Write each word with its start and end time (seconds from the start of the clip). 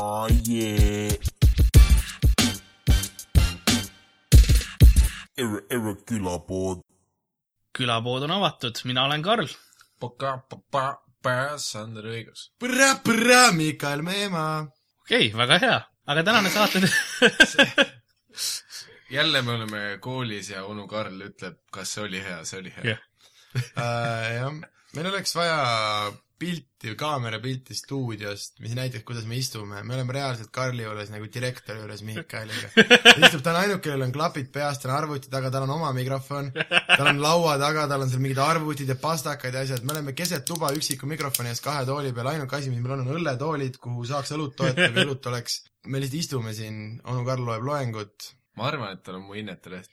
Oh 0.00 0.28
yeah. 0.46 1.10
Ere, 5.38 5.58
ere 5.70 5.94
külapood. 6.06 6.84
külapood 7.74 8.22
on 8.26 8.30
avatud, 8.36 8.78
mina 8.84 9.04
olen 9.08 9.22
Karl. 9.22 9.50
Sander 11.58 12.06
Õigus. 12.06 12.44
põrra-põrra, 12.62 13.50
Mikael 13.56 14.04
Meemaa. 14.06 14.60
okei 15.02 15.32
okay,, 15.32 15.38
väga 15.40 15.58
hea, 15.64 15.80
aga 16.06 16.24
tänane 16.30 16.50
saate 16.54 16.82
jälle 19.18 19.42
me 19.42 19.52
oleme 19.56 19.82
koolis 20.00 20.52
ja 20.54 20.62
onu 20.64 20.86
Karl 20.86 21.26
ütleb, 21.26 21.58
kas 21.74 21.96
see 21.96 22.06
oli 22.06 22.22
hea, 22.22 22.44
see 22.46 22.62
oli 22.62 22.74
hea 22.76 22.92
Jah.. 22.92 23.02
Äh, 23.58 24.30
jah, 24.38 24.54
meil 24.94 25.10
oleks 25.10 25.34
vaja 25.34 25.58
pilti, 26.38 26.92
kaamerapilti 26.98 27.74
stuudiost, 27.74 28.60
mis 28.62 28.74
näitaks, 28.78 29.04
kuidas 29.06 29.26
me 29.26 29.36
istume, 29.38 29.80
me 29.82 29.94
oleme 29.96 30.14
reaalselt 30.14 30.50
Karli 30.54 30.84
juures 30.84 31.10
nagu 31.10 31.26
direktori 31.34 31.82
juures 31.82 32.04
Mihkailiga. 32.06 32.70
ta 32.76 33.14
istub, 33.26 33.42
ta 33.42 33.52
on 33.52 33.58
ainuke, 33.62 33.82
kellel 33.88 34.06
on 34.06 34.14
klapid 34.14 34.52
peas, 34.54 34.78
tal 34.78 34.92
on 34.92 34.98
arvuti 35.00 35.32
taga, 35.32 35.50
tal 35.54 35.66
on 35.66 35.74
oma 35.74 35.90
mikrofon, 35.96 36.52
tal 36.54 37.10
on 37.10 37.20
laua 37.22 37.56
taga, 37.60 37.88
tal 37.90 38.06
on 38.06 38.12
seal 38.12 38.22
mingid 38.22 38.40
arvutid 38.44 38.94
ja 38.94 38.98
pastakad 39.02 39.58
ja 39.58 39.64
asjad, 39.66 39.84
me 39.84 39.96
oleme 39.96 40.14
keset 40.18 40.46
tuba 40.48 40.70
üksiku 40.76 41.10
mikrofoni 41.10 41.52
ees 41.52 41.62
kahe 41.64 41.84
tooli 41.88 42.14
peal, 42.14 42.30
ainuke 42.34 42.60
asi, 42.60 42.70
mis 42.72 42.82
meil 42.84 42.98
on, 42.98 43.06
on 43.06 43.18
õlletoolid, 43.18 43.82
kuhu 43.82 44.06
saaks 44.08 44.34
õlut 44.38 44.54
toetada, 44.58 44.92
kui 44.94 45.06
õlut 45.06 45.30
oleks. 45.32 45.62
me 45.86 46.02
lihtsalt 46.02 46.22
istume 46.22 46.54
siin, 46.54 46.82
onu 47.10 47.26
Karl 47.26 47.46
loeb 47.50 47.66
loengut, 47.66 48.32
ma 48.58 48.70
arvan, 48.70 48.94
et 48.94 49.02
tal 49.06 49.18
on 49.18 49.26
mu 49.26 49.38
inneteleht. 49.38 49.90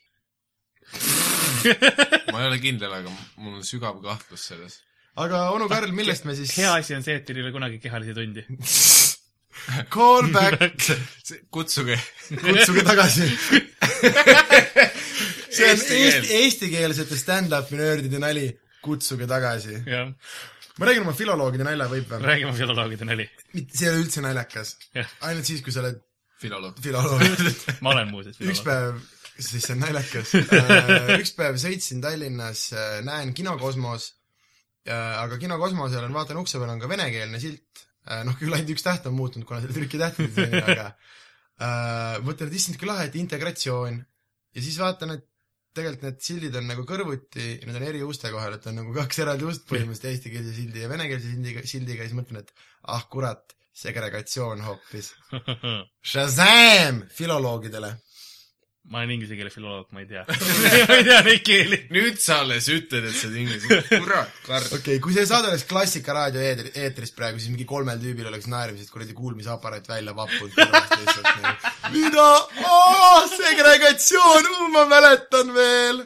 ma 2.32 2.42
ei 2.42 2.48
ole 2.52 2.60
kindel, 2.62 2.94
aga 2.94 3.10
mul 3.42 3.58
on 3.58 3.66
sügav 3.66 3.98
kahtlus 4.04 4.52
selles. 4.52 4.84
Aga 5.24 5.44
onu 5.56 5.68
Karl, 5.72 5.92
millest 5.96 6.28
me 6.28 6.36
siis 6.38 6.52
hea 6.58 6.72
asi 6.80 6.96
on 6.98 7.06
see, 7.06 7.16
et 7.20 7.26
teil 7.28 7.40
ei 7.40 7.46
ole 7.48 7.54
kunagi 7.56 7.78
kehalisi 7.84 8.14
tundi. 8.18 8.46
Call 9.96 10.28
back, 10.34 10.90
kutsuge. 11.54 11.96
kutsuge 12.42 12.84
tagasi. 12.86 13.30
see 15.56 15.70
on 15.70 15.80
Eesti 15.80 16.02
eesti, 16.02 16.28
eestikeelsete 16.42 17.16
stand-up'i 17.18 17.76
nöördide 17.80 18.20
nali, 18.22 18.50
kutsuge 18.84 19.26
tagasi. 19.30 19.76
ma 20.78 20.90
räägin 20.90 21.06
oma 21.06 21.14
filoloogide 21.16 21.64
nalja, 21.66 21.88
võib 21.90 22.12
või? 22.12 22.20
räägime 22.28 22.54
filoloogide 22.58 23.06
nali. 23.08 23.26
see 23.56 23.88
ei 23.88 23.94
ole 23.94 24.02
üldse 24.04 24.20
naljakas 24.26 24.76
ainult 25.24 25.48
siis, 25.48 25.62
kui 25.64 25.74
sa 25.74 25.80
oled 25.86 25.98
filoloog. 26.42 26.76
filoloog. 26.84 27.22
ma 27.84 27.90
olen 27.96 28.08
muuseas 28.12 28.38
üks 28.42 28.62
filoloog. 28.62 28.66
päev, 28.68 28.94
siis 29.40 29.64
see 29.64 29.74
on 29.78 29.82
naljakas. 29.86 30.28
üks 31.22 31.32
päev 31.40 31.54
sõitsin 31.62 32.00
Tallinnas, 32.04 32.62
näen 33.08 33.28
Kino 33.38 33.54
Kosmos, 33.62 34.04
aga 34.94 35.38
Kino 35.42 35.58
Kosmosel 35.62 36.06
on, 36.06 36.14
vaatan 36.14 36.42
ukse 36.42 36.60
peal 36.62 36.74
on 36.74 36.82
ka 36.82 36.90
venekeelne 36.92 37.42
silt. 37.42 37.86
noh, 38.06 38.36
küll 38.38 38.54
ainult 38.54 38.70
üks 38.76 38.86
täht 38.86 39.08
on 39.10 39.16
muutunud, 39.18 39.48
kuna 39.50 39.62
selle 39.64 39.74
trükitähtedest 39.74 40.38
on, 40.44 40.60
aga 40.62 40.92
äh, 40.92 42.20
mõtlen, 42.26 42.52
et 42.52 42.60
issand, 42.60 42.78
kui 42.78 42.90
lahe, 42.90 43.08
et 43.10 43.18
integratsioon. 43.18 43.98
ja 44.54 44.62
siis 44.62 44.78
vaatan, 44.78 45.16
et 45.18 45.26
tegelikult 45.76 46.06
need 46.06 46.22
sildid 46.24 46.56
on 46.56 46.70
nagu 46.70 46.86
kõrvuti, 46.88 47.48
need 47.66 47.76
on 47.76 47.88
eri 47.90 48.04
uste 48.06 48.32
kohal, 48.32 48.56
et 48.56 48.68
on 48.70 48.78
nagu 48.80 48.94
kaks 48.96 49.20
eraldi 49.26 49.48
ust 49.50 49.66
põhimõtteliselt 49.68 50.12
eestikeelse 50.14 50.54
sildi 50.56 50.86
ja 50.86 50.92
venekeelse 50.92 51.34
sildiga, 51.34 51.66
sildiga 51.68 52.06
ja 52.06 52.10
siis 52.12 52.20
mõtlen, 52.20 52.46
et 52.46 52.54
ah 52.96 53.04
kurat, 53.12 53.56
segregatsioon 53.76 54.62
hoopis. 54.64 55.12
Shazam 56.14 57.02
filoloogidele 57.12 57.92
ma 58.92 59.00
olen 59.02 59.16
inglise 59.16 59.34
keele 59.38 59.50
filoloog, 59.50 59.88
ma 59.96 60.02
ei 60.04 60.08
tea. 60.10 60.24
ma 60.90 60.98
ei 61.00 61.06
tea 61.08 61.22
neid 61.26 61.42
keeli. 61.46 61.80
nüüd 61.96 62.20
sa 62.22 62.40
alles 62.44 62.68
ütled, 62.72 63.08
et 63.10 63.18
sa 63.18 63.30
oled 63.30 63.40
inglise, 63.42 63.80
kurat, 63.90 64.36
Karl. 64.46 64.68
okei 64.68 64.80
okay,, 64.80 65.00
kui 65.04 65.16
see 65.16 65.26
saade 65.30 65.50
oleks 65.50 65.66
Klassika 65.70 66.14
raadio 66.18 66.44
eetri- 66.46 66.74
eetris 66.84 67.14
praegu, 67.18 67.42
siis 67.42 67.54
mingi 67.54 67.66
kolmel 67.70 68.00
tüübil 68.02 68.30
oleks 68.30 68.50
naermised 68.52 68.92
kuradi 68.94 69.18
kuulmisaparaat 69.18 69.90
välja 69.90 70.14
vappunud 70.18 70.54
kõrvast 70.54 70.96
lihtsalt 71.02 71.32
nagu. 71.42 71.74
mida? 71.96 72.30
segregatsioon, 73.36 74.52
ma 74.76 74.86
mäletan 74.92 75.54
veel. 75.58 76.04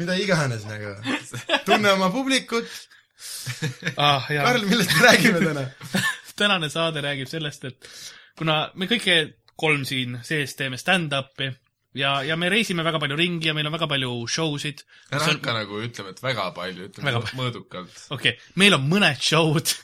mida 0.00 0.16
iganes 0.20 0.64
nagu. 0.68 0.96
tunne 1.68 1.92
oma 1.98 2.10
publikut. 2.14 2.70
ah,. 3.96 4.24
Karl, 4.24 4.64
millest 4.64 4.96
me 4.96 5.08
räägime 5.10 5.44
täna? 5.44 5.68
tänane 6.40 6.72
saade 6.72 7.04
räägib 7.04 7.28
sellest, 7.28 7.68
et 7.68 7.92
kuna 8.38 8.66
me 8.74 8.88
kõik 8.88 9.36
kolm 9.56 9.84
siin 9.88 10.18
sees 10.24 10.52
teeme 10.56 10.76
stand-up'i 10.80 11.52
ja, 11.98 12.12
ja 12.26 12.36
me 12.40 12.50
reisime 12.52 12.84
väga 12.86 13.00
palju 13.02 13.18
ringi 13.18 13.50
ja 13.50 13.56
meil 13.56 13.68
on 13.70 13.76
väga 13.76 13.90
palju 13.90 14.14
show 14.30 14.54
sid. 14.62 14.84
ära 15.10 15.32
hakka 15.32 15.56
nagu 15.56 15.82
ütlema, 15.82 16.14
et 16.14 16.22
väga 16.22 16.50
palju, 16.56 16.88
ütleme 16.90 17.10
Väga 17.10 17.24
väga 17.24 17.40
mõõdukalt. 17.40 17.98
okei 18.10 18.36
okay,, 18.36 18.54
meil 18.60 18.78
on 18.78 18.88
mõned 18.90 19.22
show'd. 19.22 19.74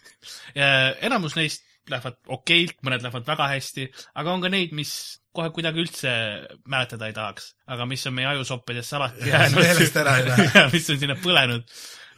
enamus 0.54 1.36
neist 1.38 1.66
lähevad 1.90 2.18
okeilt, 2.30 2.78
mõned 2.86 3.02
lähevad 3.02 3.26
väga 3.26 3.48
hästi, 3.56 3.88
aga 4.20 4.34
on 4.34 4.44
ka 4.44 4.50
neid, 4.52 4.74
mis 4.76 4.92
kohe 5.34 5.50
kuidagi 5.54 5.82
üldse 5.82 6.12
mäletada 6.70 7.08
ei 7.08 7.16
tahaks, 7.16 7.52
aga 7.72 7.86
mis 7.88 8.04
on 8.08 8.14
meie 8.16 8.28
ajusoppidesse 8.34 8.96
alati 8.98 9.32
jäänud 9.32 9.58
meelest 9.58 9.98
ära 10.02 10.18
ei 10.20 10.28
lähe. 10.28 10.64
mis 10.74 10.90
on 10.92 11.00
sinna 11.00 11.16
põlenud. 11.22 11.64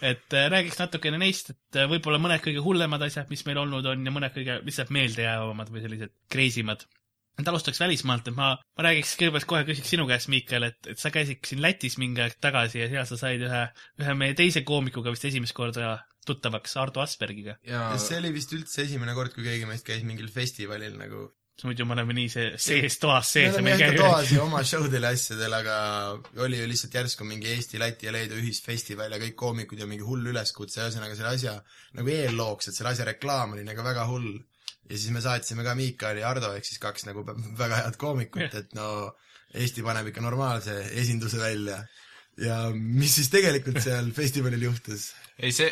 et 0.04 0.34
äh, 0.37 0.49
räägiks 0.53 0.81
natukene 0.81 1.21
neist, 1.22 1.54
et 1.54 1.78
äh, 1.81 1.88
võib-olla 1.88 2.19
mõned 2.21 2.43
kõige 2.44 2.65
hullemad 2.65 3.06
asjad, 3.06 3.31
mis 3.31 3.44
meil 3.47 3.62
olnud 3.62 3.87
on 3.88 4.04
ja 4.04 4.12
mõned 4.12 4.34
kõige 4.34 4.59
lihtsalt 4.66 4.91
meeldejäävamad 4.93 5.71
või 5.72 5.84
sellised 5.87 6.12
crazy 6.33 6.66
mad. 6.66 6.84
Et 7.41 7.50
alustaks 7.50 7.81
välismaalt, 7.83 8.28
et 8.31 8.37
ma, 8.37 8.55
ma 8.56 8.87
räägiks 8.87 9.15
kõigepealt 9.21 9.49
kohe 9.50 9.62
küsiks 9.69 9.95
sinu 9.95 10.06
käest, 10.11 10.31
Miikal, 10.33 10.69
et, 10.71 10.81
et 10.91 11.00
sa 11.00 11.12
käisid 11.15 11.45
siin 11.49 11.62
Lätis 11.65 11.99
mingi 12.00 12.22
aeg 12.25 12.37
tagasi 12.43 12.84
ja 12.84 12.91
seal 12.93 13.09
sa 13.11 13.21
said 13.21 13.45
ühe, 13.45 13.62
ühe 14.03 14.19
meie 14.19 14.37
teise 14.39 14.65
koomikuga 14.67 15.15
vist 15.15 15.27
esimest 15.31 15.56
korda 15.56 15.97
tuttavaks, 16.27 16.77
Ardo 16.81 17.03
Aspergiga. 17.05 17.59
ja 17.69 17.87
see 18.00 18.21
oli 18.22 18.33
vist 18.37 18.55
üldse 18.56 18.87
esimene 18.87 19.17
kord, 19.17 19.34
kui 19.34 19.47
keegi 19.47 19.67
meist 19.69 19.87
käis 19.87 20.06
mingil 20.06 20.31
festivalil 20.33 20.95
nagu 21.00 21.28
muidu 21.62 21.84
me 21.87 21.95
oleme 21.95 22.15
nii 22.17 22.31
see 22.33 22.47
sees 22.59 22.97
toas 22.99 23.28
me 23.28 23.31
sees 23.31 23.45
ja 23.47 23.53
oleme 23.53 23.65
me 23.69 23.75
ei 23.75 23.78
ikka 23.78 23.91
käi 23.93 23.99
toas 24.01 24.33
ja 24.34 24.43
oma 24.43 24.62
show 24.66 24.89
del 24.91 25.06
ja 25.06 25.12
asjadel, 25.15 25.55
aga 25.55 25.77
oli 26.47 26.59
ju 26.59 26.71
lihtsalt 26.71 26.97
järsku 26.99 27.27
mingi 27.28 27.53
Eesti, 27.53 27.78
Läti 27.78 28.09
ja 28.09 28.15
Leedu 28.15 28.41
ühisfestival 28.41 29.15
ja 29.15 29.21
kõik 29.22 29.37
koomikud 29.39 29.78
ja 29.78 29.87
mingi 29.91 30.06
hull 30.06 30.33
üleskutse, 30.33 30.83
ühesõnaga 30.83 31.15
selle 31.15 31.31
asja 31.37 31.55
nagu 31.95 32.11
eellooks, 32.16 32.69
et 32.69 32.78
selle 32.78 32.91
asja 32.91 33.06
reklaam 33.06 33.55
oli 33.55 33.66
nagu 33.66 33.87
väga 33.87 34.09
hull. 34.11 34.34
Ja 34.91 34.97
siis 34.97 35.11
me 35.15 35.22
saatsime 35.25 35.65
ka 35.67 35.75
Miikal 35.78 36.21
ja 36.21 36.31
Ardo 36.31 36.53
ehk 36.56 36.67
siis 36.69 36.81
kaks 36.83 37.06
nagu 37.09 37.25
väga 37.59 37.83
head 37.83 38.00
koomikut, 38.00 38.56
et 38.61 38.75
no 38.78 38.89
Eesti 39.55 39.84
paneb 39.87 40.09
ikka 40.11 40.22
normaalse 40.25 40.81
esinduse 40.99 41.39
välja. 41.39 41.84
ja 42.43 42.56
mis 42.75 43.15
siis 43.15 43.31
tegelikult 43.31 43.78
seal 43.83 44.11
festivalil 44.21 44.69
juhtus? 44.69 45.12
ei 45.39 45.53
see, 45.55 45.71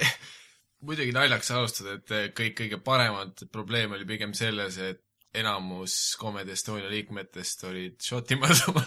muidugi 0.87 1.15
naljaks 1.15 1.51
alustada, 1.55 1.99
et 1.99 2.37
kõik 2.39 2.59
kõige 2.61 2.79
paremad, 2.85 3.47
probleem 3.53 3.95
oli 3.97 4.07
pigem 4.07 4.35
selles, 4.35 4.79
et 4.79 5.03
enamus 5.35 5.95
Comedy 6.21 6.53
Estonia 6.53 6.91
liikmetest 6.93 7.65
olid 7.65 7.97
Šotimaalt 8.05 8.67
oma 8.69 8.83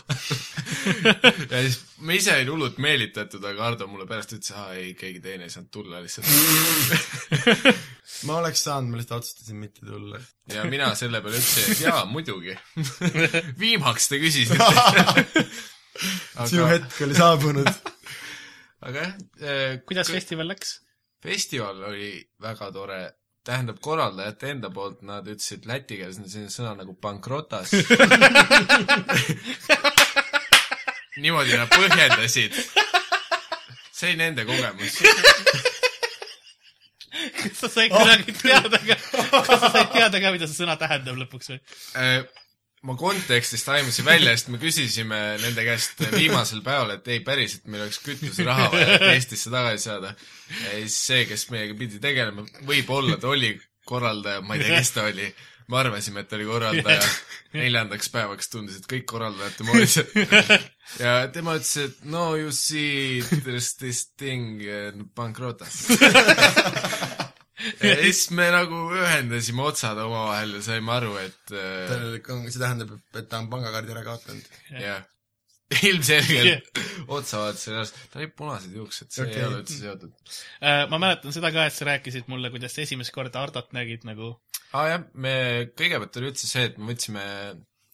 ja 1.52 1.62
siis 1.66 1.80
ma 2.06 2.14
ise 2.14 2.36
olin 2.36 2.52
hullult 2.54 2.78
meelitatud, 2.86 3.44
aga 3.50 3.66
Ardo 3.72 3.88
mulle 3.90 4.06
pärast 4.10 4.36
ütles, 4.38 4.52
aa 4.54 4.76
ei, 4.78 4.94
keegi 5.00 5.24
teine 5.24 5.48
ei 5.48 5.54
saanud 5.54 5.72
tulla 5.74 6.02
lihtsalt. 6.04 6.30
ma 8.30 8.38
oleks 8.44 8.62
saanud, 8.68 8.94
ma 8.94 9.02
lihtsalt 9.02 9.24
otsustasin 9.24 9.60
mitte 9.64 9.86
tulla. 9.88 10.22
ja 10.54 10.68
mina 10.70 10.92
selle 11.00 11.24
peale 11.26 11.42
ütlesin, 11.42 11.74
et 11.74 11.84
jaa, 11.88 12.06
muidugi. 12.10 12.54
viimaks 13.64 14.10
te 14.12 14.22
küsisite. 14.22 14.62
sinu 16.46 16.70
hetk 16.70 17.02
oli 17.08 17.18
saabunud. 17.18 17.74
aga 18.86 19.02
jah 19.02 19.14
eh,, 19.42 19.78
kuidas 19.88 20.14
festival 20.14 20.54
läks? 20.54 20.78
festival 21.26 21.88
oli 21.90 22.20
väga 22.42 22.70
tore, 22.76 23.02
tähendab 23.46 23.80
korraldajate 23.84 24.50
enda 24.56 24.70
poolt 24.74 25.02
nad 25.06 25.28
ütlesid 25.30 25.68
läti 25.70 26.00
keeles 26.00 26.18
on 26.22 26.30
selline 26.30 26.54
sõna 26.54 26.74
nagu 26.80 26.96
pankrotas. 27.02 27.74
niimoodi 31.24 31.58
nad 31.58 31.70
põhjendasid. 31.72 32.58
see 33.96 34.10
oli 34.12 34.18
nende 34.20 34.46
kogemus. 34.50 34.98
kas 37.36 37.60
sa 37.62 37.70
said 37.70 37.94
kuidagi 37.94 38.34
teada 38.42 38.82
ka, 38.82 38.98
kas 39.36 39.48
sa 39.62 39.70
said 39.70 39.94
teada 39.94 40.22
ka, 40.24 40.34
mida 40.36 40.50
see 40.50 40.60
sõna 40.64 40.76
tähendab 40.82 41.16
lõpuks 41.22 41.54
või? 41.54 41.62
Ma 42.86 42.94
kontekstist 43.00 43.70
aimasin 43.74 44.06
välja, 44.06 44.36
sest 44.36 44.52
me 44.54 44.60
küsisime 44.62 45.20
nende 45.42 45.64
käest 45.66 46.02
viimasel 46.14 46.62
päeval, 46.66 46.96
et 46.98 47.08
ei, 47.10 47.22
päriselt, 47.26 47.66
meil 47.66 47.88
oleks 47.88 47.98
kütuseraha 48.06 48.68
vaja, 48.74 48.98
et 49.00 49.08
Eestisse 49.16 49.50
tagasi 49.54 49.88
saada. 49.90 50.14
ja 50.52 50.76
siis 50.84 51.00
see, 51.08 51.24
kes 51.30 51.48
meiega 51.50 51.78
pidi 51.80 52.02
tegelema, 52.04 52.46
võib-olla 52.68 53.18
ta 53.22 53.32
oli 53.34 53.56
korraldaja, 53.90 54.44
ma 54.46 54.58
ei 54.58 54.66
tea, 54.66 54.80
kes 54.80 54.94
ta 54.94 55.10
oli. 55.10 55.34
me 55.68 55.80
arvasime, 55.82 56.22
et 56.22 56.30
ta 56.30 56.38
oli 56.38 56.46
korraldaja. 56.46 57.10
neljandaks 57.58 58.12
päevaks 58.14 58.52
tundus, 58.54 58.78
et 58.78 58.90
kõik 58.92 59.08
korraldajad 59.10 59.58
tema 59.58 59.74
olid. 59.74 60.70
ja 61.02 61.16
tema 61.34 61.58
ütles, 61.58 61.76
et 61.88 62.04
no 62.06 62.36
you 62.38 62.54
see, 62.54 63.22
there 63.42 63.58
is 63.58 63.74
this 63.82 64.06
thing, 64.14 64.62
pankrotas. 65.18 65.88
Ja 67.82 67.96
siis 68.04 68.30
me 68.36 68.48
nagu 68.54 68.86
ühendasime 68.96 69.66
otsad 69.66 70.00
omavahel 70.06 70.56
ja 70.60 70.64
saime 70.70 70.96
aru, 71.00 71.18
et 71.24 71.54
äh, 71.56 72.16
see 72.22 72.62
tähendab, 72.62 72.96
et 73.16 73.30
ta 73.30 73.42
on 73.44 73.52
pangakaardi 73.52 73.96
ära 73.96 74.06
kaotanud. 74.08 74.58
jah, 74.82 75.04
ilmselgelt 75.90 76.82
otsavaates 77.20 77.70
oli 77.72 77.82
arst, 77.84 78.02
tal 78.12 78.24
olid 78.24 78.36
punased 78.38 78.76
juuksed, 78.78 79.12
see 79.14 79.28
Okei. 79.28 79.40
ei 79.42 79.48
ole 79.48 79.62
üldse 79.64 79.80
seotud. 79.82 80.18
Äh, 80.62 80.84
ma 80.92 81.02
mäletan 81.02 81.36
seda 81.36 81.54
ka, 81.56 81.68
et 81.70 81.78
sa 81.78 81.90
rääkisid 81.90 82.30
mulle, 82.32 82.54
kuidas 82.54 82.78
sa 82.78 82.86
esimest 82.86 83.14
korda 83.16 83.42
Hardot 83.44 83.74
nägid 83.78 84.06
nagu 84.08 84.36
aa 84.76 84.82
ah, 84.82 84.90
jah, 84.92 85.06
me, 85.24 85.36
kõigepealt 85.78 86.20
oli 86.20 86.32
üldse 86.34 86.50
see, 86.50 86.66
et 86.70 86.80
me 86.80 86.92
võtsime, 86.92 87.24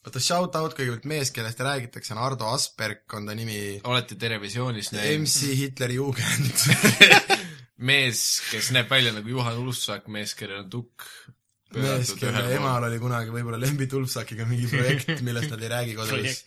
oota, 0.07 0.21
shout 0.23 0.55
out 0.57 0.73
kõigepealt 0.77 1.05
mees, 1.11 1.31
kellest 1.35 1.61
räägitakse, 1.61 2.15
on 2.15 2.23
Ardo 2.25 2.49
Asperg, 2.49 3.03
on 3.17 3.29
ta 3.29 3.37
nimi. 3.37 3.61
olete 3.85 4.17
Terevisioonis 4.17 4.91
näinud, 4.95 5.27
MC 5.27 5.53
Hitleri 5.61 5.99
Jugend. 5.99 7.39
mees, 7.85 8.41
kes 8.51 8.71
näeb 8.75 8.89
välja 8.91 9.13
nagu 9.15 9.31
Juhan 9.31 9.59
Ulfsak, 9.61 10.07
mees, 10.13 10.35
kellel 10.37 10.63
on 10.63 10.69
tukk 10.71 11.07
mees, 11.75 12.13
kelle 12.19 12.43
emal 12.55 12.83
oli 12.87 12.99
kunagi 12.99 13.31
võib-olla 13.33 13.59
Lembi 13.61 13.87
Tulpsakiga 13.91 14.45
mingi 14.49 14.67
projekt, 14.71 15.13
millest 15.25 15.53
nad 15.53 15.63
ei 15.63 15.71
räägi 15.71 15.95
kodus. 15.99 16.43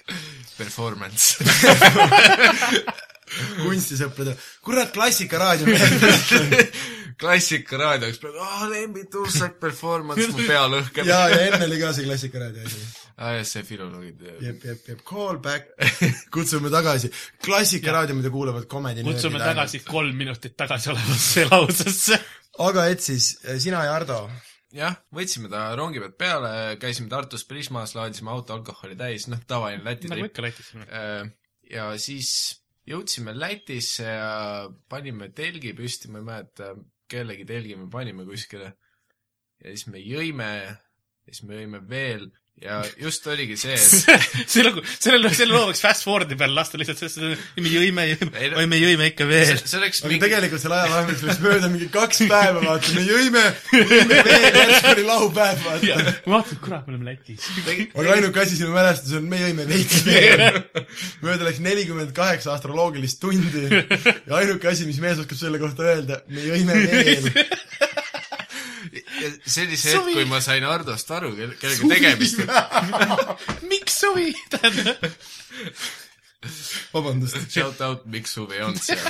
performance. 0.59 1.41
kunstisõpradele, 3.65 4.37
kurat, 4.63 4.93
Klassikaraadio 4.97 5.67
klassikaraadio, 7.19 8.11
üks 8.13 8.21
praegu, 8.23 8.43
aa, 8.43 8.69
Lembi 8.71 9.07
Tulfsak 9.11 9.57
performance, 9.63 10.29
mu 10.35 10.45
pea 10.45 10.67
lõhkeb. 10.71 11.09
ja, 11.09 11.25
ja 11.33 11.41
enne 11.49 11.65
oli 11.69 11.81
ka 11.81 11.95
see 11.97 12.07
Klassikaraadio 12.07 12.69
asi. 12.69 12.85
See 13.47 13.63
filoloogid. 13.63 14.23
jep, 14.43 14.65
jep, 14.65 14.89
jep, 14.89 15.03
call 15.07 15.39
back, 15.43 15.71
kutsume 16.35 16.71
tagasi. 16.73 17.11
Klassikaraadio, 17.45 18.17
mida 18.19 18.33
kuulavad 18.35 18.67
comedy 18.71 19.05
kutsume 19.07 19.39
tagasi 19.43 19.85
kolm 19.87 20.17
minutit 20.19 20.57
tagasi 20.59 20.91
olevasse 20.91 21.47
lausesse. 21.51 22.19
aga 22.65 22.89
et 22.91 23.03
siis, 23.03 23.37
sina 23.63 23.85
ja 23.87 23.95
Ardo, 23.95 24.19
jah, 24.75 24.99
võtsime 25.15 25.51
ta 25.53 25.69
rongi 25.79 26.03
pealt 26.03 26.19
peale, 26.19 26.53
käisime 26.83 27.11
Tartus 27.13 27.47
Prismas, 27.49 27.95
laadisime 27.99 28.33
auto 28.35 28.57
alkoholi 28.57 28.99
täis, 28.99 29.29
noh, 29.31 29.43
tavaline 29.47 29.87
Läti 29.87 30.11
nagu 30.11 30.29
tripp. 30.29 30.59
ikka 30.59 30.83
Lätis. 30.83 31.33
ja 31.71 31.89
siis 32.01 32.31
jõudsime 32.91 33.35
Lätisse 33.37 34.07
ja 34.09 34.31
panime 34.91 35.31
telgi 35.37 35.75
püsti, 35.77 36.11
ma 36.11 36.21
ei 36.21 36.29
mäleta, 36.31 36.73
kellegi 37.11 37.47
telgi 37.49 37.79
me 37.79 37.89
panime 37.93 38.27
kuskile. 38.27 38.75
ja 39.63 39.71
siis 39.71 39.87
me 39.93 40.03
jõime, 40.03 40.51
siis 41.29 41.45
me 41.47 41.63
jõime 41.63 41.85
veel 41.89 42.29
ja 42.63 42.77
just 43.03 43.25
oligi 43.27 43.57
see, 43.59 43.75
et 43.75 44.45
see 44.53 44.63
nagu, 44.63 44.83
selle, 44.87 45.31
selle 45.35 45.51
loo 45.51 45.67
võiks 45.73 45.83
fast 45.83 46.05
forward'i 46.07 46.37
peale 46.39 46.55
lasta 46.55 46.79
lihtsalt, 46.79 47.01
sest 47.03 47.19
me 47.59 47.71
jõime, 47.71 48.05
Ei, 48.07 48.15
jõime, 48.15 48.53
oi 48.61 48.69
me 48.71 48.79
jõime 48.79 49.09
ikka 49.11 49.27
veel 49.27 49.49
see,. 49.51 49.65
see 49.73 49.81
oleks 49.81 50.03
aga 50.05 50.13
mingi, 50.13 50.23
tegelikult 50.23 50.63
selle 50.63 50.79
ajavahemikus 50.79 51.25
läks 51.27 51.43
mööda 51.43 51.71
mingi 51.73 51.89
kaks 51.97 52.23
päeva, 52.31 52.63
vaata, 52.63 52.93
me 52.95 53.05
jõime, 53.09 53.43
jõime 53.75 54.21
veel, 54.29 54.47
järsku 54.61 54.93
oli 54.93 55.07
laupäev, 55.09 55.67
vaata. 55.67 56.15
ma 56.29 56.37
vaatasin, 56.37 56.63
kurat, 56.69 56.87
me 56.87 56.95
oleme 56.95 57.11
Lätis. 57.11 57.51
aga 57.67 58.15
ainuke 58.15 58.45
asi 58.45 58.61
sinu 58.61 58.71
mälestus 58.77 59.19
on, 59.19 59.29
me 59.35 59.43
jõime 59.43 59.67
veits 59.75 60.07
veel. 60.07 60.63
mööda 61.27 61.51
läks 61.51 61.61
nelikümmend 61.65 62.15
kaheksa 62.15 62.55
astroloogilist 62.55 63.19
tundi 63.25 63.67
ja 63.67 64.39
ainuke 64.39 64.71
asi, 64.71 64.87
mis 64.87 65.03
mees 65.03 65.19
oskab 65.25 65.43
selle 65.43 65.59
kohta 65.63 65.91
öelda, 65.91 66.23
me 66.31 66.47
jõime 66.53 66.79
veel. 66.87 67.33
see 69.47 69.67
oli 69.67 69.77
see 69.81 69.95
hetk, 69.97 70.11
kui 70.13 70.25
ma 70.31 70.41
sain 70.45 70.65
Hardost 70.67 71.11
aru, 71.15 71.35
kellega 71.37 71.91
tegemist 71.95 72.43
on. 72.45 72.57
miks 73.73 74.01
suvi? 74.05 74.33
tähendab, 74.53 75.05
vabandust. 76.93 77.51
Shout 77.51 77.81
out 77.81 78.07
Mikk 78.07 78.29
Suvi 78.29 78.61
on 78.65 78.77
seal. 78.79 79.01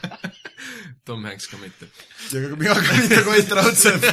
Tom 1.06 1.24
Hanks 1.24 1.48
ka 1.50 1.58
mitte. 1.60 1.88
ja 2.32 2.42
ka 2.48 2.58
mina 2.60 2.76
ka 2.76 2.96
mitte 2.98 3.22
Koit 3.26 3.54
Raudsepp. 3.58 4.04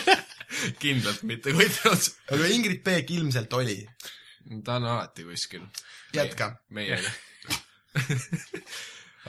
kindlalt 0.82 1.22
mitte 1.28 1.54
Koit 1.56 1.80
Raudsepp. 1.84 2.20
aga 2.34 2.50
Ingrid 2.54 2.84
Peek 2.86 3.10
ilmselt 3.16 3.52
oli. 3.58 3.80
ta 4.64 4.78
on 4.78 4.88
alati 4.94 5.26
kuskil. 5.28 5.66
Jätka. 6.14 6.52
meiega. 6.70 7.10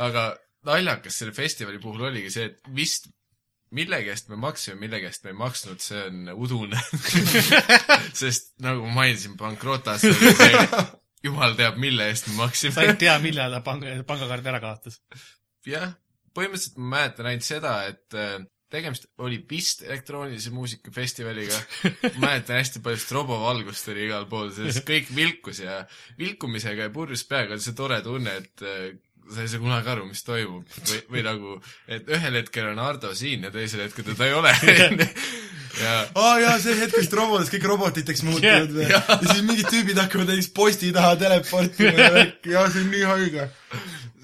aga 0.07 0.31
naljakas 0.67 1.17
selle 1.21 1.33
festivali 1.33 1.81
puhul 1.81 2.09
oligi 2.11 2.31
see, 2.33 2.51
et 2.51 2.73
vist 2.75 3.09
mille 3.75 4.01
käest 4.06 4.29
me 4.31 4.38
maksime, 4.39 4.79
mille 4.83 5.00
käest 5.03 5.23
me 5.23 5.31
ei 5.31 5.38
maksnud, 5.39 5.81
see 5.83 6.03
on 6.07 6.31
udune. 6.35 6.79
sest 8.21 8.53
nagu 8.63 8.85
ma 8.88 9.01
mainisin, 9.01 9.38
pankrotas 9.39 10.06
oli 10.09 10.33
see, 10.38 10.63
jumal 11.27 11.56
teab, 11.59 11.79
mille 11.81 12.09
eest 12.12 12.29
me 12.29 12.35
sa 12.35 12.45
maksime 12.45 12.88
ei. 12.88 12.95
tea, 13.06 13.18
millal 13.23 13.57
ta 13.57 13.62
panga, 13.65 13.94
pangakaardi 14.07 14.51
ära 14.53 14.63
kaotas. 14.63 15.01
jah, 15.68 15.94
põhimõtteliselt 16.35 16.81
ma 16.81 16.97
mäletan 16.97 17.31
ainult 17.31 17.47
seda, 17.47 17.75
et 17.91 18.18
äh, 18.18 18.39
tegemist 18.71 19.07
oli 19.23 19.39
vist 19.50 19.83
elektroonilise 19.85 20.53
muusika 20.56 20.94
festivaliga. 20.95 21.59
ma 22.15 22.27
mäletan 22.27 22.59
hästi 22.59 22.83
palju 22.83 23.03
strobovalgust 23.03 23.91
oli 23.94 24.07
igal 24.07 24.27
pool, 24.31 24.51
sest 24.56 24.83
kõik 24.89 25.12
vilkus 25.15 25.63
ja 25.63 25.81
vilkumisega 26.19 26.89
ja 26.89 26.94
purjus 26.94 27.23
peaga 27.29 27.56
oli 27.56 27.63
see 27.63 27.77
tore 27.77 28.01
tunne, 28.06 28.38
et 28.44 28.65
äh, 28.68 28.91
sa 29.31 29.44
ei 29.44 29.51
saa 29.51 29.62
kunagi 29.62 29.91
aru, 29.94 30.07
mis 30.09 30.23
toimub 30.27 30.77
või, 30.89 31.00
või 31.13 31.23
nagu, 31.25 31.56
et 31.91 32.09
ühel 32.12 32.39
hetkel 32.41 32.71
on 32.71 32.81
Ardo 32.83 33.13
siin 33.18 33.45
ja 33.47 33.51
teisel 33.53 33.85
hetkel 33.85 34.07
teda 34.07 34.27
ei 34.27 34.35
ole. 34.38 34.53
ja 35.83 35.94
aa 36.19 36.39
jaa, 36.44 36.56
see 36.63 36.77
hetk, 36.79 36.95
kus 36.97 37.12
robotis 37.15 37.51
kõik 37.53 37.68
robotiteks 37.71 38.25
muutuvad 38.27 38.73
või? 38.75 38.88
Jah. 38.89 39.12
ja 39.13 39.19
siis 39.27 39.44
mingid 39.47 39.69
tüübid 39.71 40.01
hakkavad 40.01 40.33
näiteks 40.33 40.51
posti 40.56 40.91
taha 40.95 41.13
teleportima 41.21 41.94
ja 41.95 42.09
värk, 42.18 42.50
jaa, 42.56 42.65
see 42.73 42.83
on 42.85 42.91
nii 42.95 43.06
haige. 43.12 43.47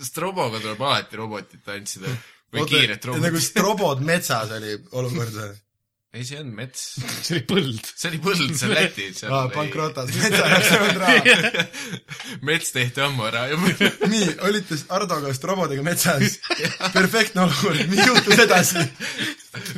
stroboga 0.07 0.63
tuleb 0.63 0.83
alati 0.89 1.21
robotit 1.21 1.63
tantsida 1.65 2.11
või 2.53 2.67
kiiret 2.67 3.05
nagu 3.05 3.21
robotit. 3.21 3.47
strobod 3.47 4.03
metsas 4.05 4.51
oli 4.57 4.75
olukord 4.91 5.39
või? 5.39 5.55
ei, 6.13 6.23
see 6.25 6.39
on 6.39 6.51
mets. 6.55 6.83
see 7.25 7.35
oli 7.35 7.43
põld. 7.49 7.89
see 7.91 8.09
oli 8.11 8.19
põld, 8.23 8.53
see 8.57 8.69
on 8.69 8.73
Läti. 8.75 9.07
aa, 9.27 9.47
pankrotas, 9.53 10.13
metsa 10.15 10.45
jaoks 10.53 10.71
on 10.77 11.01
raha. 11.01 11.65
mets 12.47 12.71
tehti 12.75 13.03
ammu 13.03 13.27
ära 13.27 13.47
juba. 13.51 13.73
nii, 14.13 14.29
olite 14.47 14.79
Ardoga 14.95 15.33
strobodega 15.35 15.83
metsas. 15.85 16.39
perfektne 16.95 17.43
olukord, 17.47 17.83
mis 17.91 18.05
juhtus 18.05 18.45
edasi? 18.47 18.87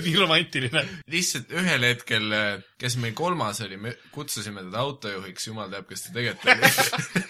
nii 0.03 0.15
romantiline. 0.19 0.85
lihtsalt 1.11 1.51
ühel 1.55 1.85
hetkel, 1.87 2.33
kes 2.79 2.97
meil 3.01 3.15
kolmas 3.17 3.61
oli, 3.65 3.79
me 3.79 3.95
kutsusime 4.13 4.65
teda 4.67 4.83
autojuhiks, 4.85 5.49
jumal 5.49 5.71
teab, 5.71 5.87
kas 5.89 6.05
ta 6.05 6.15
tegelikult 6.15 6.49
oli. 6.53 7.27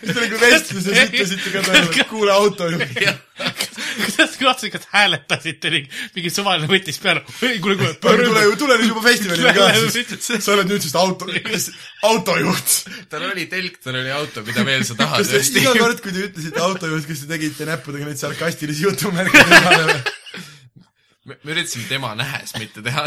siis 0.00 0.10
te 0.10 0.18
nagu 0.18 0.40
vestluses 0.42 1.04
ütlesite 1.06 1.54
ka 1.54 1.64
talle, 1.66 1.86
et 1.86 2.10
kuule 2.10 2.34
autojuht. 2.34 3.79
Kuidas 3.98 4.34
te 4.34 4.44
katsulikult 4.44 4.86
hääletasite 4.92 5.72
ning 5.74 5.88
mingi 6.14 6.32
suvaline 6.32 6.68
võttis 6.70 7.00
peale. 7.02 7.22
ei, 7.46 7.58
kuule, 7.62 7.76
kuule, 7.80 7.94
tule, 8.02 8.26
tule, 8.28 8.44
tule 8.60 8.78
nüüd 8.80 8.92
juba 8.92 9.04
festivalile 9.06 9.54
ka 9.56 9.68
siis. 9.96 10.28
sa 10.44 10.54
oled 10.54 10.70
nüüd 10.70 10.84
siis 10.84 10.96
auto, 11.00 11.28
autojuht. 12.10 12.76
tal 13.12 13.26
oli 13.30 13.46
telk, 13.50 13.80
tal 13.84 13.98
oli 14.00 14.14
auto, 14.14 14.44
mida 14.46 14.64
veel 14.66 14.86
sa 14.88 14.96
tahad 14.98 15.26
kas 15.26 15.52
te 15.52 15.64
iga. 15.64 15.74
kord, 15.78 16.02
kui 16.04 16.14
te 16.16 16.26
ütlesite 16.28 16.64
autojuht, 16.64 17.08
kas 17.10 17.24
te 17.24 17.30
tegite 17.34 17.68
näppudega 17.68 18.08
neid 18.10 18.22
sarkastilisi 18.22 18.86
jutumärke 18.88 19.44
temale 19.50 19.84
või? 19.90 20.00
me 21.30 21.36
me 21.44 21.52
üritasime 21.52 21.84
tema 21.86 22.14
nähes 22.18 22.54
mitte 22.58 22.82
teha. 22.82 23.04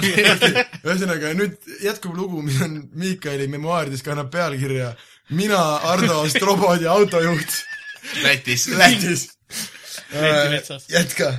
ühesõnaga, 0.86 1.34
nüüd 1.36 1.74
jätkub 1.84 2.14
lugu, 2.16 2.44
mis 2.46 2.62
on 2.64 2.78
Miikali 3.00 3.50
memuaarides, 3.52 4.06
kannab 4.06 4.30
pealkirja 4.32 4.94
Mina, 5.34 5.60
Ardo 5.90 6.24
Strobod 6.30 6.84
ja 6.84 6.92
autojuht 6.94 7.64
Lätis. 8.24 8.68
Lätis. 8.68 9.30
Metsas. 10.54 10.90
jätka. 10.92 11.32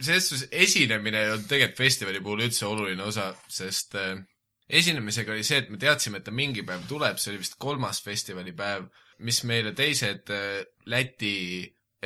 selles 0.00 0.28
suhtes 0.28 0.48
esinemine 0.52 1.22
ei 1.24 1.30
olnud 1.32 1.48
tegelikult 1.48 1.78
festivali 1.78 2.20
puhul 2.20 2.44
üldse 2.46 2.66
oluline 2.68 3.02
osa, 3.02 3.30
sest 3.48 3.96
äh, 3.96 4.18
esinemisega 4.68 5.32
oli 5.32 5.46
see, 5.46 5.62
et 5.62 5.70
me 5.72 5.80
teadsime, 5.80 6.20
et 6.20 6.26
ta 6.26 6.34
mingi 6.34 6.66
päev 6.66 6.84
tuleb, 6.90 7.20
see 7.22 7.32
oli 7.32 7.40
vist 7.44 7.56
kolmas 7.62 8.02
festivalipäev, 8.04 8.90
mis 9.24 9.40
meile 9.48 9.72
teised 9.76 10.32
äh, 10.34 10.60
Läti 10.86 11.36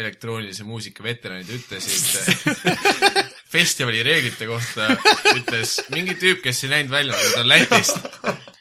elektroonilise 0.01 0.65
muusika 0.65 1.03
veteranid 1.05 1.51
ütlesid 1.51 2.71
festivali 3.55 4.05
reeglite 4.07 4.47
kohta, 4.47 4.93
ütles 5.35 5.81
mingi 5.91 6.15
tüüp, 6.21 6.45
kes 6.45 6.65
ei 6.65 6.73
näinud 6.77 6.95
välja 6.95 7.17
nagu 7.17 7.35
ta 7.35 7.43
on 7.43 7.51
Lätist. 7.51 7.99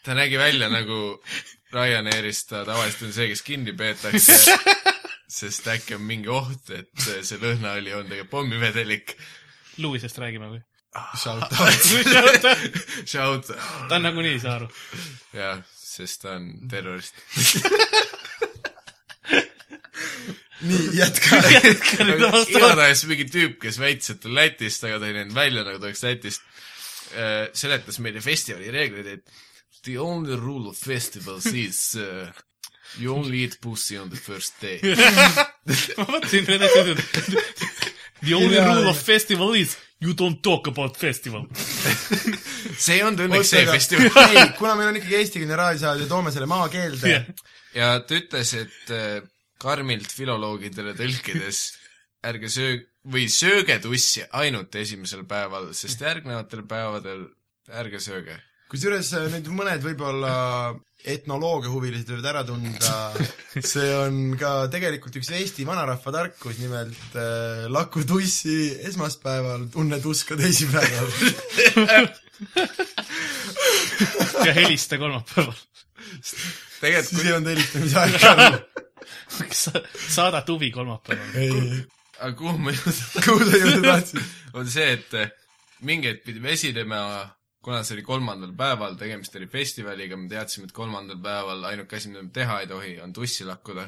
ta 0.05 0.17
nägi 0.17 0.39
välja 0.41 0.69
nagu 0.74 1.00
Ryanairist, 1.74 2.50
ta 2.50 2.63
tavaliselt 2.65 3.05
on 3.05 3.13
see, 3.13 3.27
kes 3.29 3.43
kinni 3.46 3.75
peetakse, 3.77 4.58
sest 5.30 5.68
äkki 5.70 5.96
on 5.98 6.06
mingi 6.10 6.32
oht, 6.34 6.72
et 6.74 6.90
see 7.06 7.38
lõhna 7.42 7.76
oli 7.78 7.94
on 7.94 8.08
tegelikult 8.10 8.34
pommivedelik. 8.34 9.14
Lewisest 9.80 10.18
räägime 10.22 10.50
või? 10.56 10.62
Shout 11.22 11.44
out. 11.44 12.42
ta 12.42 12.56
Shout, 13.06 13.52
on 13.94 14.02
nagunii 14.02 14.34
ei 14.38 14.42
saa 14.42 14.56
aru. 14.58 14.70
jah, 15.38 15.62
sest 15.78 16.24
ta 16.24 16.34
on 16.40 16.48
terrorist. 16.72 17.20
nii, 20.66 20.90
jätka. 20.98 21.44
igatahes 22.56 23.06
mingi 23.10 23.30
tüüp, 23.30 23.60
kes 23.62 23.78
väitis, 23.82 24.16
et 24.16 24.24
ta 24.24 24.32
on 24.32 24.38
Lätist, 24.40 24.90
aga 24.90 24.98
ta 24.98 25.12
ei 25.12 25.20
näinud 25.20 25.38
välja 25.38 25.68
nagu 25.68 25.78
ta 25.78 25.92
oleks 25.92 26.04
Lätist, 26.08 26.50
seletas 27.58 28.02
meile 28.02 28.22
festivali 28.26 28.74
reegleid, 28.74 29.14
et 29.20 29.86
the 29.86 29.98
only 30.02 30.36
rule 30.36 30.70
of 30.70 30.78
festivals 30.78 31.46
is 31.54 31.94
uh, 32.02 32.28
you 32.98 33.13
only 33.13 33.43
eat 33.43 33.60
pussy 33.62 33.98
on 33.98 34.10
the 34.10 34.17
first 34.17 34.58
day. 34.62 34.79
ma 36.00 36.08
mõtlesin, 36.10 36.50
et 36.50 37.69
The 38.19 38.36
only 38.36 38.55
Jaa, 38.58 38.65
rule 38.75 38.89
of 38.89 38.98
festival 39.00 39.53
is 39.55 39.77
you 40.00 40.13
don't 40.13 40.41
talk 40.43 40.67
about 40.67 40.98
festival. 40.98 41.46
see 42.79 42.98
ei 42.98 43.03
olnud 43.05 43.25
õnneks 43.27 43.51
see 43.53 43.65
festival. 43.67 44.10
ei, 44.27 44.46
kuna 44.60 44.75
meil 44.79 44.91
on 44.91 45.00
ikkagi 45.00 45.19
eestikeelne 45.22 45.60
raadiosaade, 45.60 46.08
toome 46.12 46.34
selle 46.36 46.50
maakeelde 46.51 47.13
Jah. 47.13 47.29
ja 47.75 47.91
ta 48.03 48.17
ütles, 48.19 48.53
et 48.60 48.93
äh, 48.96 49.22
karmilt 49.60 50.12
filoloogidele 50.12 50.96
tõlkides 51.00 51.62
ärge 52.27 52.51
söö- 52.51 52.84
või 53.08 53.27
sööge 53.31 53.79
tussi 53.84 54.25
ainult 54.36 54.75
esimesel 54.75 55.24
päeval, 55.27 55.72
sest 55.77 56.03
järgnevatel 56.03 56.65
päevadel 56.67 57.25
ärge 57.79 58.03
sööge. 58.03 58.36
kusjuures 58.72 59.13
äh, 59.15 59.29
nüüd 59.36 59.51
mõned 59.55 59.84
võib-olla 59.86 60.34
etnoloogia 61.08 61.72
huvilised 61.72 62.10
võivad 62.12 62.27
ära 62.32 62.41
tunda, 62.48 62.96
see 63.72 63.89
on 63.96 64.36
ka 64.39 64.68
tegelikult 64.72 65.15
üks 65.20 65.32
Eesti 65.38 65.65
vanarahva 65.68 66.12
tarkus, 66.15 66.60
nimelt 66.60 67.15
äh, 67.15 67.68
laku 67.72 68.03
tussi 68.08 68.74
esmaspäeval, 68.89 69.70
tunne 69.74 70.00
tuska 70.03 70.38
teisipäeval. 70.39 71.10
ja 74.48 74.53
helista 74.56 75.00
kolmapäeval. 75.00 75.56
tegelikult 76.79 77.10
siis 77.13 77.25
ei 77.25 77.34
olnud 77.38 77.53
helistamise 77.53 78.00
aega. 78.03 78.60
saada 80.18 80.41
tuvi 80.48 80.72
kolmapäeval. 80.75 81.32
kui, 81.34 81.82
aga 82.20 82.36
kuhu 82.44 82.58
ma 82.60 82.75
jõuda 82.75 83.25
kuhu 83.25 83.50
sa 83.50 83.63
jõuda 83.63 83.82
tahtsid? 83.88 84.24
on 84.60 84.72
see, 84.72 84.94
et 84.98 85.20
eh, 85.20 85.36
mingi 85.88 86.12
hetk 86.12 86.25
pidime 86.27 86.56
esinema, 86.56 87.00
kuna 87.63 87.82
see 87.84 87.98
oli 87.98 88.06
kolmandal 88.08 88.54
päeval, 88.58 88.96
tegemist 89.00 89.36
oli 89.36 89.50
festivaliga, 89.51 90.18
me 90.18 90.30
teadsime, 90.32 90.70
et 90.70 90.75
kolmandal 90.75 91.20
päeval 91.24 91.66
ainuke 91.72 92.00
asi, 92.00 92.12
mida 92.12 92.24
me 92.24 92.32
teha 92.36 92.62
ei 92.63 92.70
tohi, 92.72 92.94
on 93.04 93.13
tussi 93.13 93.48
lakkuda. 93.48 93.88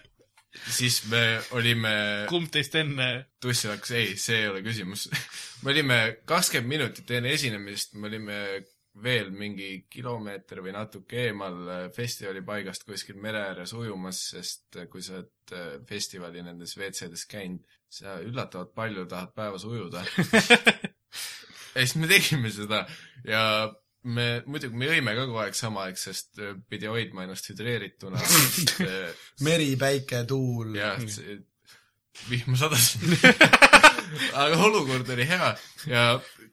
siis 0.78 1.04
me 1.10 1.22
olime 1.56 1.92
kumb 2.30 2.50
teist 2.52 2.74
enne? 2.80 3.08
tussi 3.40 3.70
lakkus, 3.70 3.94
ei, 3.94 4.16
see 4.18 4.42
ei 4.42 4.50
ole 4.50 4.64
küsimus. 4.66 5.06
me 5.62 5.72
olime 5.74 6.00
kakskümmend 6.28 6.74
minutit 6.74 7.14
enne 7.14 7.32
esinemist, 7.36 7.94
me 7.94 8.10
olime 8.10 8.40
veel 9.02 9.30
mingi 9.30 9.84
kilomeeter 9.90 10.58
või 10.64 10.72
natuke 10.74 11.28
eemal 11.28 11.58
eh, 11.70 11.82
festivali 11.94 12.42
paigast 12.42 12.82
kuskil 12.88 13.20
mere 13.22 13.44
ääres 13.52 13.74
ujumas, 13.78 14.24
sest 14.34 14.80
kui 14.90 15.04
sa 15.06 15.20
oled 15.20 15.54
eh, 15.54 15.74
festivali 15.86 16.42
nendes 16.42 16.74
WC-des 16.74 17.22
käinud, 17.30 17.62
sa 17.88 18.18
üllatavalt 18.24 18.74
palju 18.74 19.06
tahad 19.06 19.34
päevas 19.38 19.68
ujuda. 19.68 20.02
ja 21.74 21.84
siis 21.84 21.96
me 22.00 22.10
tegime 22.10 22.52
seda 22.54 22.84
ja 23.26 23.42
me 24.08 24.26
muidugi, 24.46 24.78
me 24.78 24.88
jõime 24.88 25.14
ka 25.16 25.26
kogu 25.26 25.42
aeg 25.42 25.56
samaaegsest, 25.58 26.42
pidi 26.70 26.88
hoidma 26.90 27.26
ennast 27.26 27.50
hüdreerituna. 27.50 28.20
meri, 29.46 29.72
päike, 29.80 30.22
tuul. 30.28 30.76
jah, 30.78 31.00
vihma 32.28 32.58
sadas. 32.58 32.94
aga 34.42 34.58
olukord 34.64 35.08
oli 35.12 35.26
hea 35.28 35.48
ja 35.90 36.02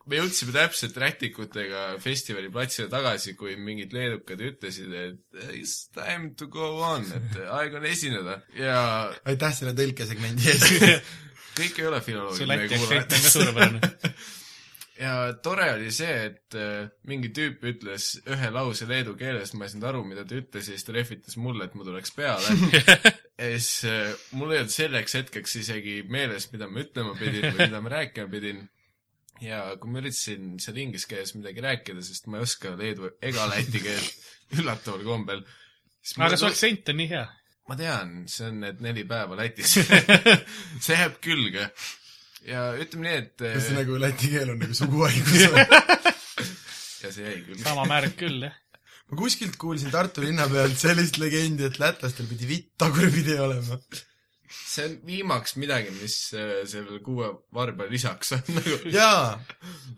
me 0.10 0.20
jõudsime 0.20 0.54
täpselt 0.54 0.98
rätikutega 1.02 1.86
festivali 2.04 2.50
platsile 2.54 2.90
tagasi, 2.92 3.34
kui 3.40 3.56
mingid 3.56 3.96
leedukad 3.96 4.42
ütlesid, 4.50 4.92
et 4.92 5.46
it's 5.56 5.88
time 5.96 6.34
to 6.38 6.50
go 6.52 6.76
on, 6.86 7.06
et 7.16 7.40
aeg 7.46 7.78
on 7.80 7.88
esineda 7.90 8.40
ja 8.60 8.80
aitäh 9.26 9.56
selle 9.56 9.76
tõlkesegmendi 9.78 10.52
eest. 10.52 11.14
kõik 11.60 11.80
ei 11.80 11.88
ole 11.88 12.02
su 12.02 12.10
filoloogid 12.10 12.52
Läti 12.52 12.82
meie 12.82 13.00
aktsent 13.00 13.16
on 13.16 13.30
ka 13.30 13.70
kuulajad. 13.70 14.26
Ja 15.00 15.14
tore 15.44 15.68
oli 15.76 15.92
see, 15.94 16.14
et 16.30 16.56
äh, 16.58 16.88
mingi 17.10 17.32
tüüp 17.36 17.64
ütles 17.68 18.14
ühe 18.32 18.52
lause 18.54 18.88
leedu 18.90 19.16
keeles, 19.20 19.54
ma 19.58 19.68
ei 19.68 19.74
saanud 19.74 19.90
aru, 19.90 20.04
mida 20.08 20.24
ta 20.28 20.38
ütles 20.40 20.70
ja 20.70 20.76
siis 20.76 20.88
ta 20.88 20.96
rehvitas 20.96 21.36
mulle, 21.42 21.68
et 21.68 21.76
ma 21.76 21.88
tuleks 21.88 22.14
peale. 22.16 22.56
ja 23.42 23.50
siis 23.58 23.72
äh, 23.90 24.14
mul 24.38 24.54
ei 24.54 24.62
olnud 24.64 24.76
selleks 24.76 25.18
hetkeks 25.20 25.58
isegi 25.64 25.98
meeles, 26.12 26.48
mida 26.54 26.70
ma 26.72 26.84
ütlema 26.86 27.16
pidin 27.20 27.50
või 27.50 27.66
mida 27.66 27.84
ma 27.84 27.94
rääkima 27.98 28.32
pidin. 28.32 28.64
ja 29.44 29.66
kui 29.82 29.92
ma 29.92 30.00
üritasin 30.00 30.56
seal 30.64 30.80
inglise 30.80 31.10
keeles 31.12 31.36
midagi 31.36 31.64
rääkida, 31.66 32.04
sest 32.06 32.30
ma 32.32 32.40
ei 32.40 32.48
oska 32.48 32.72
leedu 32.80 33.12
ega 33.20 33.50
läti 33.52 33.84
keelt 33.84 34.30
üllataval 34.60 35.04
kombel. 35.04 35.44
aga 36.22 36.40
su 36.40 36.48
aktsent 36.48 36.94
on 36.94 37.02
nii 37.02 37.12
hea. 37.12 37.26
ma 37.68 37.76
tean, 37.76 38.18
see 38.32 38.48
on 38.48 38.64
need 38.64 38.82
neli 38.86 39.04
päeva 39.10 39.36
Lätis. 39.36 39.76
see 40.86 40.96
jääb 40.96 41.20
külge. 41.20 41.68
Ja 42.46 42.66
ütleme 42.80 43.08
nii, 43.08 43.22
et 43.24 43.44
kas 43.44 43.70
see 43.70 43.78
nagu 43.78 44.00
läti 44.02 44.32
keel 44.34 44.54
on 44.54 44.62
nagu 44.62 44.78
suguhaigus 44.78 45.46
või? 45.54 45.66
ja 47.04 47.12
see 47.14 47.28
jäi 47.28 47.38
külge. 47.46 47.62
sama 47.64 47.86
märk 47.90 48.18
küll, 48.20 48.48
jah. 48.48 48.58
ma 49.10 49.20
kuskilt 49.20 49.58
kuulsin 49.62 49.94
Tartu 49.94 50.26
linna 50.26 50.48
pealt 50.52 50.78
sellist 50.80 51.20
legendi, 51.22 51.70
et 51.70 51.80
lätlastel 51.82 52.30
pidi 52.30 52.50
vitt 52.50 52.74
tagurpidi 52.82 53.38
olema. 53.42 53.80
see 54.56 54.90
on 54.90 55.00
viimaks 55.08 55.56
midagi, 55.62 55.94
mis 56.00 56.18
äh, 56.38 56.60
sellele 56.70 57.02
kuue 57.06 57.32
varba 57.56 57.90
lisaks 57.92 58.36
on 58.38 58.44
nagu. 58.58 58.78
jaa, 58.94 59.40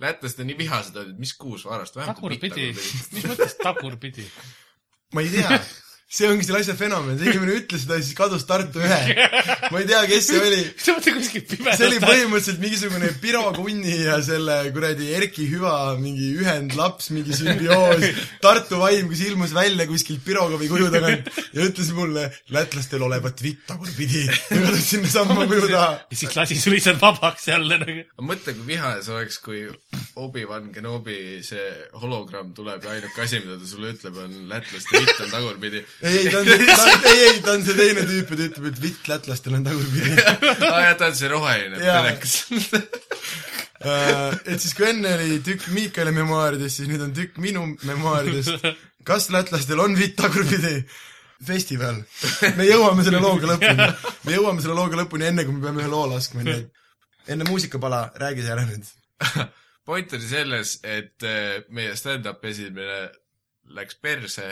lätlased 0.03 0.43
on 0.43 0.51
nii 0.51 0.61
vihased 0.63 0.95
olnud, 0.95 1.17
et 1.17 1.25
mis 1.25 1.35
kuus 1.39 1.67
varast, 1.67 1.99
vähemalt 1.99 2.21
tagurpidi, 2.21 2.71
mis 2.77 3.27
mõttes 3.27 3.59
tagurpidi? 3.63 4.27
ma 5.15 5.23
ei 5.23 5.35
tea, 5.35 5.59
see 6.07 6.27
ongi 6.31 6.45
selle 6.47 6.61
asja 6.63 6.73
fenomen, 6.79 7.17
see 7.19 7.33
inimene 7.33 7.57
ütles 7.59 7.81
seda 7.83 7.97
ja 7.97 8.03
siis 8.05 8.15
kadus 8.15 8.45
Tartu 8.47 8.79
ühe. 8.79 8.99
ma 9.73 9.81
ei 9.81 9.87
tea, 9.89 10.03
kes 10.07 10.29
see 10.29 10.39
oli. 10.39 10.61
see 10.79 11.87
oli 11.89 11.99
põhimõtteliselt 11.99 12.61
mingisugune 12.63 13.09
Piro 13.19 13.41
Kunni 13.57 13.97
ja 14.05 14.15
selle 14.23 14.55
kuradi 14.71 15.09
Erki 15.17 15.49
Hüva 15.51 15.73
mingi 15.99 16.29
ühendlaps, 16.39 17.09
mingi 17.11 17.35
sümbioos, 17.35 18.05
Tartu 18.43 18.79
vaim, 18.79 19.09
kes 19.11 19.25
ilmus 19.27 19.51
välja 19.55 19.87
kuskilt 19.89 20.23
Pirogovi 20.23 20.69
kuju 20.71 20.87
tagant 20.93 21.27
ja 21.51 21.67
ütles 21.67 21.91
mulle, 21.97 22.29
lätlastel 22.55 23.03
olevat 23.03 23.43
vitt 23.43 23.65
tagurpidi. 23.67 24.23
ja 24.29 24.61
kadus 24.63 24.87
sinna 24.87 25.11
samma 25.11 25.43
kuju 25.43 25.67
taha. 25.67 25.91
ja 26.07 26.21
siis 26.21 26.39
lasi 26.39 26.59
sul 26.61 26.77
lihtsalt 26.77 27.03
vabaks 27.03 27.49
jälle 27.51 27.81
nagu. 27.83 28.07
mõtle, 28.31 28.55
kui 28.55 28.69
vihane 28.71 29.03
see 29.03 29.17
oleks, 29.17 29.41
kui 29.43 29.65
Obi-Wan 30.23 30.71
Kenobi 30.71 31.19
see 31.45 31.67
hologramm 31.99 32.55
tuleb 32.55 32.87
ja 32.87 32.95
ainuke 32.95 33.27
asi, 33.27 33.43
mida 33.43 33.59
ta 33.59 33.67
sulle 33.69 33.91
ütleb, 33.91 34.23
on 34.23 34.39
lätlaste 34.55 35.03
vitt 35.03 35.23
on 35.27 35.35
tagurpidi. 35.35 35.83
ei, 36.01 36.29
ta 36.29 36.41
on 36.41 36.47
see, 36.49 36.95
ei, 37.09 37.19
ei, 37.25 37.41
ta 37.45 37.55
on 37.55 37.65
see 37.65 37.75
teine 37.77 38.05
tüüp 38.07 38.31
ja 38.33 38.37
ta 38.37 38.47
ütleb, 38.51 38.69
et 38.71 38.81
vitt 38.83 39.11
lätlastel 39.11 39.57
on 39.57 39.67
tagurpidi. 39.67 40.15
aa 40.71 40.81
jah, 40.85 40.95
ta 40.99 41.11
on 41.11 41.19
see 41.19 41.33
roheline 41.33 41.83
telekas. 41.83 42.39
Äh, 43.77 44.31
et 44.49 44.57
siis, 44.57 44.71
kui 44.73 44.87
enne 44.87 45.11
oli 45.13 45.35
tükk 45.45 45.67
Miikali 45.69 46.09
memuaaridest, 46.09 46.79
siis 46.79 46.87
nüüd 46.89 47.03
on 47.05 47.11
tükk 47.13 47.35
minu 47.37 47.61
memuaaridest. 47.85 48.65
kas 49.05 49.27
lätlastel 49.29 49.77
on 49.83 49.93
vitt 49.93 50.15
tagurpidi? 50.17 50.79
festival. 51.45 52.01
me 52.57 52.65
jõuame 52.65 53.05
selle 53.05 53.21
looga 53.21 53.51
lõpuni. 53.51 53.85
me 54.25 54.33
jõuame 54.33 54.63
selle 54.63 54.79
looga 54.79 54.97
lõpuni 55.03 55.29
enne, 55.29 55.45
kui 55.45 55.53
me 55.53 55.61
peame 55.67 55.83
ühe 55.83 55.91
loo 55.91 56.07
laskma, 56.09 56.41
nii 56.41 56.57
et 56.57 57.31
enne 57.35 57.47
muusikapala, 57.49 58.01
räägi 58.17 58.45
sa 58.45 58.55
ära 58.55 58.65
nüüd. 58.65 58.89
point 59.87 60.17
oli 60.17 60.27
selles, 60.27 60.77
et 60.83 61.27
äh, 61.27 61.61
meie 61.69 61.95
stand-up 61.99 62.43
esinemine 62.49 63.07
läks 63.75 63.97
perse. 64.01 64.45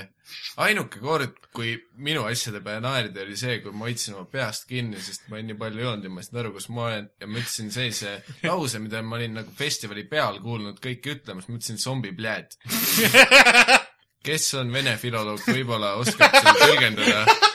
ainuke 0.58 1.00
kord, 1.00 1.38
kui 1.56 1.76
minu 2.02 2.26
asjade 2.28 2.62
peale 2.66 2.82
naerdi, 2.84 3.22
oli 3.24 3.38
see, 3.40 3.60
kui 3.64 3.72
ma 3.76 3.88
hoidsin 3.88 4.18
oma 4.18 4.28
peast 4.32 4.68
kinni, 4.70 5.00
sest 5.02 5.30
ma 5.32 5.40
nii 5.42 5.58
palju 5.60 5.86
joonud 5.86 6.08
ja 6.08 6.12
ma 6.14 6.22
ei 6.22 6.28
saanud 6.28 6.42
aru, 6.44 6.54
kus 6.58 6.70
ma 6.74 6.88
olen 6.90 7.10
ja 7.22 7.30
ma 7.30 7.42
ütlesin 7.42 7.72
sellise 7.76 8.16
lause, 8.44 8.82
mida 8.84 9.02
ma 9.06 9.20
olin 9.20 9.40
nagu 9.42 9.56
festivali 9.56 10.08
peal 10.10 10.42
kuulnud 10.44 10.82
kõiki 10.84 11.18
ütlemas, 11.18 11.50
ma 11.50 11.60
ütlesin 11.60 11.82
zombi 11.82 12.14
pljääd. 12.18 12.58
kes 14.26 14.48
on 14.58 14.72
vene 14.74 14.96
filoloog, 14.98 15.44
võib-olla 15.46 15.96
oskab 16.02 16.34
seda 16.40 16.56
tõlgendada. 16.64 17.54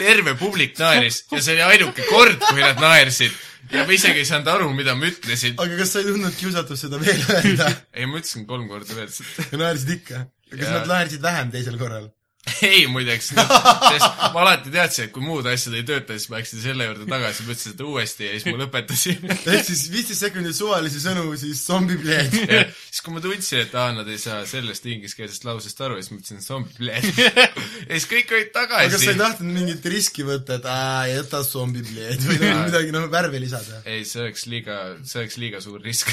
Terve 0.00 0.34
publik 0.40 0.78
naeris 0.80 1.22
ja 1.30 1.42
see 1.44 1.56
oli 1.58 1.66
ainuke 1.68 2.08
kord, 2.10 2.40
kui 2.48 2.64
nad 2.64 2.80
naersid 2.82 3.36
ja 3.70 3.84
ma 3.86 3.94
isegi 3.94 4.22
ei 4.22 4.28
saanud 4.28 4.48
aru, 4.50 4.70
mida 4.76 4.96
ma 4.98 5.08
ütlesin. 5.10 5.56
aga 5.60 5.80
kas 5.80 5.94
sa 5.94 6.02
ei 6.02 6.08
tundnud 6.10 6.36
kiusatust 6.38 6.86
seda 6.86 7.00
veel 7.02 7.20
öelda? 7.36 7.68
ei, 7.94 8.06
ma 8.06 8.20
ütlesin 8.22 8.46
kolm 8.48 8.68
korda 8.70 8.96
veel 8.96 9.12
ja 9.12 9.60
naersid 9.64 9.94
ikka? 9.98 10.24
kas 10.50 10.64
Jaa. 10.66 10.78
nad 10.78 10.90
naersid 10.90 11.22
vähem 11.22 11.52
teisel 11.54 11.78
korral? 11.80 12.08
ei 12.64 12.86
muideks, 12.88 13.30
sest 13.34 14.22
ma 14.32 14.40
alati 14.42 14.70
teadsin, 14.72 15.06
et 15.06 15.12
kui 15.12 15.22
muud 15.24 15.44
asjad 15.48 15.74
ei 15.76 15.84
tööta, 15.86 16.16
siis 16.16 16.30
ma 16.32 16.38
läksin 16.38 16.62
selle 16.62 16.86
juurde 16.86 17.04
tagasi, 17.08 17.44
ma 17.44 17.52
ütlesin 17.52 17.74
seda 17.74 17.84
uuesti 17.84 18.24
ja 18.26 18.30
siis 18.32 18.46
ma 18.48 18.60
lõpetasin. 18.62 19.26
ehk 19.52 19.66
siis 19.66 19.82
viisteist 19.92 20.24
sekundit 20.24 20.56
suvalisi 20.56 21.02
sõnu, 21.02 21.26
siis 21.40 21.60
zombipleed. 21.68 22.38
ja 22.48 22.62
siis, 22.70 23.02
kui 23.04 23.12
ma 23.12 23.22
tundsin, 23.24 23.60
et 23.66 23.76
aa, 23.76 23.90
nad 23.98 24.08
ei 24.08 24.16
saa 24.22 24.38
sellest 24.48 24.88
ingliskeelsest 24.88 25.44
lausest 25.48 25.84
aru, 25.84 25.98
siis 26.00 26.14
ma 26.14 26.22
ütlesin 26.22 26.40
zombie 26.46 26.88
ja 26.88 27.92
siis 27.92 28.08
kõik 28.14 28.32
olid 28.36 28.56
aga 28.62 28.80
kas 28.86 28.96
sa 28.96 28.96
ei 28.96 29.04
tagasi. 29.04 29.20
tahtnud 29.20 29.54
mingit 29.58 29.90
riski 29.92 30.24
võtta, 30.26 30.56
et 30.56 30.70
aa, 30.70 31.04
jäta 31.10 31.42
zombipleed 31.44 32.24
või 32.24 32.40
nagu 32.40 32.64
midagi 32.70 32.96
noh, 32.96 33.06
värvi 33.12 33.44
lisada? 33.44 33.84
ei, 33.84 34.08
see 34.08 34.24
oleks 34.24 34.48
liiga, 34.48 34.80
see 35.04 35.20
oleks 35.22 35.38
liiga 35.42 35.60
suur 35.64 35.84
risk. 35.84 36.08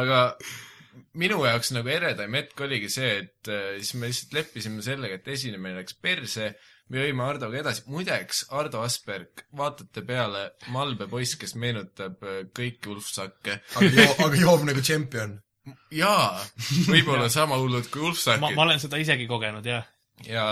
aga 0.00 0.24
minu 1.18 1.40
jaoks 1.42 1.72
nagu 1.74 1.90
eredaim 1.90 2.34
hetk 2.38 2.60
oligi 2.66 2.90
see, 2.92 3.10
et 3.24 3.50
äh, 3.50 3.78
siis 3.80 3.96
me 3.98 4.10
lihtsalt 4.10 4.36
leppisime 4.36 4.84
sellega, 4.84 5.18
et 5.18 5.30
esinemine 5.34 5.80
läks 5.80 5.96
perse, 5.98 6.52
me 6.90 7.04
jõime 7.04 7.26
Hardoga 7.26 7.60
edasi, 7.60 7.84
muideks 7.90 8.44
Ardo 8.58 8.82
Asperg, 8.86 9.44
vaatate 9.56 10.04
peale 10.06 10.46
malbe 10.74 11.08
poiss, 11.10 11.36
kes 11.40 11.56
meenutab 11.58 12.22
äh, 12.26 12.42
kõiki 12.56 12.92
ulfsakke. 12.94 13.60
aga 13.78 13.92
joo-, 13.94 14.18
aga 14.26 14.42
joob 14.42 14.66
nagu 14.70 14.84
tšempion. 14.86 15.38
jaa, 15.94 16.42
võib-olla 16.88 17.30
sama 17.32 17.58
hullud 17.60 17.90
kui 17.92 18.06
ulfsakid. 18.10 18.42
Ma 18.46 18.66
olen 18.66 18.82
seda 18.82 19.00
isegi 19.02 19.28
kogenud, 19.30 19.66
jah. 19.66 19.86
ja 20.26 20.46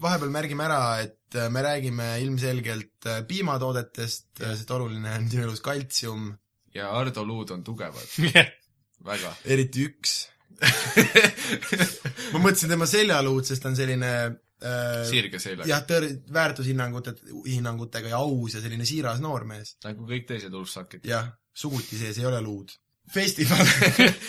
vahepeal 0.00 0.32
märgime 0.34 0.66
ära, 0.68 0.82
et 1.04 1.38
äh, 1.38 1.48
me 1.52 1.64
räägime 1.64 2.14
ilmselgelt 2.24 3.08
piimatoodetest, 3.28 4.30
sest 4.40 4.74
oluline 4.76 5.16
on 5.16 5.30
sinu 5.32 5.48
elus 5.48 5.64
kaltsium, 5.64 6.32
ja 6.74 6.92
Ardo 6.92 7.24
luud 7.24 7.52
on 7.54 7.64
tugevad, 7.64 8.04
väga. 9.04 9.34
eriti 9.44 9.84
üks. 9.88 10.14
ma 12.32 12.40
mõtlesin 12.40 12.70
tema 12.72 12.86
seljaluud, 12.88 13.44
sest 13.46 13.62
ta 13.64 13.70
on 13.72 13.76
selline 13.78 14.10
äh, 14.24 15.02
sirge 15.08 15.40
seljaga, 15.42 15.68
jah, 15.68 15.84
tõ-, 15.88 16.10
väärtushinnangute, 16.34 17.16
hinnangutega 17.48 18.14
ja 18.14 18.22
aus 18.22 18.56
ja 18.56 18.62
selline 18.64 18.86
siiras 18.88 19.22
noormees. 19.24 19.76
nagu 19.84 20.06
kõik 20.08 20.28
teised 20.30 20.54
ulfsakid. 20.54 21.04
jah, 21.08 21.32
suguti 21.54 21.98
sees 22.00 22.20
ei 22.22 22.28
ole 22.30 22.40
luud. 22.44 22.72
festival. 23.12 23.66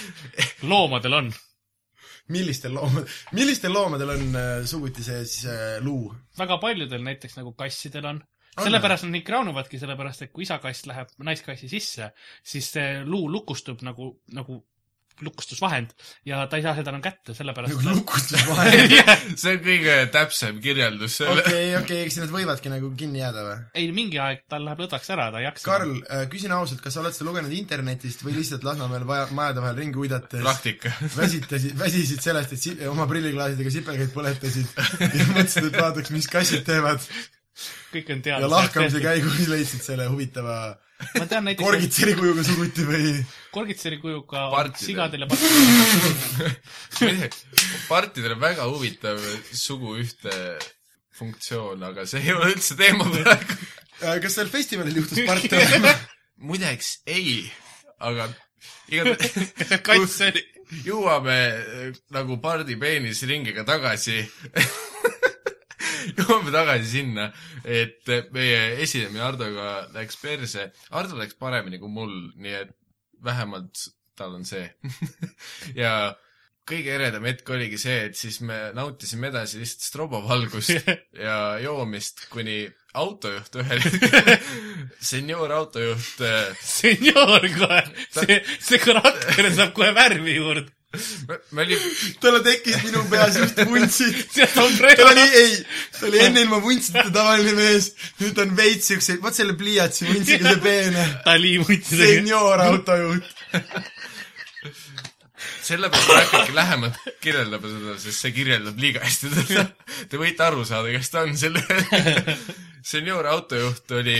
loomadel 0.72 1.20
on. 1.22 1.34
millistel 2.34 2.74
loomad, 2.74 3.12
millistel 3.38 3.74
loomadel 3.74 4.16
on 4.18 4.40
äh, 4.42 4.54
suguti 4.70 5.06
sees 5.06 5.44
äh, 5.46 5.78
luu? 5.86 6.10
väga 6.40 6.58
paljudel 6.64 7.06
näiteks 7.06 7.38
nagu 7.40 7.54
kassidel 7.54 8.12
on. 8.16 8.24
Sellepärast 8.56 9.04
nad 9.04 9.16
nii 9.18 9.26
kraunuvadki, 9.28 9.80
sellepärast 9.82 10.26
et 10.26 10.32
kui 10.36 10.46
isakass 10.46 10.86
läheb 10.88 11.12
naiskassi 11.28 11.68
sisse, 11.72 12.12
siis 12.44 12.72
see 12.78 13.02
luu 13.04 13.28
lukustub 13.32 13.84
nagu, 13.84 14.14
nagu 14.36 14.62
lukustusvahend 15.22 15.94
ja 16.28 16.42
ta 16.48 16.58
ei 16.60 16.64
saa 16.66 16.74
seda 16.76 16.92
enam 16.92 17.04
kätte, 17.04 17.34
sellepärast 17.38 17.72
nagu 17.72 18.00
lukustusvahend. 18.00 18.96
see 19.42 19.54
on 19.56 19.62
kõige 19.64 19.96
täpsem 20.12 20.60
kirjeldus 20.64 21.20
selle 21.22 21.40
okay.. 21.40 21.54
okei, 21.54 21.70
okei, 21.80 22.00
eks 22.08 22.18
nad 22.20 22.34
võivadki 22.34 22.72
nagu 22.74 22.90
kinni 23.00 23.22
jääda 23.22 23.46
või? 23.46 23.56
ei, 23.80 23.88
mingi 23.96 24.20
aeg 24.22 24.44
tal 24.52 24.66
läheb 24.68 24.84
lõdvaks 24.86 25.14
ära, 25.16 25.30
ta 25.32 25.42
ei 25.42 25.48
jaksa. 25.48 25.68
Karl, 25.70 25.94
küsin 26.32 26.56
ausalt, 26.56 26.84
kas 26.84 26.98
sa 26.98 27.04
oled 27.04 27.16
seda 27.16 27.30
lugenud 27.30 27.56
internetist 27.56 28.26
või 28.26 28.36
lihtsalt 28.40 28.68
Lasnamäel 28.68 29.08
vaja, 29.08 29.30
majade 29.36 29.64
vahel 29.64 29.80
ringi 29.84 30.04
uidates 30.04 30.44
praktika. 30.44 30.92
väsitasid, 31.22 31.78
väsisid 31.80 32.26
sellest, 32.26 32.58
et 32.58 32.66
si 32.66 32.76
oma 32.92 33.08
prilliklaasidega 33.10 33.76
sipelgaid 33.78 34.12
põletasid 34.16 34.84
ja 35.22 35.32
mõtlesid, 35.32 35.72
et 35.72 35.80
vaataks, 35.80 36.12
mis 36.16 36.30
kassid 36.32 36.68
teevad 36.68 37.08
kõik 37.94 38.10
on 38.12 38.20
ja 38.20 38.26
teada. 38.30 38.50
lahkamise 38.52 39.02
käigus 39.04 39.48
leidsid 39.52 39.84
selle 39.86 40.10
huvitava 40.12 40.58
ma 41.20 41.26
tean 41.28 41.44
näiteks 41.48 41.66
korgitseri 41.66 42.14
kujuga 42.16 42.44
suguti 42.48 42.86
või 42.88 43.12
korgitseri 43.56 43.98
kujuga 44.00 44.46
sigadel 44.80 45.26
ja 45.26 45.28
partidel. 45.32 47.28
partidel 47.90 48.36
on 48.38 48.42
väga 48.50 48.64
huvitav 48.72 49.20
sugu 49.52 49.98
ühte 50.00 50.36
funktsioon, 51.16 51.84
aga 51.88 52.06
see 52.10 52.24
ei 52.24 52.34
ole 52.36 52.52
üldse 52.52 52.76
teema 52.80 53.06
praegu. 53.08 53.60
Äh, 54.04 54.18
kas 54.24 54.36
seal 54.36 54.50
festivalil 54.52 54.98
juhtus 55.00 55.22
parte 55.30 55.56
olema? 55.56 55.94
muideks 56.44 56.98
ei, 57.08 57.46
aga 58.04 58.28
igatahes 58.92 60.20
jõuame 60.88 61.38
nagu 62.12 62.40
pardi 62.44 62.76
peenisringiga 62.80 63.64
tagasi 63.68 64.24
jõuame 66.20 66.54
tagasi 66.54 66.90
sinna, 66.92 67.30
et 67.64 68.10
meie 68.36 68.62
esinemine 68.86 69.24
Hardoga 69.26 69.70
läks 69.96 70.20
perse. 70.22 70.70
Hardo 70.94 71.20
läks 71.20 71.38
paremini 71.40 71.82
kui 71.82 71.92
mul, 71.92 72.16
nii 72.42 72.58
et 72.64 72.76
vähemalt 73.26 73.88
tal 74.16 74.38
on 74.38 74.46
see. 74.48 74.68
ja 75.84 76.14
kõige 76.66 76.96
eredam 76.98 77.26
hetk 77.28 77.50
oligi 77.54 77.78
see, 77.82 78.08
et 78.10 78.18
siis 78.18 78.40
me 78.46 78.72
nautisime 78.76 79.30
edasi 79.30 79.62
lihtsalt 79.62 79.86
strobovalgust 79.86 80.90
ja 81.28 81.38
joomist, 81.62 82.26
kuni 82.34 82.64
autojuht 82.96 83.60
ühel 83.62 83.84
hetkel, 83.84 84.32
senior 85.12 85.52
autojuht 85.52 86.24
äh, 86.26 86.56
senior 86.64 87.46
kohe, 87.58 87.84
see, 88.16 88.40
see 88.64 88.82
karakter 88.82 89.52
saab 89.52 89.76
kohe 89.78 89.92
värvi 89.96 90.40
juurde. 90.40 90.72
Me, 91.30 91.66
olime, 91.66 91.92
talle 92.24 92.42
tekkis 92.46 92.82
minu 92.86 93.04
peas 93.12 93.40
just 93.42 93.62
vuntsid. 93.70 94.22
ta 94.56 94.66
oli, 95.10 95.26
ei, 95.42 95.58
ta 96.00 96.08
oli 96.10 96.24
enne 96.26 96.46
ilma 96.46 96.62
vuntsita 96.64 97.08
tavaline 97.14 97.56
mees, 97.58 97.92
nüüd 98.22 98.40
on 98.44 98.56
veits 98.58 98.92
siukseid, 98.92 99.22
vot 99.24 99.36
selle 99.36 99.58
pliiatsi 99.60 100.10
vuntsiga 100.10 100.56
see 100.56 100.64
peene 100.64 101.06
taliimutsidega. 101.28 102.14
senior 102.20 102.66
autojuht. 102.70 103.26
sellepärast 105.66 106.08
ma 106.08 106.16
ei 106.20 106.26
hakkagi 106.26 106.56
lähemalt 106.56 106.98
kirjeldama 107.24 107.70
seda, 107.72 107.98
sest 108.02 108.26
see 108.26 108.34
kirjeldab 108.36 108.82
liiga 108.82 109.04
hästi 109.06 109.32
teda. 109.34 109.68
Te 110.10 110.22
võite 110.22 110.46
aru 110.46 110.66
saada, 110.68 110.92
kes 110.94 111.14
ta 111.14 111.24
on, 111.26 111.36
selle 111.40 111.62
senior 112.86 113.26
autojuht 113.30 113.96
oli, 113.98 114.20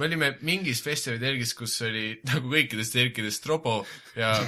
me 0.00 0.08
olime 0.08 0.32
mingis 0.48 0.80
festivali 0.84 1.20
telgis, 1.22 1.52
kus 1.58 1.76
oli 1.88 2.06
nagu 2.30 2.52
kõikides 2.52 2.92
telkides 2.94 3.40
Strobo 3.40 3.82
ja 4.16 4.38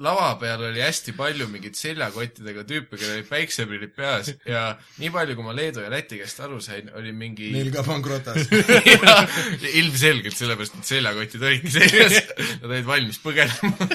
lava 0.00 0.30
peal 0.40 0.62
oli 0.70 0.80
hästi 0.80 1.12
palju 1.16 1.46
mingeid 1.50 1.76
seljakottidega 1.76 2.64
tüüpe, 2.68 2.96
kellel 2.96 3.18
olid 3.18 3.28
päikseprillid 3.28 3.92
peas 3.96 4.32
ja 4.48 4.64
nii 5.00 5.12
palju, 5.12 5.36
kui 5.36 5.46
ma 5.46 5.54
Leedu 5.56 5.84
ja 5.84 5.92
Läti 5.92 6.20
käest 6.22 6.40
aru 6.44 6.60
sain, 6.64 6.88
oli 6.96 7.12
mingi 7.16 7.50
Neil 7.54 7.70
ka 7.74 7.84
pankrotas. 7.86 8.48
ja 8.94 9.16
ilmselgelt 9.82 10.36
sellepärast, 10.38 10.80
et 10.80 10.92
seljakotid 10.94 11.44
olidki 11.44 11.72
seljas, 11.74 12.32
nad 12.62 12.68
olid 12.70 12.88
valmis 12.88 13.20
põgenema. 13.22 13.88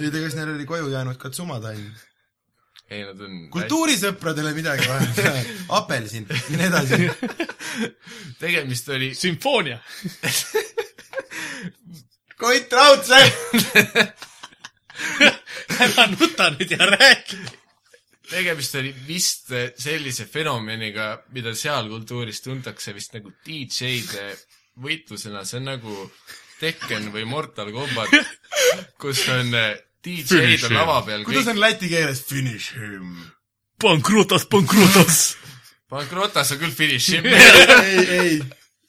ei 0.00 0.10
tea, 0.10 0.22
kas 0.22 0.36
neil 0.38 0.54
oli 0.54 0.68
koju 0.68 0.92
jäänud 0.94 1.20
ka 1.20 1.32
tsumatann? 1.34 1.84
ei, 2.86 3.02
nad 3.02 3.20
on 3.20 3.40
kultuurisõpradele 3.52 4.54
midagi 4.56 4.88
vaja. 4.88 5.42
apelsin, 5.80 6.28
mine 6.52 6.70
edasi. 6.70 7.10
tegemist 8.40 8.88
oli, 8.94 9.10
sümfoonia. 9.18 9.80
Koit 12.40 12.72
Raudsepp. 12.72 14.24
ära 15.84 16.06
nuta 16.12 16.50
nüüd 16.54 16.74
ja 16.74 16.90
räägi. 16.90 17.38
tegemist 18.30 18.74
oli 18.74 18.94
vist 19.06 19.52
sellise 19.78 20.26
fenomeniga, 20.26 21.12
mida 21.34 21.54
seal 21.54 21.88
kultuuris 21.92 22.42
tuntakse 22.42 22.94
vist 22.94 23.14
nagu 23.14 23.30
DJ-de 23.46 24.32
võitlusena, 24.82 25.44
see 25.46 25.60
on 25.60 25.70
nagu 25.72 26.10
Tekken 26.56 27.10
või 27.12 27.26
Mortal 27.28 27.68
Combat, 27.72 28.12
kus 29.02 29.26
on 29.28 29.52
eh, 29.54 29.74
DJ-d 30.04 30.70
on 30.70 30.76
lava 30.78 31.00
peal 31.06 31.24
kuidas 31.28 31.50
on 31.52 31.60
läti 31.60 31.90
keeles 31.92 32.22
finish 32.24 32.74
him? 32.76 33.16
pankrotas, 33.78 34.46
pankrotas. 34.48 35.36
Pankrotas 35.88 36.52
on 36.52 36.58
küll 36.58 36.72
finish 36.74 37.12
him. 37.12 37.26
ei, 37.26 38.06
ei, 38.18 38.38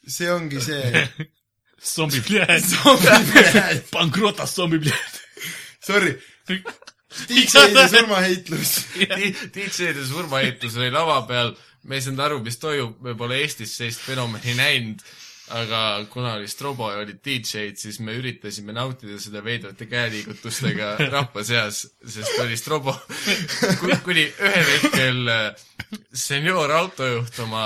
see 0.08 0.32
ongi 0.32 0.62
see. 0.64 1.08
zombi, 1.94 2.22
pankrotas, 3.92 4.56
zombi, 4.56 4.80
Sorry, 5.88 6.18
DJ-de 7.28 7.88
surmaheitlus. 7.94 8.74
DJ-de 9.56 10.04
surmaehitus 10.10 10.76
oli 10.82 10.92
lava 10.92 11.22
peal, 11.30 11.54
me 11.88 11.96
ei 11.96 12.04
saanud 12.04 12.24
aru, 12.26 12.42
mis 12.44 12.60
toimub, 12.60 12.98
me 13.06 13.16
pole 13.20 13.40
Eestis 13.40 13.78
sellist 13.80 14.04
fenomeni 14.04 14.58
näinud, 14.58 15.04
aga 15.50 16.06
kuna 16.10 16.34
oli 16.34 16.48
Strobo 16.48 16.90
ja 16.92 16.98
olid 17.00 17.20
DJ-d, 17.24 17.78
siis 17.80 18.00
me 18.04 18.16
üritasime 18.20 18.74
nautida 18.76 19.20
seda 19.22 19.42
veidrate 19.46 19.88
käeliigutustega 19.88 20.96
rahva 21.14 21.44
seas, 21.48 21.86
sest 22.04 22.40
oli 22.44 22.58
Strobo, 22.60 22.96
kuni 24.08 24.26
ühel 24.28 24.72
hetkel 24.74 25.32
äh, 25.32 25.64
senior 26.12 26.72
autojuht 26.76 27.40
oma 27.46 27.64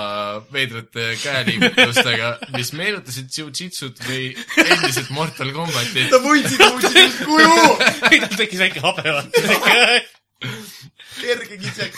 veidrate 0.54 1.16
käeliigutustega, 1.24 2.36
mis 2.58 2.74
meenutasid 2.78 3.34
Jiu-Jitsut 3.34 4.04
või 4.06 4.30
endiselt 4.68 5.10
Mortal 5.16 5.54
Combatit, 5.56 6.10
ta 6.14 6.22
vuntsid 6.22 6.62
muusiliselt 6.62 7.26
kuju, 7.26 7.56
tal 8.28 8.38
tekkis 8.38 8.62
väike 8.68 8.86
habe, 8.86 9.06
vaata. 9.18 9.40
kerge 11.22 11.56
kitsek. 11.66 11.94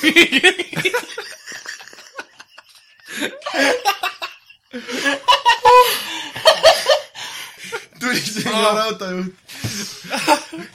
Tuli 7.99 8.21
senior 8.21 8.79
autojuht. 8.87 9.33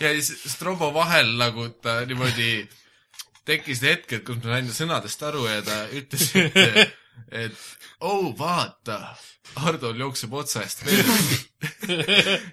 ja 0.00 0.12
siis 0.14 0.28
Strobo 0.52 0.92
vahel 0.94 1.34
nagu 1.38 1.68
ta 1.82 2.00
niimoodi 2.06 2.68
tekkisid 3.48 3.88
hetked, 3.88 4.22
kus 4.26 4.36
ma 4.42 4.54
sain 4.54 4.70
sõnadest 4.76 5.24
aru 5.26 5.46
ja 5.48 5.62
ta 5.64 5.76
ütles, 5.96 6.30
et, 6.36 6.94
et 7.32 7.56
oh 8.04 8.30
vaata, 8.38 9.16
Hardol 9.58 9.96
jookseb 9.96 10.34
otsa 10.36 10.62
eest 10.62 10.84
veel. 10.86 11.08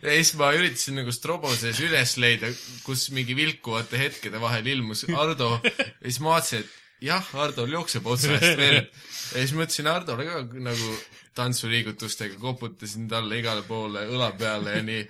ja 0.06 0.16
siis 0.16 0.32
ma 0.40 0.54
üritasin 0.56 0.96
nagu 1.02 1.12
Strobo 1.14 1.52
sees 1.54 1.82
üles 1.84 2.16
leida, 2.22 2.50
kus 2.88 3.10
mingi 3.14 3.36
vilkuvate 3.38 4.00
hetkede 4.00 4.42
vahel 4.42 4.66
ilmus 4.72 5.06
Hardo 5.12 5.60
ja 5.60 5.86
siis 6.08 6.22
ma 6.24 6.38
vaatasin, 6.38 6.64
et 6.64 6.85
jah, 7.04 7.28
Hardol 7.36 7.76
jookseb 7.76 8.08
otsa 8.08 8.34
eest 8.38 8.58
veel. 8.60 8.82
ja 8.86 9.44
siis 9.44 9.54
ma 9.58 9.66
ütlesin 9.66 9.90
Hardole 9.92 10.26
ka 10.28 10.42
nagu 10.64 10.96
tantsuliigutustega, 11.36 12.38
koputasin 12.40 13.10
talle 13.12 13.42
igale 13.42 13.66
poole 13.68 14.06
õla 14.08 14.30
peale 14.40 14.78
ja 14.78 14.84
nii 14.88 15.02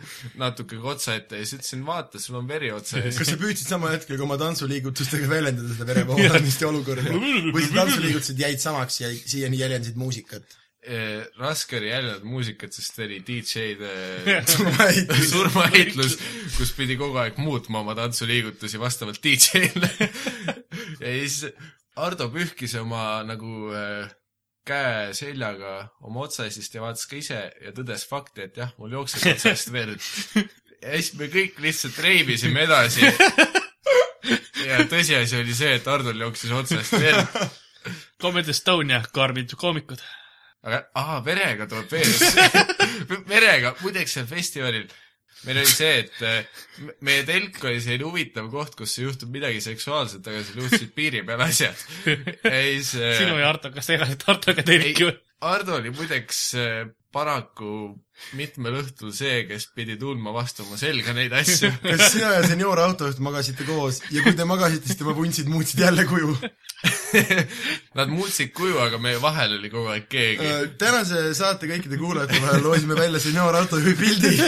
natuke 0.42 0.80
ka 0.82 0.96
otsa 0.96 1.18
ette 1.20 1.38
ja 1.38 1.46
siis 1.46 1.60
ütlesin, 1.60 1.86
vaata, 1.86 2.22
sul 2.22 2.40
on 2.40 2.50
veri 2.50 2.72
otsa 2.74 3.04
ees. 3.04 3.20
kas 3.22 3.30
sa 3.30 3.38
püüdsid 3.42 3.70
samal 3.70 3.94
hetkel 3.94 4.18
ka 4.18 4.26
oma 4.26 4.40
tantsuliigutustega 4.42 5.30
väljendada 5.30 5.76
seda 5.76 5.90
verevoolamist 5.92 6.62
ja 6.66 6.72
olukorda 6.72 7.14
või 7.14 7.66
su 7.68 7.74
tantsuliigutused 7.78 8.42
jäid 8.42 8.64
samaks 8.64 9.02
ja 9.04 9.12
siiani 9.14 9.62
jäljendasid 9.62 10.02
muusikat? 10.02 10.58
Eh, 10.86 11.26
raske 11.42 11.80
oli 11.80 11.88
jälgida 11.90 12.28
muusikat, 12.30 12.74
sest 12.74 13.00
oli 13.02 13.18
DJ-de 13.26 14.44
surmaheitlus. 15.32 16.18
kus 16.58 16.74
pidi 16.78 16.94
kogu 17.00 17.18
aeg 17.18 17.40
muutma 17.42 17.80
oma 17.82 17.96
tantsuliigutusi 17.98 18.78
vastavalt 18.78 19.18
DJ-le. 19.24 19.90
ja 21.02 21.14
siis 21.16 21.48
Ardo 21.98 22.28
pühkis 22.30 22.76
oma 22.78 23.24
nagu 23.26 23.72
äh, 23.74 24.12
käe 24.68 25.10
seljaga 25.18 25.74
oma 26.06 26.28
otsaisist 26.28 26.78
ja 26.78 26.84
vaatas 26.84 27.08
ka 27.10 27.18
ise 27.18 27.40
ja 27.50 27.74
tõdes 27.74 28.06
fakti, 28.10 28.46
et 28.46 28.60
jah, 28.62 28.74
mul 28.78 28.94
jookseb 28.94 29.26
otsast 29.32 29.72
verd. 29.74 30.06
ja 30.84 31.00
siis 31.00 31.16
me 31.18 31.32
kõik 31.34 31.58
lihtsalt 31.66 31.98
reibisime 32.06 32.68
edasi. 32.68 33.10
ja 34.68 34.86
tõsiasi 34.92 35.42
oli 35.42 35.58
see, 35.58 35.80
et 35.80 35.90
Hardol 35.90 36.28
jooksis 36.28 36.54
otsast 36.54 36.94
verd 37.00 37.50
Comedy 38.22 38.54
Estonia, 38.54 39.02
karmid 39.14 39.54
koomikud. 39.58 40.02
Aga 40.66 40.84
aa, 40.98 41.18
verega 41.26 41.68
tuleb 41.70 41.92
veel. 41.92 42.14
verega, 43.34 43.76
muideks 43.84 44.18
seal 44.18 44.30
festivalil 44.30 44.88
meil 45.46 45.60
oli 45.62 45.70
see, 45.70 46.00
et 46.02 46.22
äh, 46.26 46.62
meie 47.06 47.26
telk 47.28 47.60
oli 47.68 47.82
selline 47.84 48.08
huvitav 48.08 48.48
koht, 48.54 48.74
kus 48.80 48.96
juhtub 48.98 49.30
midagi 49.36 49.62
seksuaalset, 49.62 50.26
aga 50.26 50.42
seal 50.42 50.64
juhtusid 50.64 50.94
piiri 50.96 51.22
peal 51.28 51.44
asjad. 51.46 51.86
ja 52.08 52.56
siis 52.64 52.96
sinu 52.96 53.38
ja 53.38 53.52
Arto, 53.52 53.70
kas 53.76 53.92
segasid 53.92 54.26
Artoga 54.32 54.66
telki 54.66 55.10
või? 55.10 55.18
Ardo 55.46 55.76
oli 55.78 55.92
muideks 55.94 56.40
äh, 56.58 56.88
paraku 57.16 57.94
mitmel 58.36 58.76
õhtul 58.82 59.12
see, 59.16 59.44
kes 59.48 59.70
pidi 59.76 59.96
tundma 60.00 60.32
vastu 60.36 60.64
oma 60.66 60.78
selga 60.80 61.14
neid 61.16 61.34
asju. 61.36 61.70
kas 61.86 62.10
sina 62.14 62.30
ja 62.38 62.42
senior 62.48 62.80
autojuht 62.84 63.20
magasite 63.24 63.64
koos 63.68 64.02
ja 64.12 64.24
kui 64.26 64.36
te 64.36 64.44
magasite, 64.48 64.88
siis 64.90 65.00
tema 65.00 65.14
vuntsid 65.18 65.48
muutsid 65.52 65.80
jälle 65.86 66.04
kuju? 66.10 66.36
Nad 67.98 68.12
muutsid 68.12 68.52
kuju, 68.56 68.78
aga 68.84 69.00
meie 69.02 69.20
vahel 69.24 69.58
oli 69.60 69.70
kogu 69.74 69.88
aeg 69.94 70.08
keegi. 70.12 70.48
Äh, 70.48 70.66
tänase 70.82 71.18
saate 71.38 71.70
kõikide 71.72 72.00
kuulajate 72.02 72.42
vahel 72.44 72.64
loosime 72.66 72.96
välja 73.00 73.20
senior 73.24 73.56
autojuhi 73.62 73.96
pildi. 74.00 74.34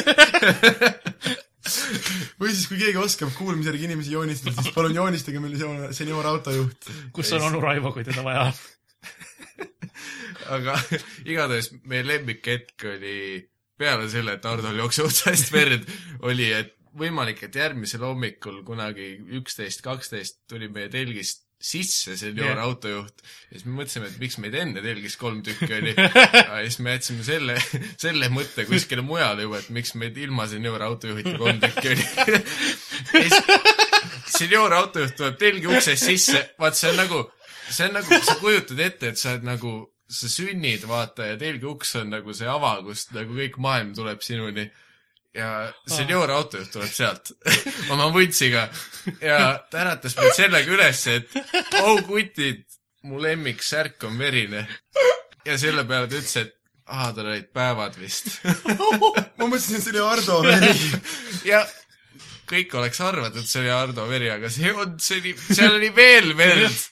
või 2.40 2.52
siis, 2.54 2.68
kui 2.70 2.80
keegi 2.80 3.00
oskab 3.02 3.32
kuulmisjärgi 3.38 3.88
inimesi 3.90 4.14
joonistada, 4.16 4.56
siis 4.62 4.74
palun 4.76 4.96
joonistage 4.96 5.40
meile 5.44 5.60
senior- 5.60 5.94
senior 5.96 6.26
autojuht. 6.34 6.90
kus 7.16 7.32
on 7.38 7.42
onu 7.52 7.62
Raivo, 7.64 7.90
kui 7.96 8.04
teda 8.08 8.22
vaja 8.26 8.42
on? 8.50 8.54
Aga 10.54 10.78
igatahes 11.32 11.72
meie 11.90 12.06
lemmikhetk 12.08 12.88
oli 12.94 13.18
peale 13.78 14.08
selle, 14.10 14.38
et 14.38 14.46
Hardol 14.48 14.80
jooksis 14.82 15.06
otsast 15.06 15.52
verd, 15.54 15.86
oli, 16.26 16.50
et 16.54 16.74
võimalik, 16.98 17.44
et 17.46 17.56
järgmisel 17.56 18.02
hommikul 18.08 18.64
kunagi 18.66 19.12
üksteist, 19.38 19.84
kaksteist 19.86 20.42
tuli 20.50 20.70
meie 20.74 20.90
telgist 20.90 21.46
sisse 21.58 22.14
senior 22.18 22.52
Jah. 22.54 22.66
autojuht 22.68 23.24
ja 23.24 23.56
siis 23.56 23.64
me 23.66 23.80
mõtlesime, 23.80 24.12
et 24.12 24.20
miks 24.22 24.36
meid 24.42 24.54
enne 24.60 24.82
telgis 24.84 25.16
kolm 25.18 25.40
tükki 25.46 25.72
oli. 25.80 25.94
ja 25.98 26.60
siis 26.68 26.78
me 26.86 26.94
jätsime 26.94 27.26
selle, 27.26 27.56
selle 27.98 28.30
mõtte 28.34 28.68
kuskile 28.70 29.02
mujale 29.06 29.48
juba, 29.48 29.62
et 29.64 29.72
miks 29.74 29.96
meid 29.98 30.18
ilma 30.22 30.46
senior 30.50 30.86
autojuhita 30.86 31.34
kolm 31.42 31.62
tükki 31.64 31.96
oli. 31.96 32.06
senior 34.38 34.78
autojuht 34.78 35.18
tuleb 35.18 35.42
telgi 35.42 35.72
uksest 35.72 36.06
sisse, 36.12 36.44
vaat 36.62 36.78
see 36.78 36.94
on 36.94 37.02
nagu, 37.02 37.24
see 37.70 37.88
on 37.88 37.96
nagu, 38.00 38.20
sa 38.26 38.36
kujutad 38.42 38.82
ette, 38.84 39.14
et 39.14 39.22
sa 39.22 39.36
oled 39.36 39.48
nagu, 39.48 39.76
sa 40.08 40.30
sünnid, 40.32 40.86
vaata, 40.88 41.32
ja 41.32 41.38
telgi 41.40 41.68
uks 41.68 41.96
on 42.02 42.12
nagu 42.16 42.36
see 42.36 42.50
ava, 42.50 42.78
kust 42.86 43.14
nagu 43.16 43.38
kõik 43.38 43.58
maailm 43.64 43.96
tuleb 43.98 44.24
sinuni. 44.26 44.70
ja 45.38 45.68
senior 45.86 46.32
autojuht 46.34 46.72
tuleb 46.74 46.90
sealt 46.90 47.30
oma 47.94 48.08
vuntsiga 48.10 48.64
ja 49.22 49.60
ta 49.70 49.84
äratas 49.84 50.16
meid 50.18 50.34
sellega 50.34 50.72
üles, 50.74 51.02
et 51.14 51.36
oh 51.84 52.00
kutid, 52.08 52.64
mu 53.06 53.22
lemmiksärk 53.22 54.08
on 54.10 54.18
verine. 54.18 54.66
ja 55.46 55.58
selle 55.58 55.84
peale 55.86 56.08
ta 56.08 56.18
ütles, 56.18 56.38
et 56.42 56.58
aa, 56.88 57.12
tal 57.14 57.28
olid 57.32 57.50
päevad 57.54 57.98
vist. 58.00 58.30
ma 59.38 59.48
mõtlesin, 59.48 59.82
see 59.84 59.94
oli 59.94 60.04
Ardo 60.04 60.40
veri. 60.48 60.74
ja 61.48 61.64
kõik 62.48 62.76
oleks 62.80 63.02
arvanud, 63.04 63.40
et 63.42 63.50
see 63.50 63.64
oli 63.64 63.74
Ardo 63.74 64.08
veri, 64.10 64.30
aga 64.32 64.52
see 64.54 64.72
olnud, 64.72 65.02
see 65.04 65.22
oli, 65.22 65.34
seal 65.50 65.76
oli 65.80 65.92
veel 65.96 66.32
verd. 66.40 66.86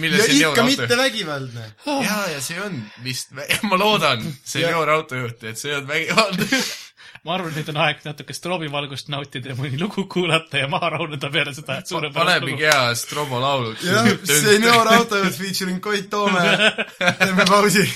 Mille 0.00 0.20
ja 0.20 0.26
ikka 0.32 0.64
mitte 0.66 0.82
autojuht. 0.82 1.02
vägivaldne. 1.02 1.68
ja, 1.86 2.18
ja 2.32 2.40
see 2.40 2.58
on 2.62 2.80
vist, 3.04 3.32
ma 3.70 3.78
loodan, 3.80 4.24
senior 4.44 4.90
autojuht, 4.96 5.44
et 5.44 5.60
see 5.60 5.74
olnud 5.74 5.88
vägivaldne. 5.90 6.60
ma 7.26 7.34
arvan, 7.34 7.50
et 7.50 7.58
nüüd 7.60 7.70
on 7.72 7.80
aeg 7.82 8.02
natuke 8.06 8.34
stroobivalgust 8.36 9.10
nautida 9.12 9.50
ja 9.52 9.58
mõni 9.58 9.78
lugu 9.80 10.06
kuulata 10.10 10.60
ja 10.62 10.68
maha 10.70 10.92
rahuneda 10.94 11.30
peale 11.34 11.54
seda 11.56 11.80
suurepärast 11.82 12.18
panemegi 12.18 12.54
lugu. 12.54 12.66
hea 12.66 12.98
Strobo 12.98 13.40
laulud. 13.42 13.80
jah, 13.82 14.10
senior 14.30 14.92
autojuht 14.94 15.38
featuring 15.38 15.80
Koit 15.82 16.10
Toome. 16.12 16.44
teeme 17.22 17.48
pausi. 17.48 17.86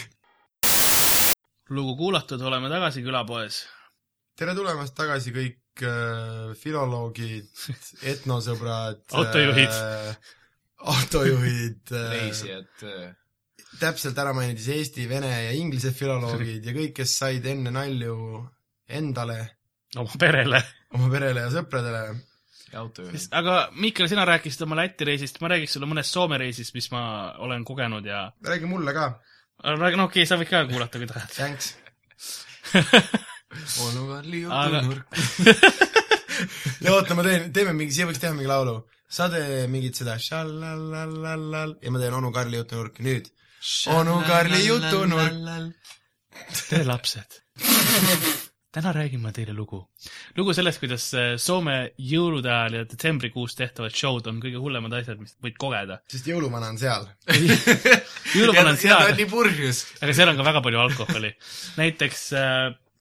lugu 1.71 1.97
kuulatud, 2.01 2.43
oleme 2.43 2.73
tagasi 2.73 3.05
külapoes. 3.07 3.63
tere 4.39 4.57
tulemast 4.59 4.97
tagasi 4.99 5.35
kõik 5.37 5.87
äh, 5.87 6.51
filoloogid, 6.59 7.49
etnosõbrad. 8.15 9.07
Autojuhid. 9.15 9.71
äh,. 9.71 10.37
Autojuhid 10.81 11.93
äh,. 11.93 12.11
reisijad. 12.15 12.87
täpselt 13.81 14.19
ära 14.19 14.33
mainiti 14.37 14.65
siis 14.65 14.77
eesti, 14.77 15.07
vene 15.09 15.31
ja 15.31 15.53
inglise 15.57 15.93
filoloogid 15.97 16.65
ja 16.67 16.75
kõik, 16.75 16.95
kes 16.97 17.15
said 17.23 17.47
enne 17.47 17.73
nalju 17.75 18.17
endale, 18.91 19.39
oma 20.01 20.19
perele. 20.19 20.63
oma 20.97 21.11
perele 21.13 21.47
ja 21.47 21.53
sõpradele. 21.55 22.03
ja 22.73 22.81
autojuhid. 22.83 23.29
aga 23.41 23.59
Miikal, 23.77 24.11
sina 24.11 24.27
rääkisid 24.29 24.67
oma 24.67 24.81
Läti 24.81 25.09
reisist, 25.09 25.41
ma 25.41 25.53
räägiks 25.53 25.77
sulle 25.77 25.91
mõnest 25.91 26.17
Soome 26.17 26.41
reisist, 26.41 26.75
mis 26.75 26.91
ma 26.95 27.03
olen 27.39 27.65
kogenud 27.65 28.07
ja 28.07 28.27
räägi 28.47 28.71
mulle 28.71 28.97
ka, 28.97 29.13
no 29.65 29.77
okei 29.85 30.03
okay,, 30.07 30.27
sa 30.27 30.41
võid 30.41 30.51
ka 30.51 30.65
kuulata, 30.71 30.99
kui 30.99 31.11
tahad. 31.11 31.31
thanks. 31.37 31.75
onu 33.85 34.07
Karli 34.09 34.45
Aga- 34.47 34.83
jutunurk. 34.83 35.07
ja 36.85 36.95
oota, 36.95 37.15
ma 37.19 37.27
teen, 37.27 37.53
teeme 37.53 37.75
mingi, 37.77 37.95
siia 37.95 38.09
võiks 38.09 38.21
teha 38.23 38.35
mingi 38.35 38.51
laulu. 38.51 38.81
Sa 39.11 39.27
tee 39.31 39.67
mingit 39.71 39.99
seda 39.99 40.15
šalalallallal 40.23 41.77
ja 41.83 41.91
ma 41.91 42.01
teen 42.03 42.15
onu 42.15 42.31
Karli 42.35 42.61
jutunurk, 42.61 43.01
nüüd. 43.03 43.31
onu 43.91 44.21
Karli 44.27 44.63
jutunurk. 44.69 45.95
tere, 46.69 46.85
lapsed. 46.87 47.41
täna 48.71 48.93
räägin 48.95 49.19
ma 49.21 49.33
teile 49.35 49.51
lugu. 49.53 49.81
lugu 50.39 50.55
sellest, 50.55 50.79
kuidas 50.79 51.09
Soome 51.43 51.79
jõulude 51.99 52.53
ajal 52.55 52.77
ja 52.79 52.85
detsembrikuus 52.93 53.59
tehtavad 53.59 53.97
show'd 53.99 54.29
on 54.31 54.39
kõige 54.45 54.63
hullemad 54.63 54.95
asjad, 55.01 55.19
mis 55.19 55.35
võid 55.43 55.59
kogeda. 55.59 55.99
sest 56.13 56.31
jõuluvana 56.31 56.71
on 56.71 56.79
seal. 56.79 57.09
jõuluvana 58.37 58.77
on 58.77 58.77
ja 58.77 58.77
ta 58.77 58.85
seal 58.85 59.09
on, 59.09 59.17
nii 59.19 59.31
purjus. 59.33 59.83
aga 59.99 60.15
seal 60.15 60.31
on 60.31 60.39
ka 60.39 60.47
väga 60.53 60.63
palju 60.69 60.85
alkoholi. 60.85 61.33
näiteks 61.83 62.29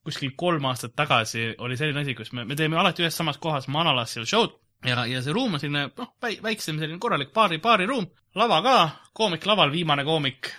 kuskil 0.10 0.34
kolm 0.34 0.66
aastat 0.66 0.96
tagasi 0.98 1.52
oli 1.62 1.78
selline 1.78 2.02
asi, 2.02 2.18
kus 2.18 2.34
me, 2.34 2.48
me 2.50 2.58
teeme 2.58 2.82
alati 2.82 3.06
ühes 3.06 3.14
samas 3.14 3.38
kohas 3.38 3.70
Manalas 3.70 4.18
seal 4.18 4.26
show'd 4.26 4.58
ja, 4.86 5.06
ja 5.06 5.22
see 5.24 5.36
ruum 5.36 5.56
on 5.58 5.62
selline, 5.62 5.90
noh, 5.98 6.12
väiksem 6.22 6.80
selline 6.80 7.00
korralik 7.02 7.34
baari, 7.36 7.60
baariruum, 7.64 8.08
lava 8.40 8.62
ka, 8.66 8.76
koomik 9.14 9.46
laval, 9.50 9.72
viimane 9.74 10.06
koomik 10.08 10.52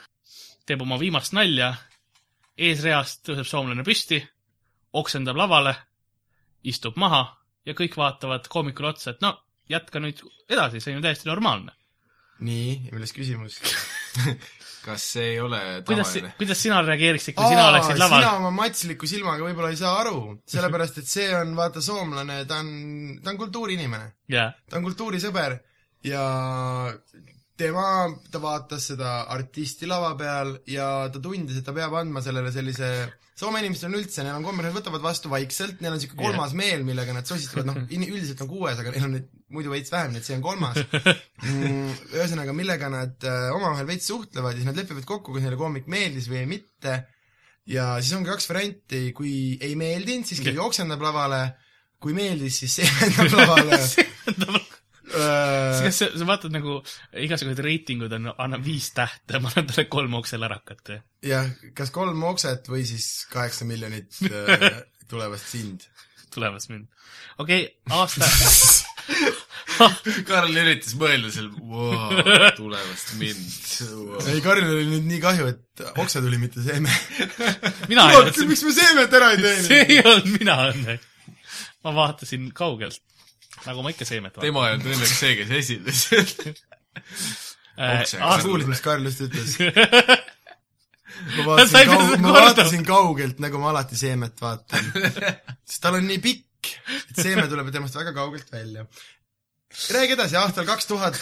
teeb 0.69 0.83
oma 0.85 0.99
viimast 1.01 1.35
nalja, 1.37 1.73
eesreast 2.61 3.25
tõuseb 3.27 3.49
soomlane 3.49 3.85
püsti, 3.87 4.21
oksendab 5.01 5.39
lavale, 5.39 5.75
istub 6.67 6.99
maha 7.01 7.25
ja 7.67 7.75
kõik 7.77 7.97
vaatavad 7.97 8.49
koomikule 8.51 8.93
otsa, 8.93 9.15
et 9.15 9.25
no 9.25 9.35
jätka 9.71 10.03
nüüd 10.03 10.21
edasi, 10.51 10.83
see 10.83 10.95
on 10.95 11.01
ju 11.01 11.07
täiesti 11.07 11.31
normaalne. 11.31 11.73
nii, 12.41 12.93
milles 12.93 13.17
küsimus? 13.17 13.61
kas 14.87 15.05
see 15.15 15.27
ei 15.35 15.41
ole 15.45 15.61
kuidas 15.87 16.09
tavaline?, 16.09 16.33
kuidas 16.41 16.63
sina 16.65 16.81
reageeriksid, 16.87 17.37
kui 17.37 17.51
sina 17.53 17.67
oleksid 17.69 18.01
laval 18.01 18.23
sina? 18.25 18.37
oma 18.41 18.53
matsliku 18.63 19.11
silmaga 19.11 19.45
võib-olla 19.45 19.73
ei 19.75 19.81
saa 19.81 19.97
aru, 20.01 20.21
sellepärast 20.49 21.03
et 21.03 21.11
see 21.11 21.29
on, 21.37 21.53
vaata, 21.59 21.83
soomlane, 21.85 22.43
ta 22.49 22.63
on, 22.65 22.71
ta 23.25 23.35
on 23.35 23.41
kultuuriinimene. 23.45 24.15
jah, 24.33 24.55
ta 24.71 24.81
on 24.81 24.87
kultuurisõber 24.89 25.59
ja 26.09 26.25
tema, 27.61 27.87
ta 28.33 28.41
vaatas 28.43 28.91
seda 28.93 29.21
artisti 29.31 29.89
lava 29.91 30.15
peal 30.19 30.57
ja 30.71 31.09
ta 31.13 31.23
tundis, 31.23 31.61
et 31.61 31.67
ta 31.67 31.77
peab 31.77 31.95
andma 32.01 32.25
sellele 32.25 32.53
sellise 32.55 32.91
Soome 33.41 33.63
inimestel 33.63 33.89
on 33.89 33.97
üldse, 33.97 34.21
neil 34.21 34.37
on 34.37 34.45
komme, 34.45 34.61
nad 34.61 34.75
võtavad 34.75 35.01
vastu 35.01 35.31
vaikselt, 35.33 35.79
neil 35.81 35.95
on 35.95 35.97
niisugune 35.97 36.27
kolmas 36.27 36.53
meel, 36.59 36.83
millega 36.85 37.15
nad 37.17 37.29
sosistavad, 37.29 37.71
noh, 37.71 37.79
üldiselt 37.89 38.43
on 38.45 38.51
kuues, 38.51 38.77
aga 38.83 38.93
neil 38.93 39.07
on 39.07 39.15
neid 39.17 39.31
muidu 39.55 39.73
veits 39.73 39.93
vähem, 39.95 40.13
nii 40.13 40.21
et 40.21 40.29
see 40.29 40.37
on 40.37 40.43
kolmas. 40.45 40.77
Mm,. 41.47 41.95
ühesõnaga, 42.19 42.53
millega 42.53 42.91
nad 42.93 43.25
äh, 43.25 43.49
omavahel 43.57 43.89
veits 43.89 44.11
suhtlevad 44.11 44.53
ja 44.53 44.61
siis 44.61 44.69
nad 44.69 44.77
lepivad 44.77 45.09
kokku, 45.09 45.33
kas 45.33 45.47
neile 45.47 45.57
koomik 45.57 45.89
meeldis 45.89 46.29
või 46.29 46.45
mitte. 46.51 46.99
ja 47.71 47.95
siis 48.03 48.13
ongi 48.19 48.29
kaks 48.29 48.51
varianti, 48.51 49.07
kui 49.17 49.33
ei 49.57 49.73
meeldinud, 49.79 50.29
siis 50.29 50.45
keegi 50.45 50.61
oksendab 50.61 51.01
lavale, 51.09 51.41
kui 51.97 52.13
meeldis, 52.17 52.61
siis 52.61 52.77
seemendab 52.83 53.33
lavale. 53.41 53.81
Äh, 53.81 54.60
kas 55.11 56.01
sa, 56.03 56.11
sa 56.15 56.29
vaatad 56.29 56.55
nagu 56.55 56.79
igasugused 57.25 57.63
reitingud 57.65 58.13
on, 58.19 58.31
anna 58.37 58.61
viis 58.63 58.91
tähte, 58.97 59.39
ma 59.43 59.53
annan 59.53 59.71
talle 59.71 59.87
kolm 59.93 60.19
okselaраkat. 60.21 60.95
jah, 61.27 61.51
kas 61.77 61.93
kolm 61.95 62.23
okset 62.31 62.71
või 62.71 62.85
siis 62.89 63.27
kaheksa 63.33 63.69
miljonit 63.69 64.23
äh, 64.31 64.81
tulevast 65.11 65.51
sind. 65.53 65.89
tulevas 66.35 66.71
mind. 66.73 66.89
okei 67.39 67.67
okay,, 67.67 67.99
aasta, 67.99 68.31
Karl 70.29 70.57
üritas 70.61 70.95
mõelda 70.99 71.31
seal 71.33 71.49
wow,, 71.65 72.13
tulevast 72.59 73.15
mind 73.21 73.45
wow.. 73.89 74.19
ei, 74.29 74.43
Karlil 74.45 74.75
oli 74.75 74.89
nüüd 74.91 75.07
nii 75.09 75.21
kahju, 75.23 75.49
et 75.51 75.85
okse 76.03 76.23
tuli, 76.23 76.41
mitte 76.41 76.63
seeme. 76.65 76.93
mina 77.91 78.11
ei 78.11 78.19
olnud, 78.21 78.43
miks 78.51 78.65
me 78.67 78.75
seemet 78.77 79.17
ära 79.21 79.33
ei 79.35 79.41
see 79.41 79.55
teeninud? 79.71 79.95
ei 79.95 80.03
olnud 80.05 80.35
mina 80.37 80.59
õnneks. 80.71 81.09
ma 81.87 81.95
vaatasin 81.97 82.51
kaugelt, 82.57 83.01
nagu 83.67 83.85
ma 83.85 83.93
ikka 83.95 84.09
seemet 84.09 84.35
vaatan. 84.35 84.47
tema 84.47 84.67
ei 84.69 84.77
olnud 84.77 84.91
õnneks 84.95 85.15
see, 85.23 85.39
kes 85.41 85.55
esines. 85.61 86.05
Äh, 87.81 88.03
kuulsid, 88.43 88.69
mis 88.69 88.83
Karl 88.85 89.07
just 89.07 89.23
ütles? 89.25 89.55
ma 91.37 91.45
vaatasin 91.47 91.87
kaug-, 91.89 92.11
seda 92.11 92.19
ma 92.21 92.33
vaatasin 92.35 92.83
kaugelt, 92.85 93.39
nagu 93.41 93.61
ma 93.63 93.71
alati 93.71 93.97
seemet 93.97 94.43
vaatan. 94.43 94.91
sest 95.71 95.81
tal 95.81 95.97
on 95.97 96.05
nii 96.05 96.21
pikk, 96.21 96.75
et 97.07 97.23
seeme 97.23 97.47
tuleb 97.49 97.71
temast 97.73 97.97
väga 97.97 98.13
kaugelt 98.19 98.53
välja. 98.53 98.85
räägi 99.95 100.19
edasi, 100.19 100.37
aastal 100.43 100.69
kaks 100.69 100.91
tuhat, 100.91 101.17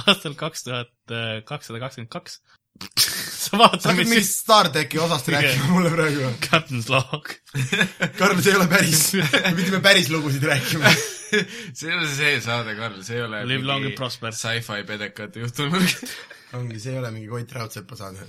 aastal 0.00 0.34
kaks 0.40 0.66
tuhat 0.66 1.14
kakssada 1.46 1.84
kakskümmend 1.84 2.10
kaks 2.10 2.40
sa 3.42 3.58
vaatad 3.60 3.90
hakkad 3.90 4.08
mingist 4.08 4.38
Star 4.42 4.70
tracki 4.74 5.00
osast 5.02 5.28
rääkima 5.32 5.70
mulle 5.70 5.90
praegu. 5.92 6.28
Captain's 6.44 6.88
log. 6.92 7.32
Karl, 8.18 8.40
see 8.42 8.52
ei 8.52 8.58
ole 8.58 8.68
päris, 8.70 9.02
me 9.14 9.54
pidime 9.58 9.80
päris 9.84 10.10
lugusid 10.12 10.44
rääkima. 10.48 10.92
see 11.78 11.90
ei 11.90 11.96
ole 11.96 12.08
see 12.12 12.38
saade, 12.44 12.76
Karl, 12.78 13.00
see 13.06 13.18
ei 13.20 13.26
ole 13.26 13.42
Live 13.48 13.68
long 13.68 13.86
and 13.88 13.96
prosper. 13.98 14.34
sci-fi 14.36 14.82
pedekate 14.88 15.44
juhtunurk 15.44 16.06
ongi, 16.58 16.80
see 16.80 16.92
ei 16.92 17.00
ole 17.00 17.10
mingi 17.14 17.28
Koit 17.32 17.52
Raudsepa 17.52 17.96
saade. 17.96 18.26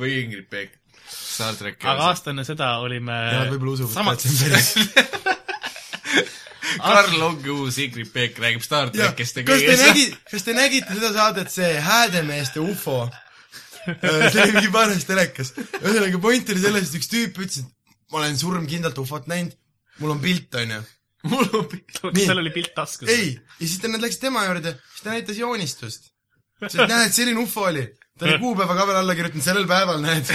või 0.00 0.16
Ingrid 0.24 0.48
Beck. 0.50 0.78
Star 1.12 1.56
tracki 1.58 1.84
aga 1.86 2.08
aasta 2.08 2.30
enne 2.32 2.44
seda 2.46 2.76
olime 2.80 3.12
Nad 3.12 3.50
võib-olla 3.52 3.74
usuvad, 3.76 4.14
et 4.14 4.24
see 4.24 4.32
on 4.32 4.38
päris. 4.46 5.20
Karl 6.82 7.24
ongi 7.26 7.50
uus 7.52 7.78
Ingrid 7.82 8.10
Beck, 8.14 8.38
räägib 8.42 8.64
Star 8.64 8.90
trackist 8.94 9.36
ja 9.38 9.44
kas 9.46 9.60
te 9.60 9.66
kõigest. 9.66 9.84
nägite, 9.86 10.20
kas 10.30 10.46
te 10.46 10.54
nägite 10.56 10.96
seda 10.96 11.10
saadet, 11.14 11.52
see 11.52 11.74
Häädemeeste 11.84 12.62
ufo? 12.64 13.04
see 14.32 14.42
oli 14.42 14.56
mingi 14.56 14.72
paras 14.74 15.06
telekas. 15.08 15.52
ühesõnaga 15.80 16.20
point 16.22 16.52
oli 16.54 16.62
selles, 16.62 16.90
et 16.90 16.98
üks 17.00 17.10
tüüp 17.12 17.40
ütles, 17.42 17.62
et 17.62 17.94
ma 18.12 18.20
olen 18.22 18.36
surmkindlalt 18.38 18.98
ufot 19.02 19.30
näinud, 19.30 19.54
mul 20.02 20.14
on 20.16 20.20
pilt, 20.22 20.54
onju. 20.60 20.82
mul 21.32 21.48
on 21.60 21.66
pilt. 21.70 22.02
Seal 22.18 22.42
oli 22.42 22.52
pilt 22.54 22.74
taskus. 22.76 23.10
ei, 23.12 23.34
ja 23.36 23.64
siis 23.66 23.80
ta- 23.82 23.90
nad 23.92 24.04
läksid 24.04 24.26
tema 24.28 24.44
juurde, 24.48 24.76
siis 24.92 25.06
ta 25.06 25.14
näitas 25.14 25.40
joonistust. 25.40 26.12
ütles, 26.60 26.78
et 26.78 26.94
näed, 26.94 27.16
selline 27.16 27.42
ufo 27.42 27.66
oli. 27.70 27.86
ta 28.18 28.28
oli 28.28 28.38
kuupäeva 28.42 28.76
ka 28.78 28.86
veel 28.90 29.00
alla 29.02 29.18
kirjutanud, 29.18 29.44
sellel 29.44 29.66
päeval 29.70 30.04
näed. 30.04 30.30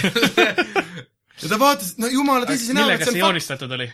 ja 1.42 1.54
ta 1.54 1.60
vaatas, 1.62 1.96
no 2.02 2.12
jumala 2.12 2.50
tõsise 2.50 2.76
näoga, 2.76 2.98
millega 2.98 3.04
et 3.04 3.10
see 3.10 3.14
see 3.14 3.16
on 3.16 3.22
fakt. 3.22 3.26
joonistatud 3.28 3.80
oli? 3.80 3.90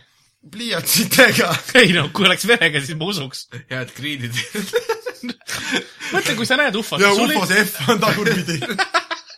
pliiatsitega. 0.52 1.56
ei 1.80 1.94
no, 1.96 2.10
kui 2.14 2.28
oleks 2.28 2.48
verega, 2.48 2.82
siis 2.84 2.98
ma 3.00 3.08
usuks. 3.12 3.48
head 3.72 3.94
kriidid. 3.96 4.36
mõtle, 6.12 6.36
kui 6.36 6.48
sa 6.48 6.58
näed 6.60 6.76
ufot. 6.76 7.02
ja 7.02 7.14
ufo 7.16 7.46
see 7.50 7.64
F 7.64 7.90
on 7.94 8.02
tagurpidi. 8.04 8.60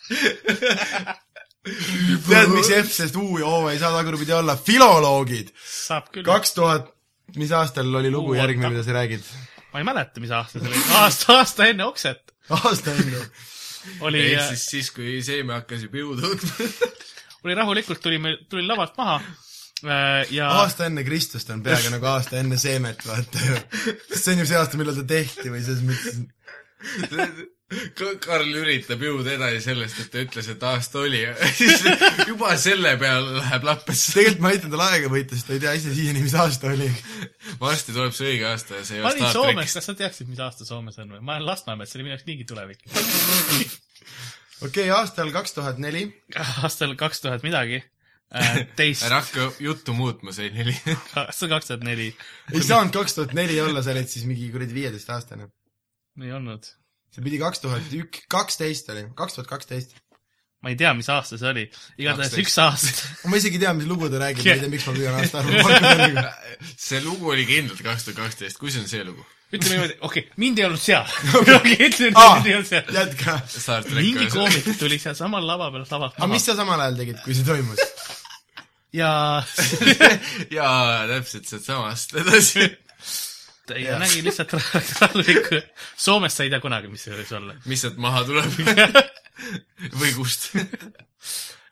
tead, 2.29 2.51
miks 2.53 2.69
F, 2.83 2.91
sest 2.93 3.15
U 3.17 3.39
ja 3.41 3.49
O 3.49 3.65
ei 3.71 3.79
saa 3.81 3.93
tagurpidi 3.95 4.35
olla, 4.37 4.53
filoloogid. 4.57 5.49
saab 5.65 6.11
küll. 6.13 6.25
kaks 6.27 6.53
tuhat, 6.57 6.91
mis 7.39 7.51
aastal 7.55 7.89
oli 8.01 8.11
lugu 8.13 8.37
järgmine, 8.37 8.73
mida 8.75 8.83
sa 8.85 8.95
räägid? 8.97 9.23
ma 9.73 9.81
ei 9.81 9.87
mäleta, 9.87 10.21
mis 10.23 10.33
aasta 10.35 10.61
see 10.61 10.69
oli. 10.69 10.83
aasta, 11.01 11.39
aasta 11.39 11.69
enne 11.71 11.83
Okset 11.89 12.21
aasta 12.53 12.93
enne. 12.93 13.23
oli, 14.05 14.21
ehk 14.33 14.45
siis 14.51 14.67
siis, 14.69 14.91
kui 14.93 15.17
Seeme 15.25 15.57
hakkas 15.57 15.87
juba 15.87 16.01
jõudu 16.03 16.33
võtma. 16.33 16.69
oli 17.45 17.57
rahulikult, 17.57 18.01
tulime, 18.01 18.29
tulin 18.49 18.69
lavalt 18.69 18.95
maha 19.01 19.17
äh, 19.19 20.21
ja 20.33 20.49
aasta 20.61 20.81
enne 20.89 21.05
Kristust 21.07 21.49
on 21.53 21.63
peaaegu 21.65 21.93
nagu 21.93 22.05
aasta 22.13 22.33
enne 22.41 22.57
seemet, 22.61 22.99
vaata 23.07 23.37
ju. 23.49 23.59
see 24.13 24.35
on 24.35 24.43
ju 24.43 24.47
see 24.49 24.61
aasta, 24.61 24.75
millal 24.81 24.97
ta 25.01 25.05
tehti 25.15 25.47
või 25.53 25.61
selles 25.65 25.83
mõttes, 25.89 26.15
Karl 27.65 28.51
üritab 28.59 29.01
jõuda 29.01 29.31
edasi 29.33 29.63
sellest, 29.63 29.97
et 30.03 30.11
ta 30.13 30.21
ütles, 30.21 30.47
et 30.53 30.63
aasta 30.69 30.99
oli 31.01 31.23
ja 31.23 31.31
siis 31.57 31.81
juba 32.29 32.51
selle 32.61 32.91
peale 33.01 33.39
läheb 33.39 33.65
lappesse. 33.65 34.13
tegelikult 34.13 34.43
ma 34.43 34.51
aitan 34.53 34.73
tal 34.75 34.83
aega 34.85 35.09
võita, 35.09 35.33
sest 35.33 35.49
ta 35.49 35.55
ei 35.55 35.63
tea 35.63 35.73
ise 35.79 35.95
siiani, 35.95 36.21
mis 36.21 36.35
aasta 36.37 36.69
oli. 36.69 36.91
varsti 37.63 37.95
tuleb 37.95 38.13
see 38.13 38.35
õige 38.35 38.45
aasta 38.51 38.77
ja 38.77 38.85
see 38.85 38.99
ei 38.99 39.01
ole 39.01 39.15
Star 39.15 39.33
Soomes, 39.33 39.57
trackist. 39.57 39.79
kas 39.79 39.89
sa 39.89 39.97
teaksid, 40.03 40.29
mis 40.29 40.43
aasta 40.45 40.69
Soomes 40.69 41.01
on 41.01 41.15
või? 41.15 41.23
ma 41.25 41.39
olen 41.39 41.49
Lasnamäes, 41.49 41.89
see 41.89 41.99
oli 41.99 42.05
minu 42.05 42.13
jaoks 42.13 42.29
niigi 42.29 42.47
tulevik. 42.53 42.85
okei 42.91 44.69
okay,, 44.69 44.87
aastal 44.99 45.33
kaks 45.33 45.57
tuhat 45.57 45.81
neli, 45.81 46.05
aastal 46.67 46.93
kaks 47.01 47.25
tuhat 47.25 47.49
midagi, 47.49 47.81
teist, 48.77 49.09
ära 49.09 49.23
hakka 49.25 49.49
juttu 49.65 49.97
muutma, 49.97 50.37
see 50.37 50.53
neli. 50.53 50.77
aastal 51.25 51.55
kaks 51.57 51.73
tuhat 51.73 51.89
neli 51.89 52.11
ei 52.53 52.61
saanud 52.61 52.93
kaks 52.93 53.17
tuhat 53.17 53.33
neli 53.33 53.57
olla, 53.65 53.81
sa 53.81 53.97
olid 53.97 54.13
siis 54.13 54.29
mingi 54.29 54.53
kuradi 54.53 54.83
viieteistaastane. 54.83 55.49
ei 56.21 56.35
olnud. 56.37 56.75
See 57.15 57.23
pidi 57.25 57.39
kaks 57.41 57.63
tuhat 57.63 57.93
ük-, 57.95 58.25
kaksteist 58.31 58.91
oli, 58.93 59.07
kaks 59.15 59.37
tuhat 59.37 59.47
kaksteist. 59.51 59.95
ma 60.65 60.73
ei 60.73 60.79
tea, 60.79 60.91
mis 60.97 61.07
aasta 61.13 61.39
see 61.39 61.51
oli. 61.51 61.65
igatahes 62.01 62.35
12. 62.35 62.43
üks 62.43 62.57
aasta. 62.63 63.13
ma 63.31 63.39
isegi 63.39 63.59
ei 63.59 63.65
tea, 63.65 63.73
mis 63.77 63.87
lugu 63.89 64.09
ta 64.11 64.21
räägib, 64.23 64.43
ma 64.43 64.57
ei 64.57 64.65
tea, 64.65 64.73
miks 64.73 64.89
ma 64.89 64.97
püüan 64.97 65.19
aasta 65.21 65.41
arvu 65.43 66.25
see 66.89 67.01
lugu 67.05 67.31
oli 67.35 67.47
kindlalt 67.49 67.85
kaks 67.85 68.09
tuhat 68.09 68.21
kaksteist, 68.25 68.59
kus 68.61 68.79
on 68.81 68.89
see 68.91 69.05
lugu? 69.07 69.23
ütleme 69.53 69.75
niimoodi, 69.75 69.97
okei 70.01 70.25
okay,, 70.25 70.33
mind 70.41 70.59
ei 70.59 70.65
olnud 70.67 70.81
seal. 70.81 71.05
okei, 71.39 71.77
ütleme 71.87 72.11
mind 72.17 72.49
ei 72.49 72.55
olnud 72.57 72.69
seal. 72.69 72.89
jätka. 72.97 73.37
Mingi 73.93 74.27
koomik 74.33 74.71
tuli 74.79 74.99
sealsamal 74.99 75.45
lava 75.47 75.69
peal 75.71 75.85
lavalt 75.85 76.17
aga 76.17 76.25
maha 76.25 76.33
mis 76.33 76.47
sa 76.49 76.57
samal 76.57 76.81
ajal 76.81 76.97
tegid, 76.99 77.21
kui 77.23 77.37
see 77.37 77.47
toimus? 77.47 77.83
ja 78.95 79.11
jaa, 80.57 81.05
täpselt 81.11 81.47
sealt 81.49 81.67
samast 81.67 82.17
edasi. 82.21 82.67
Ja 83.73 83.97
nägi 84.01 84.21
lihtsalt 84.25 84.53
rahulikku. 85.01 85.61
Soomest 85.97 86.39
sa 86.39 86.45
ei 86.45 86.53
tea 86.53 86.61
kunagi, 86.63 86.91
mis 86.91 87.05
see 87.07 87.15
võis 87.17 87.33
olla. 87.35 87.55
mis 87.65 87.85
sealt 87.85 87.99
maha 88.01 88.23
tuleb? 88.27 89.05
või 89.99 90.13
kust? 90.15 90.51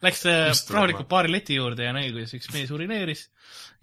Läks 0.04 0.26
äh, 0.28 0.50
rahulikult 0.76 1.08
baari 1.08 1.32
leti 1.32 1.56
juurde 1.56 1.86
ja 1.86 1.94
nägi, 1.96 2.12
kuidas 2.12 2.34
üks 2.36 2.50
mees 2.52 2.72
urineeris. 2.76 3.28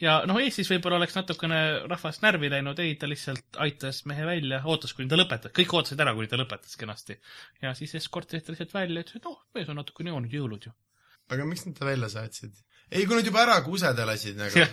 ja 0.03 0.19
noh, 0.29 0.41
Eestis 0.43 0.69
võib-olla 0.69 0.99
oleks 1.01 1.17
natukene 1.17 1.61
rahvast 1.89 2.25
närvi 2.25 2.51
läinud, 2.53 2.81
ei, 2.85 2.97
ta 3.01 3.09
lihtsalt 3.09 3.61
aitas 3.65 4.03
mehe 4.11 4.27
välja, 4.29 4.61
ootas, 4.69 4.93
kuni 4.97 5.09
ta 5.09 5.17
lõpetas, 5.17 5.55
kõik 5.57 5.73
ootasid 5.79 6.03
ära, 6.05 6.13
kuni 6.17 6.29
ta 6.29 6.41
lõpetas 6.41 6.77
kenasti. 6.81 7.17
ja 7.63 7.73
siis 7.79 7.97
eskort 8.03 8.29
tehti 8.29 8.53
lihtsalt 8.53 8.77
välja, 8.77 9.05
ütles, 9.05 9.21
et 9.21 9.29
noh, 9.31 9.41
mees 9.57 9.73
on 9.73 9.81
natukene 9.81 10.13
joonud, 10.13 10.37
jõulud 10.37 10.69
ju. 10.69 10.75
aga 11.33 11.49
miks 11.49 11.65
nad 11.69 11.79
ta 11.79 11.89
välja 11.89 12.13
saatsid? 12.13 12.61
ei, 12.91 13.07
kui 13.07 13.17
nad 13.17 13.27
juba 13.27 13.45
ära 13.45 13.57
kuseda 13.63 14.05
lasid 14.09 14.39
nagu, 14.39 14.65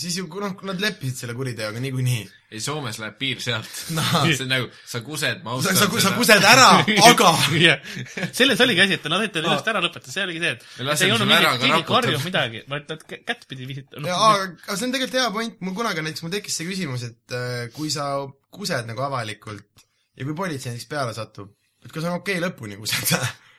siis 0.00 0.16
ju, 0.18 0.26
noh, 0.42 0.54
nad 0.66 0.80
leppisid 0.82 1.20
selle 1.22 1.34
kuriteoga 1.38 1.80
niikuinii. 1.82 2.22
ei, 2.50 2.60
Soomes 2.62 2.98
läheb 2.98 3.16
piir 3.20 3.42
sealt 3.42 3.68
Noh. 3.96 4.08
see 4.26 4.44
on 4.44 4.50
nagu, 4.50 4.70
sa 4.90 5.02
kused, 5.06 5.42
ma 5.44 5.54
sa, 5.54 5.72
austan 5.74 5.78
sa, 5.78 6.02
sa 6.06 6.12
kused 6.16 6.46
ära, 6.50 6.68
aga 7.10 7.30
jah, 7.66 7.92
selles 8.36 8.62
oligi 8.66 8.84
asi, 8.86 8.98
et 8.98 9.06
nad 9.10 9.22
aitasid 9.22 9.46
ilusti 9.46 9.72
ära 9.74 9.82
lõpetada, 9.84 10.14
see 10.14 10.24
oligi 10.26 10.42
see, 10.44 10.54
et 10.56 10.90
see 10.94 11.10
ei 11.10 11.14
olnud 11.14 11.30
mingi, 11.30 11.52
mingi 11.66 11.86
karjuv 11.90 12.26
midagi, 12.26 12.64
vaid 12.72 12.90
nad 12.90 13.04
kä- 13.12 13.20
kättpidi 13.28 13.70
viisid 13.70 13.94
ja, 13.94 14.02
no,. 14.06 14.16
aga 14.16 14.48
aga 14.48 14.80
see 14.80 14.88
on 14.88 14.96
tegelikult 14.96 15.20
hea 15.20 15.28
point, 15.36 15.60
mul 15.62 15.76
kunagi 15.78 16.06
näiteks 16.06 16.26
mul 16.26 16.34
tekkis 16.34 16.58
see 16.60 16.70
küsimus, 16.70 17.06
et 17.06 17.36
äh, 17.38 17.68
kui 17.76 17.92
sa 17.94 18.10
kused 18.50 18.90
nagu 18.90 19.06
avalikult 19.06 19.86
ja 20.18 20.26
kui 20.26 20.34
politsei 20.38 20.74
näiteks 20.74 20.90
peale 20.90 21.14
satub, 21.14 21.54
et 21.84 21.94
kas 21.94 22.08
on 22.08 22.18
okei 22.18 22.40
okay 22.40 22.48
lõpuni 22.48 22.80
kuseda? 22.80 23.22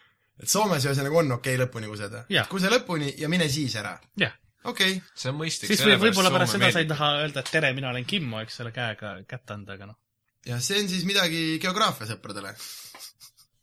et 0.42 0.52
Soomes 0.52 0.86
ühesõnaga 0.88 1.20
on 1.22 1.36
okei 1.38 1.56
okay 1.56 1.64
lõpuni 1.64 1.90
kuseda 1.92 2.26
Jah.. 2.34 2.48
kuse 2.52 2.72
lõpuni 2.74 3.14
ja 3.22 3.30
mine 3.32 3.48
siis 3.52 3.76
ära. 3.80 3.94
jah, 4.20 4.36
okei 4.64 4.98
okay., 4.98 5.16
see 5.16 5.32
on 5.34 5.40
mõistlik. 5.40 5.72
siis 5.72 5.84
võib, 5.86 6.04
võib-olla 6.08 6.34
pärast 6.34 6.58
seda 6.58 6.72
sa 6.74 6.84
ei 6.84 6.90
taha 6.90 7.12
öelda, 7.24 7.44
et 7.44 7.52
tere, 7.54 7.74
mina 7.78 7.92
olen 7.94 8.08
Kimmo, 8.10 8.42
eks 8.44 8.62
ole, 8.66 8.74
käega 8.76 9.16
kätt 9.30 9.56
anda, 9.56 9.78
aga 9.80 9.92
noh, 9.92 10.00
ja 10.48 10.60
see 10.64 10.82
on 10.84 10.92
siis 10.92 11.08
midagi 11.10 11.44
geograafia 11.64 12.10
sõpradele. 12.14 12.54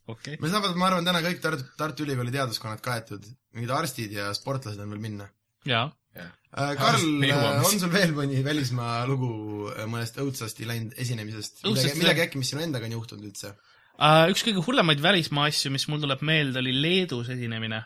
okei 0.09 0.35
okay.. 0.35 0.41
me 0.41 0.51
saavad, 0.51 0.75
ma 0.79 0.91
arvan, 0.91 1.07
täna 1.11 1.23
kõik 1.25 1.43
Tartu, 1.43 1.69
Tartu 1.79 2.07
Ülikooli 2.07 2.35
teaduskonnad 2.35 2.83
kaetud, 2.85 3.27
mingid 3.57 3.75
arstid 3.75 4.15
ja 4.15 4.31
sportlased 4.37 4.79
on 4.79 4.95
veel 4.95 5.07
minna. 5.09 5.29
jaa, 5.67 5.89
Äh, 6.49 6.71
Karl 6.79 7.03
jõuame 7.21 7.65
on 7.67 7.81
sul 7.81 7.91
veel 7.93 8.11
mõni 8.17 8.39
välismaa 8.45 9.03
lugu 9.05 9.29
äh, 9.69 9.85
mõnest 9.89 10.17
õudsasti 10.21 10.65
läinud 10.65 10.95
esinemisest? 10.97 11.61
Midagi, 11.67 11.99
midagi 11.99 12.23
äkki, 12.25 12.41
mis 12.41 12.49
sinu 12.49 12.63
endaga 12.65 12.89
on 12.89 12.95
juhtunud 12.97 13.27
üldse? 13.29 13.53
uh,. 13.99 14.25
üks 14.31 14.43
kõige 14.47 14.63
hullemaid 14.65 15.01
välismaa 15.03 15.47
asju, 15.51 15.71
mis 15.73 15.87
mul 15.91 16.01
tuleb 16.03 16.23
meelde, 16.25 16.61
oli 16.63 16.73
Leedus 16.75 17.31
esinemine. 17.35 17.83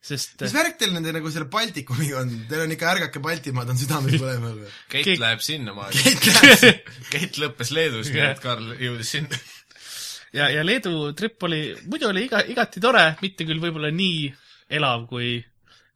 sest 0.00 0.40
mis 0.40 0.54
värk 0.56 0.78
teil 0.80 0.94
nende 0.96 1.12
nagu 1.12 1.30
selle 1.32 1.50
Baltikumiga 1.52 2.22
on? 2.22 2.34
Teil 2.48 2.64
on 2.64 2.74
ikka 2.76 2.92
Ärgake 2.94 3.22
Baltimaad 3.24 3.72
on 3.72 3.80
südames 3.80 4.16
põlemal 4.16 4.58
või? 4.62 4.74
Keit 4.94 5.10
läheb 5.20 5.44
sinnamaale. 5.44 6.04
Keit 6.04 6.28
läheb, 6.30 6.92
Keit 7.12 7.40
lõppes 7.42 7.74
Leedus, 7.76 8.12
nii 8.14 8.26
et 8.30 8.44
Karl 8.44 8.72
jõudis 8.80 9.12
sinna. 9.18 9.42
ja, 10.38 10.48
ja 10.48 10.64
Leedu 10.64 11.12
trip 11.18 11.42
oli, 11.48 11.62
muidu 11.86 12.08
oli 12.10 12.24
iga, 12.30 12.42
igati 12.48 12.80
tore, 12.82 13.10
mitte 13.20 13.48
küll 13.48 13.60
võib-olla 13.62 13.92
nii 13.92 14.30
elav 14.78 15.06
kui, 15.10 15.34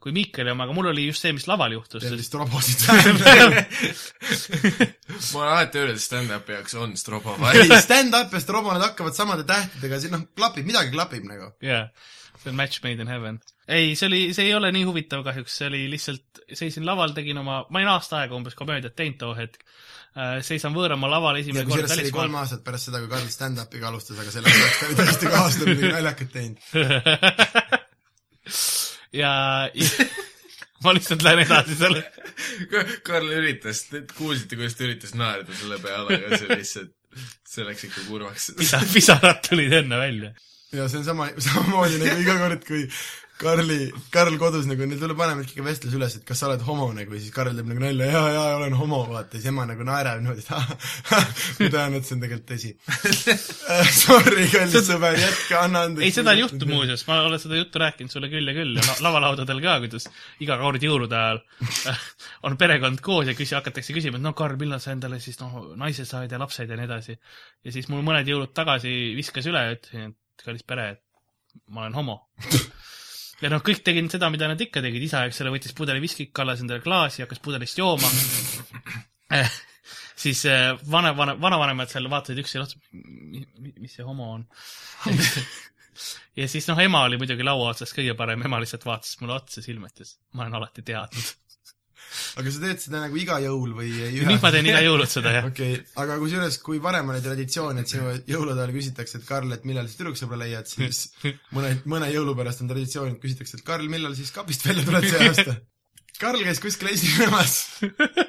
kui 0.05 0.12
Miikali 0.12 0.53
oma, 0.53 0.67
aga 0.67 0.75
mul 0.77 0.90
oli 0.90 1.07
just 1.07 1.25
see, 1.25 1.33
mis 1.33 1.47
laval 1.49 1.73
juhtus. 1.79 2.03
teil 2.05 2.19
vist 2.21 2.35
robosid 2.37 2.83
vähem. 2.90 3.55
ma 5.33 5.38
olen 5.40 5.53
alati 5.55 5.81
öelnud, 5.81 5.97
et 5.97 6.05
stand-up'i 6.05 6.59
jaoks 6.59 6.77
on 6.77 6.93
Strobo 7.01 7.38
vaja. 7.40 7.79
stand-up 7.87 8.37
ja 8.37 8.43
Strobo, 8.45 8.75
need 8.75 8.85
hakkavad 8.85 9.17
samade 9.17 9.47
tähtedega, 9.49 10.03
siin 10.03 10.12
noh, 10.12 10.27
klapib, 10.37 10.69
midagi 10.69 10.93
klapib 10.93 11.25
nagu. 11.31 11.55
jaa, 11.64 11.87
see 12.43 12.53
on 12.53 12.59
match 12.61 12.85
made 12.85 13.01
in 13.01 13.09
heaven. 13.09 13.40
ei, 13.64 13.95
see 13.97 14.11
oli, 14.11 14.21
see 14.37 14.51
ei 14.51 14.53
ole 14.59 14.75
nii 14.77 14.85
huvitav 14.90 15.25
kahjuks, 15.25 15.57
see 15.62 15.71
oli 15.73 15.87
lihtsalt, 15.95 16.45
seisin 16.53 16.85
laval, 16.85 17.17
tegin 17.17 17.40
oma, 17.40 17.62
ma 17.71 17.81
olin 17.81 17.95
aasta 17.95 18.21
aega 18.21 18.37
umbes 18.37 18.59
komöödiat 18.59 18.97
teinud 19.01 19.17
too 19.23 19.33
hetk. 19.38 19.64
seisan 20.45 20.77
võõramaa 20.77 21.11
laval 21.11 21.40
esimene 21.40 21.64
kord 21.64 21.81
kusjuures 21.81 21.97
see 21.97 22.05
oli 22.05 22.12
kolm 22.12 22.37
välismaal. 22.37 22.45
aastat 22.45 22.67
pärast 22.69 22.90
seda, 22.90 23.01
kui 23.01 23.09
Karl 23.14 23.33
stand-up'iga 23.33 23.88
alustas, 23.88 24.21
aga 24.21 24.37
selle 24.37 24.53
ajaks 24.53 24.77
ta 24.83 24.90
oli 24.90 25.01
tõesti 25.01 25.33
ka 25.33 25.40
aastaid 25.47 25.73
midagi 25.73 25.97
naljakat 25.97 26.37
teinud. 26.37 27.81
ja, 29.14 29.33
ma 30.85 30.94
lihtsalt 30.96 31.24
lähen 31.24 31.44
edasi 31.44 31.79
selle. 31.79 32.05
Karl 33.07 33.31
üritas, 33.37 33.85
te 33.90 34.03
kuulsite, 34.16 34.59
kuidas 34.59 34.77
ta 34.79 34.87
üritas 34.88 35.14
naerda 35.18 35.55
selle 35.59 35.79
peale, 35.83 36.18
aga 36.18 36.40
see 36.40 36.50
lihtsalt, 36.50 36.94
see 37.48 37.66
läks 37.66 37.87
ikka 37.88 38.07
kurvaks. 38.09 38.50
pisa, 38.59 38.83
pisarad 38.92 39.42
tulid 39.48 39.74
enne 39.83 40.00
välja. 40.00 40.33
ja 40.74 40.88
see 40.90 41.00
on 41.03 41.07
sama, 41.07 41.29
samamoodi 41.38 42.00
nagu 42.03 42.24
iga 42.24 42.38
kord, 42.42 42.66
kui 42.66 42.88
Karli, 43.35 43.88
Karl 44.14 44.37
kodus 44.38 44.66
nagu, 44.70 44.87
neil 44.87 45.01
tuleb 45.01 45.18
vanemalt 45.18 45.51
ikka 45.51 45.64
vestlus 45.66 45.94
üles, 45.99 46.12
et 46.20 46.23
kas 46.27 46.38
sa 46.38 46.47
oled 46.47 46.61
homo 46.62 46.87
nagu 46.94 47.16
ja 47.16 47.18
siis 47.18 47.33
Karl 47.35 47.57
teeb 47.57 47.66
nagu 47.66 47.83
nalja, 47.83 48.07
jaa, 48.07 48.29
jaa, 48.31 48.44
olen 48.61 48.77
homo, 48.79 49.01
vaata, 49.11 49.35
siis 49.35 49.49
ema 49.51 49.64
nagu 49.66 49.83
naerab 49.87 50.20
niimoodi, 50.23 50.44
et 50.44 50.53
ah, 50.55 50.68
ma 51.59 51.70
tean, 51.75 51.97
et 51.99 52.07
see 52.07 52.14
on 52.14 52.23
tegelikult 52.23 52.47
tõsi. 52.53 52.70
Sorry, 54.05 54.47
kallis 54.53 54.87
sõber, 54.87 55.18
jätka, 55.18 55.64
anna 55.64 55.83
andeks. 55.88 56.07
ei, 56.07 56.14
seda 56.14 56.37
ei 56.37 56.44
juhtu. 56.44 56.68
muuseas, 56.70 57.03
ma 57.09 57.18
olen 57.25 57.42
seda 57.42 57.59
juttu 57.59 57.83
rääkinud 57.83 58.14
sulle 58.14 58.31
küll 58.31 58.53
ja 58.53 58.55
küll 58.55 58.79
ja 58.79 58.87
la 58.87 58.97
lavalaudadel 59.09 59.62
ka, 59.64 59.81
kuidas 59.83 60.07
iga 60.44 60.61
kord 60.62 60.87
jõulude 60.87 61.18
ajal 61.18 61.42
on 62.47 62.59
perekond 62.61 63.03
koos 63.03 63.33
ja 63.33 63.35
küsi-, 63.35 63.59
hakatakse 63.59 63.97
küsima, 63.97 64.20
et 64.20 64.27
no 64.27 64.35
Karl, 64.38 64.55
millal 64.61 64.83
sa 64.85 64.94
endale 64.94 65.18
siis 65.25 65.42
noh, 65.42 65.73
naise 65.81 66.07
said 66.07 66.31
ja 66.31 66.38
lapsed 66.38 66.70
ja 66.70 66.79
nii 66.79 66.87
edasi. 66.87 67.18
ja 67.66 67.75
siis 67.75 67.90
mul 67.90 68.07
mõned 68.07 68.31
jõulud 68.31 68.55
tagasi 68.55 68.94
viskas 69.18 69.51
üle 69.51 69.66
ja 69.66 69.75
ütlesin, 69.75 70.14
et 70.14 70.47
kallis 70.47 70.66
pere, 70.66 70.88
et 70.94 71.03
ma 71.75 71.85
olen 71.85 71.99
homo. 71.99 72.18
Ja 73.44 73.50
noh, 73.52 73.61
kõik 73.64 73.83
tegid 73.85 74.09
seda, 74.14 74.30
mida 74.33 74.48
nad 74.48 74.61
ikka 74.61 74.83
tegid, 74.85 75.04
isa, 75.04 75.26
eks 75.28 75.42
ole, 75.44 75.52
võttis 75.54 75.76
pudeli 75.76 76.02
viskit, 76.02 76.33
kallas 76.37 76.62
endale 76.64 76.83
klaasi, 76.85 77.24
hakkas 77.24 77.42
pudelist 77.44 77.78
jooma. 77.80 78.09
siis 80.24 80.44
eh, 80.48 80.72
vana, 80.90 81.12
vana, 81.18 81.37
vanavanemad 81.40 81.92
seal 81.92 82.09
vaatasid 82.12 82.40
üksteisele 82.40 82.64
otsa, 82.64 82.80
mis 83.83 83.96
see 83.98 84.07
homo 84.07 84.30
on. 84.38 84.46
ja 86.40 86.48
siis 86.50 86.68
noh, 86.70 86.80
ema 86.80 87.04
oli 87.09 87.20
muidugi 87.20 87.46
laua 87.46 87.74
otsas 87.74 87.92
kõige 87.96 88.16
parem, 88.18 88.46
ema 88.48 88.62
lihtsalt 88.62 88.88
vaatas 88.88 89.18
mulle 89.20 89.37
otsa 89.37 89.64
silma, 89.64 89.92
ütles, 89.92 90.16
ma 90.33 90.46
olen 90.46 90.61
alati 90.61 90.87
teadnud. 90.87 91.35
Aga 92.40 92.55
sa 92.55 92.62
teed 92.64 92.85
seda 92.85 93.03
nagu 93.05 93.20
iga 93.20 93.40
jõul 93.44 93.74
või 93.79 93.90
nüüd 94.14 94.42
ma 94.42 94.53
teen 94.55 94.70
iga 94.70 94.83
jõulud 94.85 95.11
seda, 95.11 95.35
jah. 95.38 95.50
okei 95.50 95.77
okay., 95.79 95.92
aga 96.05 96.18
kusjuures, 96.22 96.59
kui 96.64 96.81
varem 96.85 97.12
oli 97.14 97.22
traditsioon, 97.24 97.83
et 97.83 97.90
sinu 97.90 98.14
jõulude 98.31 98.59
ajal 98.61 98.74
küsitakse, 98.79 99.20
et 99.20 99.29
Karl, 99.29 99.53
et 99.57 99.68
millal 99.68 99.90
sa 99.90 100.00
tüdruksõbra 100.00 100.40
leiad, 100.44 100.70
siis 100.70 101.07
mõne, 101.57 101.77
mõne 101.90 102.11
jõulu 102.14 102.37
pärast 102.38 102.64
on 102.64 102.72
traditsioon, 102.72 103.14
et 103.16 103.22
küsitakse, 103.22 103.61
et 103.61 103.66
Karl, 103.66 103.88
millal 103.92 104.16
siis 104.18 104.35
kapist 104.35 104.66
välja 104.66 104.87
tuled 104.88 105.09
see 105.11 105.29
aasta? 105.29 105.61
Karl 106.22 106.44
käis 106.46 106.61
kuskil 106.62 106.92
esinemas. 106.92 107.57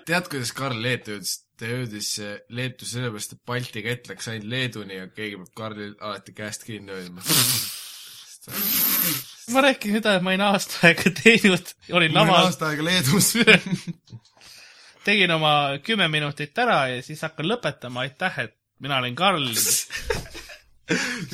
tead, 0.10 0.30
kuidas 0.32 0.52
Karl 0.58 0.80
Leetu 0.82 1.14
jõudis? 1.14 1.36
ta 1.56 1.70
jõudis 1.70 2.10
eh, 2.24 2.36
Leetu 2.56 2.88
sellepärast, 2.90 3.36
et 3.36 3.46
Balti 3.48 3.86
kett 3.86 4.10
läks 4.12 4.28
ainult 4.32 4.52
Leeduni 4.52 5.00
ja 5.00 5.08
keegi 5.08 5.40
peab 5.40 5.54
Karlil 5.62 5.96
alati 6.02 6.36
käest 6.36 6.68
kinni 6.68 6.96
hoidma. 6.96 7.24
ma 9.54 9.62
räägin 9.66 9.98
seda, 10.00 10.16
et 10.18 10.24
ma 10.26 10.32
olin 10.34 10.46
aasta 10.48 10.88
aega 10.90 11.12
teinud, 11.22 11.74
olin 11.92 12.14
ma 12.14 12.22
olen 12.22 12.32
laval, 12.32 12.48
aasta 12.50 12.70
aega 12.72 12.86
Leedus. 12.88 13.34
tegin 15.06 15.32
oma 15.36 15.56
kümme 15.86 16.08
minutit 16.10 16.58
ära 16.58 16.86
ja 16.96 17.02
siis 17.06 17.22
hakkan 17.26 17.48
lõpetama, 17.52 18.06
aitäh, 18.08 18.40
et 18.48 18.56
mina 18.82 18.98
olen 19.02 19.16
Karl. 19.16 19.46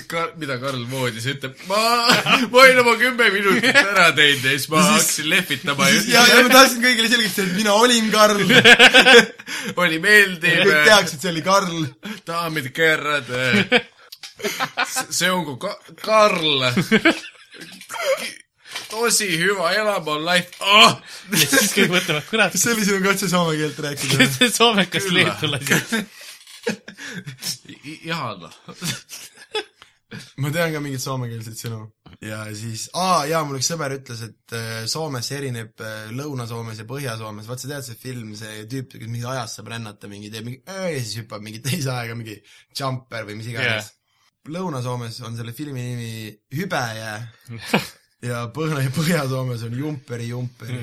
Kar-, 0.08 0.32
mida 0.40 0.56
Karl 0.62 0.84
voodis 0.88 1.26
ütleb, 1.28 1.58
ma, 1.68 1.80
ma 2.52 2.62
olin 2.62 2.78
oma 2.84 2.94
kümme 3.00 3.28
minutit 3.34 3.76
ära 3.82 4.10
teinud 4.16 4.46
ja 4.48 4.54
siis 4.56 4.70
ma 4.72 4.84
hakkasin 4.86 5.28
lehvitama 5.32 5.90
ja 5.92 6.04
ja, 6.08 6.22
ja 6.30 6.44
ma 6.48 6.54
tahtsin 6.54 6.84
kõigile 6.86 7.10
selgitada, 7.12 7.48
et 7.50 7.58
mina 7.60 7.76
olin 7.76 8.08
Karl. 8.14 8.46
oli 9.84 10.00
meeldiv 10.04 10.62
kõik. 10.62 10.86
teaks, 10.88 11.16
et 11.18 11.26
see 11.26 11.34
oli 11.34 11.44
Karl. 11.48 11.84
daamid 12.28 12.72
ja 12.72 12.94
härrad. 12.94 13.34
see 15.20 15.32
on 15.32 15.44
kui 15.50 15.60
ka- 15.68 15.78
Karl. 16.00 16.72
Tosi 18.92 19.28
hüva 19.40 19.72
elama 19.76 20.12
on 20.12 20.26
life 20.26 20.64
oh!. 20.64 20.98
ja 21.32 21.46
siis 21.46 21.74
kõik 21.76 21.94
mõtlevad, 21.96 22.28
kurat, 22.30 22.58
see 22.60 22.74
oli 22.76 22.88
sinu 22.88 23.02
katse 23.06 23.30
soome 23.32 23.58
keelt 23.60 23.80
rääkida? 23.88 24.28
see 24.38 24.52
soomekas 24.54 25.08
Küll, 25.08 25.20
leetulasi. 25.20 26.02
jaa 28.08 28.34
noh. 28.40 28.56
ma 30.44 30.52
tean 30.54 30.74
ka 30.76 30.82
mingeid 30.84 31.04
soomekeelseid 31.04 31.60
sõnu. 31.60 31.82
ja 32.24 32.44
siis, 32.58 32.88
aa 32.98 33.24
jaa, 33.30 33.44
mul 33.48 33.60
üks 33.60 33.72
sõber 33.72 33.96
ütles, 33.96 34.24
et 34.28 34.58
äh, 34.58 34.84
Soomes 34.92 35.32
erineb 35.36 35.84
äh, 35.84 36.12
Lõuna-Soomes 36.16 36.84
ja 36.84 36.88
Põhja-Soomes, 36.90 37.48
vaat 37.50 37.64
sa 37.64 37.72
tead 37.72 37.88
see 37.88 38.00
film, 38.00 38.36
see 38.40 38.66
tüüp, 38.72 38.98
kes 38.98 39.08
mingi 39.08 39.28
ajas 39.32 39.58
saab 39.58 39.72
rännata, 39.74 40.12
mingi 40.12 40.32
teeb 40.34 40.48
mingi 40.48 40.62
öö 40.68 40.92
ja 40.92 41.00
siis 41.00 41.22
hüppab 41.24 41.44
mingi 41.46 41.64
teise 41.64 41.92
aega, 41.96 42.18
mingi 42.20 42.40
jumper 42.78 43.28
või 43.30 43.40
mis 43.40 43.52
iganes 43.52 43.74
yeah.. 43.80 43.98
Lõuna-Soomes 44.50 45.20
on 45.28 45.36
selle 45.38 45.54
filmi 45.54 45.82
nimi 45.86 46.12
Hübeje 46.58 47.12
ja 48.30 48.46
Põhja, 48.54 48.82
Põhja-Soomes 48.96 49.62
on 49.68 49.76
Jumperi 49.78 50.32
Jumperi. 50.32 50.80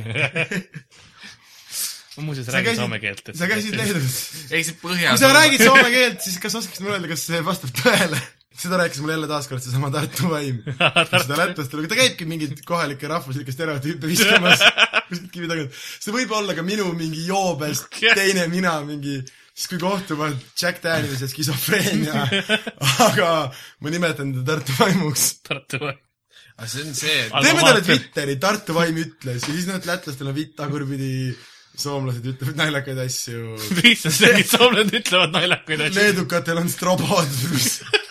ma 2.18 2.22
muuseas 2.26 2.46
Sa 2.46 2.52
räägin 2.56 2.70
käisid- 2.72 2.82
soome 2.82 2.98
keelt, 3.02 3.30
sa 3.38 3.46
käisid 3.50 3.76
Leedus? 3.78 4.16
ei, 4.50 4.64
see 4.66 4.74
põhja. 4.80 5.12
kui 5.14 5.20
sa 5.22 5.30
räägid 5.34 5.62
soome 5.66 5.90
keelt, 5.94 6.20
siis 6.24 6.38
kas 6.42 6.54
oskaksid 6.58 6.82
mulle 6.86 6.96
öelda, 6.98 7.10
kas 7.12 7.26
see 7.28 7.40
vastab 7.46 7.74
tõele? 7.78 8.18
seda 8.58 8.78
rääkis 8.80 8.98
mulle 8.98 9.14
jälle 9.14 9.28
taaskord 9.30 9.62
seesama 9.62 9.90
Tartu 9.94 10.30
vaim. 10.32 10.56
seda 10.66 11.36
lätlastele, 11.38 11.86
ta 11.90 11.94
käibki 11.98 12.26
mingeid 12.26 12.58
kohalikke 12.66 13.06
rahvuslikke 13.10 13.54
stereotüüpe 13.54 14.10
viskamas 14.10 14.64
kuskilt 15.10 15.30
kivi 15.34 15.46
tagant. 15.50 15.76
see 16.02 16.14
võib 16.14 16.34
olla 16.34 16.56
ka 16.58 16.64
minu 16.66 16.88
mingi 16.98 17.22
joobest 17.28 17.86
teine 18.18 18.48
mina, 18.50 18.80
mingi 18.86 19.20
siis 19.58 19.70
kui 19.72 19.80
kohtuvad 19.82 20.36
Jack 20.54 20.82
Daniels 20.84 21.24
ja 21.24 21.28
skisofreenia, 21.30 22.26
aga 23.08 23.30
ma 23.82 23.90
nimetan 23.90 24.30
teda 24.36 24.54
Tartu 24.54 24.76
vaimuks. 24.78 25.32
Tartu 25.46 25.82
või? 25.82 25.96
aga 26.58 26.66
see 26.70 26.82
on 26.86 26.94
see, 26.98 27.18
et 27.26 27.34
teeme 27.34 27.62
talle 27.62 27.82
Twitteri, 27.86 28.34
Tartu 28.42 28.74
vaim 28.74 28.98
ütles 29.02 29.44
ja 29.44 29.52
siis 29.54 29.68
noh, 29.70 29.78
lätlastel 29.86 30.30
on 30.30 30.34
vitt 30.34 30.56
tagurpidi, 30.58 31.12
soomlased 31.78 32.26
ütlevad 32.26 32.58
naljakaid 32.58 32.98
asju, 33.04 33.54
lihtsalt 33.78 34.18
mingid 34.24 34.50
soomlased 34.50 34.96
ütlevad 34.98 35.34
naljakaid 35.36 35.84
asju. 35.86 36.00
leedukatel 36.00 36.62
on 36.62 36.70
strobod 36.72 37.38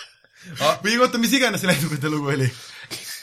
või 0.84 0.96
oota, 1.00 1.20
mis 1.20 1.36
iganes 1.36 1.64
see 1.64 1.72
leedukate 1.72 2.12
lugu 2.12 2.32
oli. 2.36 2.48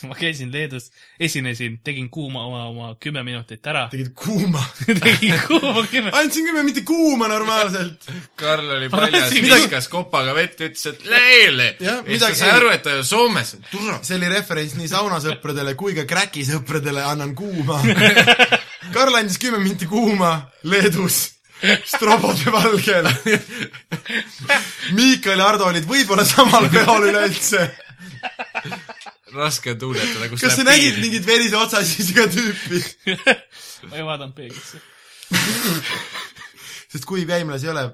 ma 0.08 0.16
käisin 0.18 0.52
Leedus, 0.52 0.90
esinesin, 1.20 1.78
tegin 1.84 2.08
kuuma 2.10 2.44
oma, 2.46 2.64
oma 2.70 2.90
kümme 3.00 3.22
minutit 3.26 3.66
ära. 3.66 3.86
tegid 3.92 4.12
kuuma. 4.18 4.62
tegin 5.04 5.36
kuuma 5.46 5.84
kümme. 5.90 6.12
andsin 6.12 6.48
kümme, 6.48 6.62
mitte 6.66 6.84
kuuma 6.86 7.28
normaalselt. 7.28 8.08
Karl 8.36 8.76
oli 8.76 8.88
paljas, 8.92 9.32
viskas 9.34 9.88
kopaga 9.92 10.34
vett, 10.36 10.60
ütles, 10.60 10.86
et 10.92 11.06
leele. 11.10 11.70
Ja 11.80 12.00
siis 12.06 12.22
ta 12.22 12.32
sai 12.34 12.54
aru, 12.56 12.72
et 12.74 12.82
ta 12.84 12.96
ju 12.98 13.04
Soomes 13.04 13.54
on, 13.56 13.68
tule. 13.70 13.98
see 14.02 14.18
oli 14.18 14.32
referents 14.32 14.76
nii 14.78 14.90
saunasõpradele 14.90 15.76
kui 15.78 15.96
ka 15.96 16.06
Kräki 16.08 16.46
sõpradele, 16.48 17.04
annan 17.04 17.34
kuuma. 17.38 17.80
Karl 18.94 19.16
andis 19.18 19.40
kümme 19.42 19.62
minti 19.62 19.88
kuuma 19.90 20.36
Leedus 20.68 21.34
strobode 21.84 22.52
valgel. 22.52 23.08
Miikal 24.92 25.40
ja 25.40 25.48
Ardo 25.48 25.70
olid 25.70 25.86
võib-olla 25.88 26.26
samal 26.28 26.68
peol 26.72 27.08
üleüldse. 27.10 27.68
Raske 29.34 29.74
on 29.74 29.82
tunnetada, 29.82 30.30
kus 30.32 30.44
kas 30.44 30.56
sa 30.58 30.66
nägid 30.66 31.00
mingit 31.02 31.26
verise 31.26 31.58
otsasisiga 31.58 32.26
tüüpi? 32.32 32.80
ma 33.90 34.00
ei 34.00 34.06
vaadanud 34.06 34.34
peeglisse. 34.36 34.80
sest 36.94 37.06
kuiv 37.08 37.30
jäimlas 37.32 37.64
ei 37.64 37.72
ole 37.72 37.88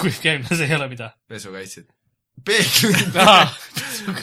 kuiv 0.00 0.20
käimlas 0.22 0.60
ei 0.60 0.74
ole 0.74 0.88
mida. 0.88 1.10
pesukaitsid. 1.30 1.90
peeglit, 2.44 3.18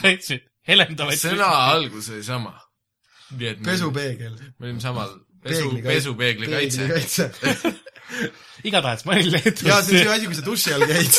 kaitsid, 0.00 0.46
helendavaid. 0.68 1.20
sõna 1.22 1.48
algus 1.70 2.10
oli 2.14 2.24
sama. 2.26 2.54
pesupeegel. 3.64 4.38
me 4.58 4.66
olime 4.70 4.80
samal, 4.82 5.14
pesu, 5.42 5.70
pesupeegli 5.84 6.50
kaitse. 6.50 7.30
Igatahes 8.68 9.04
ma 9.06 9.14
olin 9.16 9.30
Leedus. 9.32 9.64
jaa, 9.66 9.82
see 9.84 9.98
on 9.98 10.06
see 10.06 10.14
asi, 10.14 10.30
kui 10.30 10.38
sa 10.38 10.44
duši 10.46 10.74
all 10.76 10.86
käid, 10.88 11.18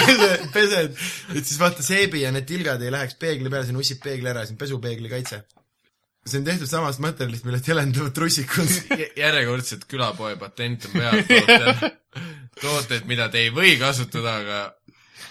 pesed, 0.00 0.48
pesed, 0.54 0.98
et 1.34 1.44
siis 1.44 1.60
vaata 1.60 1.84
seebi 1.86 2.24
ja 2.24 2.32
need 2.34 2.48
tilgad 2.48 2.82
ei 2.84 2.92
läheks 2.94 3.18
peegli 3.20 3.50
peale, 3.52 3.68
see 3.68 3.76
nussib 3.76 4.02
peegli 4.04 4.30
ära, 4.30 4.44
see 4.46 4.56
on 4.56 4.60
pesupeegli 4.60 5.12
kaitse. 5.12 5.42
see 6.28 6.40
on 6.42 6.48
tehtud 6.48 6.70
samast 6.70 7.02
materjalist, 7.04 7.46
millest 7.48 7.70
helendavad 7.70 8.16
trussikud. 8.16 8.74
järjekordselt 9.24 9.86
külapoe 9.90 10.34
patent 10.40 10.88
on 10.90 10.98
peal 10.98 11.22
tootel. 11.30 11.92
tooted, 12.60 13.08
mida 13.10 13.30
te 13.32 13.46
ei 13.46 13.54
või 13.54 13.76
kasutada, 13.80 14.38
aga 14.42 14.60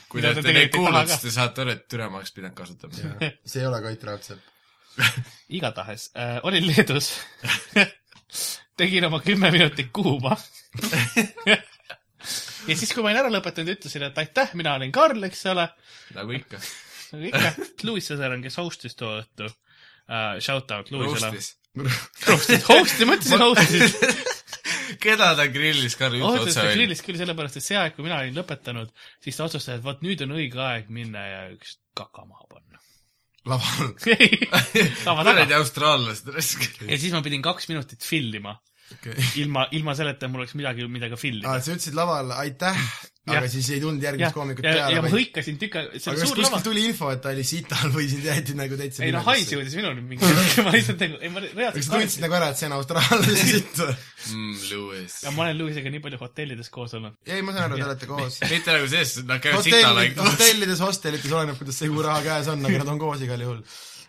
kui 0.08 0.24
te 0.24 0.32
olete 0.32 0.54
neid 0.56 0.72
kuulnud, 0.74 1.12
siis 1.12 1.26
te 1.28 1.34
saate 1.36 1.66
aru, 1.66 1.76
et 1.76 1.88
türa 1.92 2.08
ma 2.12 2.22
oleks 2.22 2.34
pidanud 2.36 2.56
kasutama. 2.58 3.32
see 3.44 3.62
ei 3.62 3.68
ole 3.68 3.82
Koit 3.84 4.08
Raudsepp. 4.08 4.54
igatahes 5.54 6.10
äh, 6.18 6.40
olin 6.48 6.66
Leedus 6.66 7.12
tegin 8.78 9.06
oma 9.06 9.20
kümme 9.22 9.52
minutit 9.54 9.92
kuuma 9.94 10.38
ja 12.70 12.76
siis, 12.76 12.92
kui 12.94 13.04
ma 13.04 13.12
olin 13.12 13.22
ära 13.24 13.32
lõpetanud, 13.34 13.78
ütlesin, 13.78 14.08
et 14.10 14.20
aitäh, 14.22 14.54
mina 14.60 14.76
olin 14.78 14.94
Karl, 14.96 15.24
eks 15.28 15.46
ole. 15.54 15.68
nagu 16.18 16.36
ikka. 16.38 16.60
nagu 17.14 17.30
ikka, 17.30 17.54
Louis 17.88 18.10
Cesar 18.12 18.36
on, 18.36 18.44
kes 18.46 18.60
host'is 18.62 18.98
too 19.00 19.14
õhtu 19.22 19.48
uh,. 19.48 20.38
Shout 20.44 20.72
out 20.72 20.92
Louisele. 20.94 21.32
host'is, 22.28 22.64
host'i, 22.68 23.08
ma 23.08 23.18
ütlesin 23.18 23.44
host'is. 23.44 23.98
keda 25.04 25.34
ta 25.38 25.48
grillis, 25.52 25.98
Karl, 26.00 26.18
ütle 26.20 26.46
otse 26.46 26.62
välja. 26.62 26.78
grillis 26.78 27.04
küll 27.06 27.20
sellepärast, 27.20 27.60
et 27.60 27.66
see 27.66 27.80
aeg, 27.80 27.96
kui 27.96 28.08
mina 28.08 28.22
olin 28.24 28.38
lõpetanud, 28.38 28.94
siis 29.24 29.38
ta 29.38 29.48
otsustas, 29.48 29.80
et 29.80 29.86
vot 29.86 30.02
nüüd 30.06 30.24
on 30.26 30.38
õige 30.38 30.64
aeg 30.64 30.88
minna 30.94 31.26
ja 31.28 31.44
üks 31.54 31.78
kaka 31.98 32.26
maha 32.26 32.48
panna. 32.52 32.82
laval. 33.48 33.94
tava 35.06 35.24
taga 35.24 35.44
kuradi. 35.44 35.60
austraallased 35.60 36.32
raisk. 36.36 36.66
ja 36.88 36.98
siis 37.00 37.14
ma 37.16 37.24
pidin 37.26 37.44
kaks 37.46 37.70
minutit 37.72 38.04
fillima 38.04 38.58
okei. 38.96 39.28
ilma, 39.44 39.68
ilma 39.76 39.96
selleta 39.98 40.30
mul 40.32 40.46
oleks 40.46 40.56
midagi, 40.58 40.88
mida 40.92 41.12
ka 41.12 41.20
fill 41.20 41.44
aa, 41.44 41.58
ida. 41.58 41.66
sa 41.66 41.76
ütlesid 41.76 41.98
laval 41.98 42.32
aitäh, 42.38 42.82
aga 43.28 43.42
Jah. 43.44 43.50
siis 43.52 43.68
ei 43.76 43.82
tulnud 43.84 44.04
ja 44.04 44.12
järgmist, 44.12 44.36
koomikut 44.38 44.66
ja, 44.66 44.74
ja 44.78 45.02
ma 45.02 45.10
peale, 45.10 45.12
hõikasin 45.12 45.58
tüka, 45.60 45.84
see 45.98 46.12
aga 46.12 46.14
oli 46.14 46.22
kas 46.22 46.32
suur 46.32 46.42
lava. 46.46 46.60
tuli 46.64 46.86
info, 46.88 47.10
et 47.12 47.22
ta 47.24 47.34
oli 47.34 47.44
sital 47.48 47.92
või 47.96 48.08
sind 48.12 48.28
jäeti 48.28 48.56
nagu 48.58 48.80
täitsa 48.80 49.04
ei 49.04 49.14
no 49.16 49.24
hais 49.28 49.52
jõudis 49.52 49.76
minuni 49.80 50.04
mingi 50.14 50.30
hetk, 50.32 50.62
ma 50.64 50.74
lihtsalt 50.76 51.04
nagu, 51.04 51.20
ei 51.20 51.34
ma 51.34 51.44
kas 51.44 51.58
reaalselt 51.58 51.88
sa 51.90 51.98
tundsid 51.98 52.24
nagu 52.24 52.38
ära, 52.40 52.50
et 52.54 52.62
see 52.62 52.70
on 52.70 52.78
austraallase 52.78 53.36
sitt 53.42 53.82
või? 53.82 53.98
mm,. 54.32 54.56
Lewis. 54.72 55.18
ja 55.26 55.36
ma 55.36 55.46
olen 55.46 55.60
Lewisega 55.62 55.94
nii 55.96 56.04
palju 56.08 56.22
hotellides 56.24 56.72
koos 56.78 56.96
olnud. 57.00 57.18
ei, 57.28 57.44
ma 57.44 57.56
saan 57.58 57.68
aru, 57.68 57.82
te 57.82 57.90
olete 57.90 58.12
koos. 58.14 58.40
mitte 58.48 58.78
nagu 58.78 58.92
selles, 58.94 59.16
nad 59.28 59.44
käivad 59.44 59.60
hotellides, 59.60 59.92
ainult 59.92 60.20
koos. 60.22 60.32
hotellides, 60.38 60.86
hostelites, 60.88 61.36
oleneb, 61.42 61.60
kuidas 61.60 61.82
see 61.84 61.92
kuu 61.92 62.08
raha 62.08 62.24
käes 62.30 62.52
on, 62.54 62.64
aga 62.70 62.84
nad 62.86 62.94
on 62.96 63.04
koos 63.04 63.28
igal 63.28 63.44
juhul. 63.44 63.60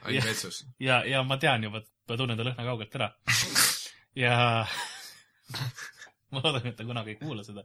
ainult 0.05 0.31
vetsus. 0.31 0.63
ja, 0.79 1.03
ja 1.09 1.27
ma 1.27 1.41
tean 1.43 1.67
juba, 1.67 1.83
ma 1.83 2.23
tunnen 2.23 2.39
ta 2.39 2.47
lõhna 2.47 2.71
kaugelt 2.71 3.01
ära. 3.01 3.11
ja 4.19 4.39
ma 6.33 6.43
loodan, 6.45 6.67
et 6.69 6.77
ta 6.77 6.85
kunagi 6.85 7.15
ei 7.15 7.21
kuula 7.21 7.45
seda. 7.47 7.65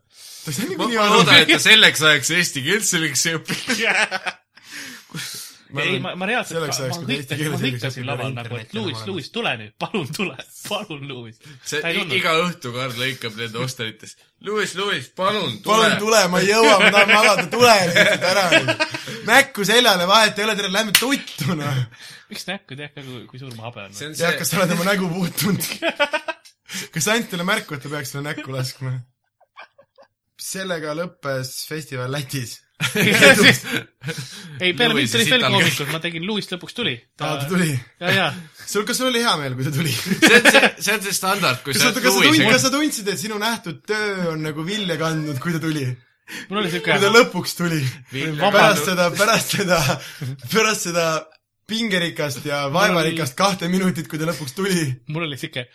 ma 0.78 0.88
ma 0.88 1.08
loodan, 1.12 1.42
et 1.42 1.50
ta 1.52 1.60
selleks 1.66 2.04
ajaks 2.10 2.36
eesti 2.38 2.64
keelt 2.66 2.88
selgeks 2.88 3.26
ei 3.30 3.40
õpi. 3.40 3.58
ei, 5.84 6.00
ma, 6.00 6.14
ma 6.20 6.28
reaalselt, 6.30 6.62
ma 6.62 6.70
hõikasin, 6.70 7.50
ma 7.52 7.60
hõikasin 7.60 8.08
laval 8.08 8.32
nagu, 8.36 8.60
et 8.62 8.76
olema 8.78 9.04
Lewis, 9.10 9.30
tule 9.34 9.54
nüüd, 9.60 9.74
palun 9.82 10.08
tule, 10.16 10.38
palun, 10.70 11.04
Lewis. 11.10 11.42
see 11.68 11.94
iga 12.20 12.38
õhtu 12.46 12.72
Karl 12.76 12.96
lõikab 13.00 13.36
nende 13.40 13.60
hostelites. 13.60 14.16
Lewis, 14.44 14.78
Lewis, 14.80 15.10
palun 15.18 15.58
palun 15.66 15.98
tule. 15.98 16.02
tule, 16.06 16.24
ma 16.32 16.44
ei 16.44 16.52
jõua, 16.52 16.78
ma 16.86 16.92
tahan 16.94 17.14
magada, 17.18 17.48
tule 17.52 17.78
lihtsalt 17.90 18.28
ära. 18.32 18.46
näkku 19.28 19.68
seljale, 19.68 20.08
vahet 20.10 20.40
ei 20.40 20.48
ole, 20.48 20.58
tere, 20.60 20.72
lähme 20.72 20.96
tuttu, 21.00 21.58
noh. 21.58 21.82
miks 22.32 22.48
näkku 22.48 22.78
tead 22.80 22.94
ka, 22.94 23.04
kui, 23.04 23.26
kui 23.32 23.42
suur 23.42 23.56
mu 23.58 23.66
habe 23.68 23.90
on 23.90 23.98
tead, 23.98 24.16
see 24.20 24.36
kas, 24.40 24.54
sa 24.54 24.62
oled 24.62 24.78
oma 24.78 24.88
nägu 24.94 25.10
puutunud? 25.12 26.22
Kas 26.94 27.08
sa 27.08 27.18
andsid 27.18 27.34
talle 27.34 27.48
märku, 27.48 27.76
et 27.76 27.84
ta 27.84 27.92
peaks 27.92 28.14
sulle 28.14 28.28
näkku 28.30 28.54
laskma? 28.54 28.98
sellega 30.44 30.94
lõppes 30.98 31.56
festival 31.70 32.12
Lätis. 32.12 32.60
ei, 34.64 34.74
peale 34.76 34.96
mind 34.98 35.12
tulid 35.12 35.30
veel 35.32 35.46
koomikud, 35.46 35.92
ma 35.94 36.00
tegin, 36.04 36.26
Lewis 36.28 36.50
lõpuks 36.52 36.76
tuli. 36.76 36.96
aa, 37.22 37.38
ta 37.40 37.46
tuli. 37.48 37.70
ja, 38.02 38.12
ja, 38.12 38.26
sul, 38.66 38.84
kas 38.88 39.00
sul 39.00 39.12
oli 39.12 39.22
hea 39.24 39.36
meel, 39.40 39.56
kui 39.56 39.68
ta 39.68 39.74
tuli? 39.76 39.94
see 39.94 40.40
on 40.40 40.50
see, 40.50 40.72
see 40.80 40.96
on 40.98 41.06
see 41.06 41.16
standard, 41.16 41.62
kui 41.64 41.76
sa 41.78 41.86
sa, 41.86 41.92
oled 41.92 42.02
kas 42.04 42.18
sa 42.18 42.26
tundsid, 42.26 42.50
kas 42.50 42.66
sa 42.66 42.74
tundsid, 42.74 43.14
et 43.14 43.22
sinu 43.22 43.38
nähtud 43.42 43.86
töö 43.88 44.34
on 44.34 44.44
nagu 44.44 44.66
vilja 44.68 44.98
kandnud, 45.00 45.40
kui 45.44 45.56
ta 45.56 45.62
tuli? 45.64 45.86
mul 46.50 46.64
oli 46.64 46.74
siuke 46.74 46.90
kui 46.90 47.06
ta 47.06 47.14
lõpuks 47.14 47.56
tuli. 47.60 47.80
Pärast 48.42 48.90
seda, 48.90 49.08
pärast 49.16 49.56
seda, 49.60 49.80
pärast 50.50 50.90
seda 50.90 51.08
pingerikast 51.70 52.46
ja 52.48 52.66
vaevarikast 52.74 53.38
kahte 53.40 53.70
minutit, 53.72 54.10
kui 54.12 54.20
ta 54.20 54.28
lõpuks 54.28 54.58
tuli. 54.58 54.90
mul 55.14 55.30
oli 55.30 55.40
siuke 55.40 55.68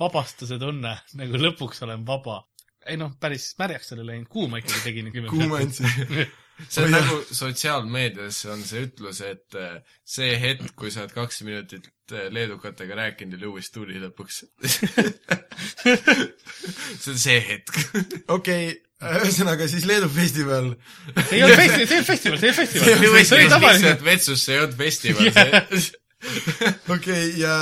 vabastuse 0.00 0.58
tunne, 0.60 0.96
nagu 1.18 1.40
lõpuks 1.40 1.82
olen 1.86 2.06
vaba. 2.06 2.42
ei 2.86 2.96
noh, 3.00 3.16
päris 3.20 3.48
märjaks 3.58 3.92
oli 3.96 4.04
läinud, 4.06 4.28
kuuma 4.30 4.60
ikkagi 4.62 4.82
tegin 4.84 5.12
kümme 5.14 5.32
kuuma 5.32 5.58
andsin. 5.58 5.88
see 6.68 6.84
on 6.84 6.92
nagu 6.94 7.18
sotsiaalmeedias 7.34 8.38
on 8.52 8.62
see 8.64 8.84
ütlus, 8.86 9.20
et 9.26 9.56
äh, 9.58 9.80
see 10.06 10.36
hetk, 10.40 10.70
kui 10.78 10.92
sa 10.94 11.02
oled 11.02 11.14
kaks 11.16 11.42
minutit 11.48 11.88
äh, 12.12 12.28
leedukatega 12.32 12.96
rääkinud 13.00 13.36
ja 13.36 13.42
Lewis 13.42 13.72
tuli 13.74 13.98
lõpuks. 14.00 14.44
see 17.02 17.12
on 17.12 17.20
see 17.20 17.40
hetk. 17.50 17.74
okei, 18.38 18.70
ühesõnaga 19.02 19.68
siis 19.68 19.84
Leedu 19.88 20.08
festival. 20.12 20.72
see 21.26 21.40
ei 21.40 21.44
olnud 21.44 21.60
festival, 21.60 21.86
see 21.86 21.92
ei 21.92 21.98
olnud 21.98 22.10
festival, 22.12 22.38
see 22.40 22.48
oli 22.48 22.58
festival. 22.62 23.04
Lewis 23.04 23.28
see 23.28 23.40
oli 23.40 23.52
tavaline. 23.52 23.82
lihtsalt 23.82 24.08
vetsus, 24.12 24.46
see 24.46 24.56
ei 24.56 24.64
olnud 24.64 24.78
festival, 24.80 25.24
okei, 26.96 27.24
ja 27.42 27.56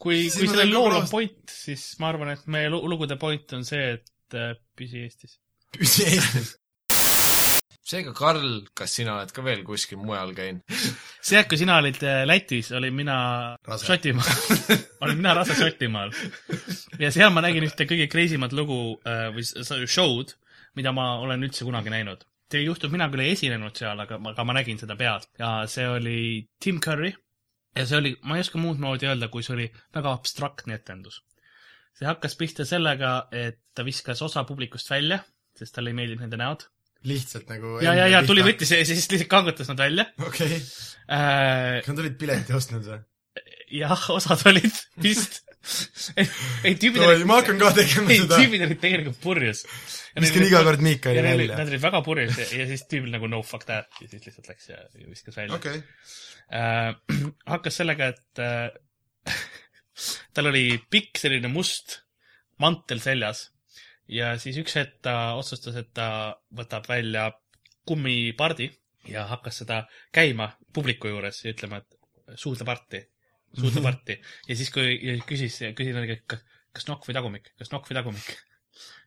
kui, 0.00 0.24
kui 0.32 0.48
sellel 0.48 0.72
lool 0.72 0.96
on 0.96 1.10
point, 1.10 1.42
siis 1.52 1.84
ma 2.00 2.10
arvan, 2.12 2.32
et 2.34 2.48
meie 2.50 2.70
lu- 2.72 2.82
lugude 2.90 3.18
point 3.20 3.56
on 3.58 3.66
see, 3.68 3.96
et 3.98 4.38
äh, 4.38 4.56
püsi 4.78 5.04
Eestis. 5.04 5.38
püsi 5.76 6.08
Eestis. 6.08 6.54
seega, 7.90 8.12
Karl, 8.14 8.60
kas 8.76 8.94
sina 9.00 9.16
oled 9.18 9.32
ka 9.34 9.42
veel 9.44 9.62
kuskil 9.66 10.00
mujal 10.00 10.32
käinud? 10.36 10.62
see 11.26 11.38
aeg, 11.38 11.48
kui 11.50 11.60
sina 11.60 11.78
olid 11.82 12.00
äh, 12.06 12.22
Lätis, 12.28 12.70
olin 12.76 12.96
mina 12.96 13.16
Rase. 13.66 13.88
Šotimaal. 13.88 14.44
olin 15.04 15.20
mina 15.20 15.34
rase 15.38 15.56
Šotimaal. 15.58 16.14
ja 17.02 17.12
seal 17.14 17.34
ma 17.34 17.44
nägin 17.44 17.66
ühte 17.66 17.88
kõige 17.90 18.08
crazy 18.12 18.38
mat 18.40 18.54
lugu 18.56 18.80
äh, 19.04 19.28
või 19.34 19.44
show'd, 19.90 20.36
mida 20.78 20.94
ma 20.96 21.12
olen 21.24 21.48
üldse 21.48 21.66
kunagi 21.66 21.92
näinud. 21.92 22.24
see 22.50 22.64
juhtub, 22.64 22.90
mina 22.90 23.06
küll 23.10 23.22
ei 23.22 23.34
esinenud 23.36 23.76
seal, 23.78 23.98
aga, 24.02 24.16
aga 24.32 24.44
ma 24.46 24.56
nägin 24.56 24.78
seda 24.80 24.96
pealt 24.98 25.28
ja 25.38 25.60
see 25.70 25.86
oli 25.86 26.20
Tim 26.62 26.80
Curry 26.82 27.12
ja 27.76 27.86
see 27.86 27.98
oli, 28.00 28.14
ma 28.26 28.38
ei 28.38 28.44
oska 28.44 28.60
muud 28.60 28.80
moodi 28.82 29.08
öelda, 29.10 29.30
kui 29.32 29.44
see 29.46 29.54
oli 29.56 29.66
väga 29.94 30.14
abstraktne 30.18 30.76
etendus. 30.78 31.20
see 31.96 32.08
hakkas 32.08 32.36
pihta 32.40 32.64
sellega, 32.68 33.28
et 33.32 33.60
ta 33.74 33.84
viskas 33.86 34.22
osa 34.26 34.44
publikust 34.48 34.90
välja, 34.90 35.20
sest 35.58 35.74
talle 35.76 35.92
ei 35.92 35.98
meeldinud 35.98 36.24
nende 36.26 36.40
näod. 36.40 36.66
lihtsalt 37.10 37.48
nagu. 37.52 37.78
ja, 37.84 37.94
ja, 37.96 38.08
ja 38.16 38.24
tuli, 38.26 38.44
võttis 38.46 38.74
ja 38.74 38.82
siis 38.84 39.06
lihtsalt 39.10 39.30
kangutas 39.30 39.70
nad 39.72 39.80
välja 39.80 40.08
okei, 40.26 40.58
äh,. 41.08 41.80
kas 41.80 41.92
nad 41.92 42.04
olid 42.04 42.18
pileti 42.20 42.56
ostnud 42.56 42.84
või? 42.86 43.00
jah, 43.80 44.10
osad 44.10 44.42
olid 44.50 44.82
vist. 45.02 45.42
ei, 46.64 46.74
tüübid 46.80 47.02
olid, 47.04 47.24
ma 47.28 47.40
hakkan 47.40 47.58
ka 47.60 47.70
tegema 47.76 48.12
ei, 48.12 48.22
seda. 48.22 48.38
tüübid 48.40 48.64
olid 48.64 48.80
tegelikult 48.80 49.20
purjus. 49.20 49.62
viskan 50.16 50.46
iga 50.46 50.62
kord 50.66 50.84
Miikali 50.84 51.22
välja 51.24 51.58
Nad. 51.58 51.68
olid 51.68 51.82
väga 51.82 52.00
purjus 52.06 52.38
ja, 52.40 52.46
ja 52.62 52.68
siis 52.70 52.86
tüübil 52.88 53.12
nagu 53.12 53.28
no 53.30 53.42
fuck 53.46 53.68
that 53.68 54.00
ja 54.00 54.08
siis 54.08 54.24
lihtsalt 54.26 54.48
läks 54.48 54.70
ja 54.72 54.80
ja 54.80 55.06
viskas 55.08 55.36
välja 55.36 55.58
okei, 55.58 55.82
äh. 56.56 56.94
hakkas 57.54 57.80
sellega, 57.82 58.12
et 58.14 58.42
äh, 58.42 59.36
tal 60.34 60.50
oli 60.52 60.64
pikk 60.90 61.20
selline 61.20 61.52
must 61.52 62.00
mantel 62.60 63.02
seljas 63.04 63.50
ja 64.10 64.32
siis 64.40 64.58
üks 64.60 64.74
hetk 64.80 64.98
ta 65.04 65.36
otsustas, 65.38 65.76
et 65.76 65.92
ta 65.96 66.08
võtab 66.56 66.88
välja 66.90 67.28
kummipardi 67.86 68.70
ja 69.10 69.26
hakkas 69.30 69.62
seda 69.62 69.84
käima 70.14 70.50
publiku 70.74 71.10
juures 71.12 71.44
ja 71.44 71.54
ütlema, 71.54 71.80
et 71.80 72.38
suudle 72.38 72.66
parti, 72.68 73.00
suudle 73.56 73.82
parti. 73.84 74.20
ja 74.48 74.56
siis, 74.56 74.70
kui 74.74 74.94
ja 74.94 75.16
küsis, 75.26 75.58
küsin, 75.76 75.98
kas, 76.30 76.46
kas 76.76 76.86
nokk 76.90 77.08
või 77.08 77.18
tagumik, 77.18 77.52
kas 77.58 77.74
nokk 77.74 77.90
või 77.90 78.00
tagumik. 78.00 78.38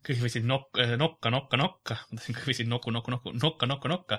kõik 0.04 0.20
võtsid 0.20 0.44
nokk, 0.44 0.78
nokka, 1.00 1.30
nokka, 1.32 1.58
nokka, 1.58 1.96
ma 2.12 2.18
tahtsin, 2.18 2.36
kõik 2.36 2.50
võtsid 2.50 2.68
nokku, 2.68 2.92
nokku, 2.92 3.14
nokku, 3.14 3.32
nokka, 3.40 3.68
nokka, 3.72 3.90
nokka. 3.90 4.18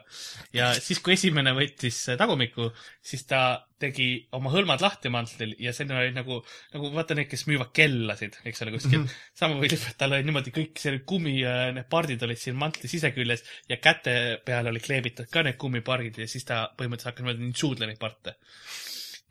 ja 0.56 0.70
siis, 0.80 1.02
kui 1.04 1.12
esimene 1.14 1.52
võttis 1.54 1.98
tagumikku, 2.18 2.70
siis 3.04 3.26
ta 3.28 3.42
tegi 3.84 4.06
oma 4.32 4.48
hõlmad 4.54 4.80
lahti 4.80 5.12
mantlil 5.12 5.52
ja 5.60 5.74
selline 5.76 6.00
oli 6.00 6.14
nagu, 6.16 6.40
nagu 6.72 6.90
vaata 6.94 7.18
need, 7.18 7.28
kes 7.28 7.44
müüvad 7.50 7.74
kellasid, 7.76 8.40
eks 8.48 8.64
ole, 8.64 8.72
kuskil 8.78 9.02
mm. 9.02 9.04
-hmm. 9.04 9.28
sama 9.42 9.60
või 9.60 9.78
tal 10.00 10.16
oli 10.16 10.24
niimoodi 10.24 10.54
kõik 10.56 10.80
see 10.80 11.04
kummi, 11.04 11.36
need 11.76 11.90
pardid 11.92 12.24
olid 12.24 12.40
siin 12.40 12.56
mantli 12.56 12.88
siseküljes 12.88 13.44
ja 13.68 13.76
käte 13.84 14.40
peale 14.46 14.72
oli 14.72 14.80
kleebitud 14.80 15.28
ka 15.28 15.44
need 15.44 15.60
kummipardid 15.60 16.24
ja 16.24 16.30
siis 16.30 16.48
ta 16.48 16.64
põhimõtteliselt 16.72 17.12
hakkas 17.12 17.28
niimoodi 17.28 17.60
suudle 17.60 17.92
neid 17.92 18.00
parte. 18.00 18.38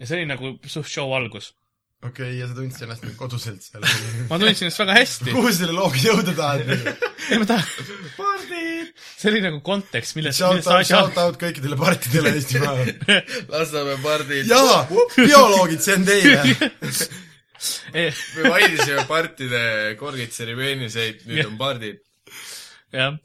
Ja 0.03 0.09
see 0.09 0.19
oli 0.19 0.27
nagu 0.27 0.55
suht 0.67 0.89
show 0.91 1.13
algus. 1.15 1.53
okei, 2.03 2.33
ja 2.35 2.49
sa 2.49 2.57
tundsid 2.57 2.83
ennast 2.83 3.05
nagu 3.05 3.15
koduselt 3.15 3.63
seal. 3.63 3.85
ma 4.29 4.39
tundsin 4.41 4.67
ennast 4.67 4.81
väga 4.83 4.95
hästi. 4.97 5.31
kuhu 5.31 5.51
sa 5.51 5.59
selle 5.61 5.75
looga 5.77 6.01
jõuda 6.03 6.33
tahad? 6.35 6.71
ei, 7.31 7.39
ma 7.39 7.47
tahan. 7.47 7.91
pardid. 8.17 8.89
see 8.99 9.29
oli 9.31 9.43
nagu 9.45 9.61
kontekst, 9.63 10.17
millest, 10.19 10.41
Shout 10.41 10.67
out, 10.67 10.87
shout 10.89 11.19
out 11.23 11.39
kõikidele 11.39 11.79
partidele 11.79 12.33
Eestimaal. 12.35 12.83
Lasnamäe 13.53 14.01
pardid. 14.03 14.51
jaa, 14.51 14.81
bioloogid, 15.15 15.85
see 15.85 15.95
on 16.01 16.09
teile. 16.09 16.41
Eh, 17.95 18.11
me 18.35 18.49
vaidlesime 18.51 19.05
partide 19.07 19.61
korgitseremoniiseid, 20.01 21.23
nüüd 21.29 21.47
on 21.47 21.55
pardid. 21.61 22.01
jah, 22.91 23.15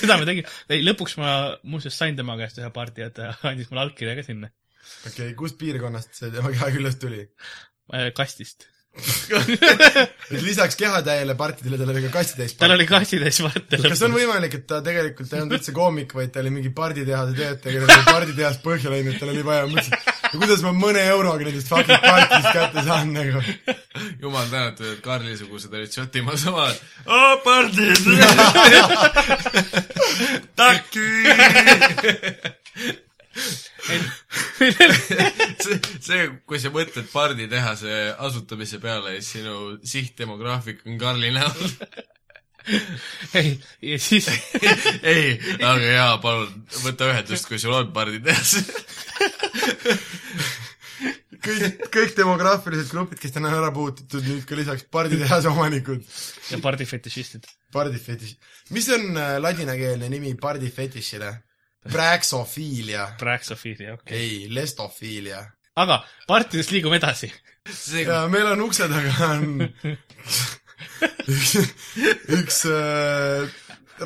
seda 0.00 0.16
me 0.16 0.24
tegime. 0.24 0.48
ei, 0.72 0.80
lõpuks 0.86 1.18
ma 1.20 1.34
muuseas 1.68 2.00
sain 2.00 2.16
tema 2.16 2.38
käest 2.40 2.56
ühe 2.62 2.72
pardi, 2.72 3.04
et 3.04 3.18
ta 3.20 3.34
andis 3.50 3.68
mulle 3.68 3.84
allkirja 3.84 4.16
ka 4.16 4.24
sinna, 4.24 4.48
okei, 5.10 5.32
kust 5.38 5.58
piirkonnast 5.60 6.14
see 6.16 6.34
tema 6.34 6.52
keha 6.54 6.70
küljest 6.76 7.00
tuli? 7.02 7.24
kastist. 8.16 8.68
et 10.34 10.42
lisaks 10.42 10.74
kehatäiele 10.74 11.36
partidele 11.38 11.76
tal 11.78 11.92
oli 11.92 12.00
ka 12.02 12.08
kastitäis 12.16 12.56
tal 12.58 12.72
oli 12.74 12.86
kastitäis 12.90 13.38
varte 13.44 13.78
kas 13.84 14.00
on 14.02 14.16
võimalik, 14.16 14.56
et 14.58 14.64
ta 14.66 14.80
tegelikult 14.82 15.30
ei 15.30 15.44
olnud 15.44 15.54
üldse 15.54 15.74
koomik, 15.76 16.14
vaid 16.18 16.32
ta 16.34 16.42
oli 16.42 16.50
mingi 16.56 16.72
parditehase 16.74 17.36
töötaja, 17.38 17.76
kellel 17.76 17.92
oli 17.94 18.08
parditehas 18.08 18.58
põhja 18.64 18.90
läinud, 18.90 19.14
tal 19.20 19.30
oli 19.30 19.44
vaja, 19.46 19.68
mõtlesin, 19.70 19.94
et 20.26 20.34
kuidas 20.34 20.64
ma 20.66 20.72
mõne 20.74 21.04
euroga 21.12 21.46
nendest 21.46 21.70
fucking 21.70 22.02
partidest 22.02 22.50
kätte 22.56 22.84
saan 22.88 23.14
nagu. 23.14 23.44
jumal 24.24 24.50
tänatud, 24.50 24.88
et 24.96 25.04
Karli-sugused 25.06 25.76
olid 25.78 25.94
Šotimaal 25.94 26.40
samad. 26.42 26.82
aa, 27.06 27.36
pardid. 27.46 28.10
taki. 30.58 31.06
see, 34.60 35.76
see, 36.02 36.22
kui 36.48 36.58
sa 36.58 36.72
mõtled 36.74 37.06
parditehase 37.12 38.14
asutamise 38.26 38.80
peale, 38.82 39.18
siis 39.20 39.38
sinu 39.38 39.76
sihtdemograafik 39.86 40.82
on 40.86 40.98
Karli 41.00 41.30
näol. 41.34 41.68
ei, 43.38 43.54
ja 43.82 43.98
siis 44.02 44.28
ei, 45.12 45.38
aga 45.58 45.84
jaa, 45.84 46.16
palun 46.22 46.50
võta 46.84 47.10
ühendust, 47.12 47.48
kui 47.48 47.58
sul 47.62 47.74
on 47.76 47.92
parditehas. 47.94 48.56
kõik, 51.40 51.86
kõik 51.94 52.16
demograafilised 52.18 52.90
grupid, 52.92 53.20
kes 53.22 53.36
täna 53.36 53.52
on 53.52 53.60
ära 53.62 53.70
puututud, 53.74 54.24
nüüd 54.26 54.44
ka 54.48 54.58
lisaks 54.58 54.84
parditehase 54.92 55.52
omanikud. 55.52 56.02
ja 56.50 56.60
pardifetišistid. 56.62 57.46
pardifetiš, 57.72 58.36
mis 58.74 58.90
on 58.92 59.14
äh, 59.14 59.38
ladinakeelne 59.42 60.10
nimi 60.12 60.34
pardifetišile? 60.34 61.32
Praxophilia, 61.88 63.14
Praxophilia, 63.18 63.94
okei 63.94 64.02
okay.. 64.02 64.18
ei, 64.18 64.48
lestofilia. 64.52 65.44
aga 65.80 66.02
partidest 66.28 66.70
liigume 66.74 66.98
edasi. 67.00 67.32
ja 68.04 68.26
meil 68.28 68.52
on 68.52 68.60
ukse 68.66 68.88
taga 68.88 69.30
on 69.32 69.46
üks, 71.36 71.56
üks 72.36 72.64
äh, 72.68 73.48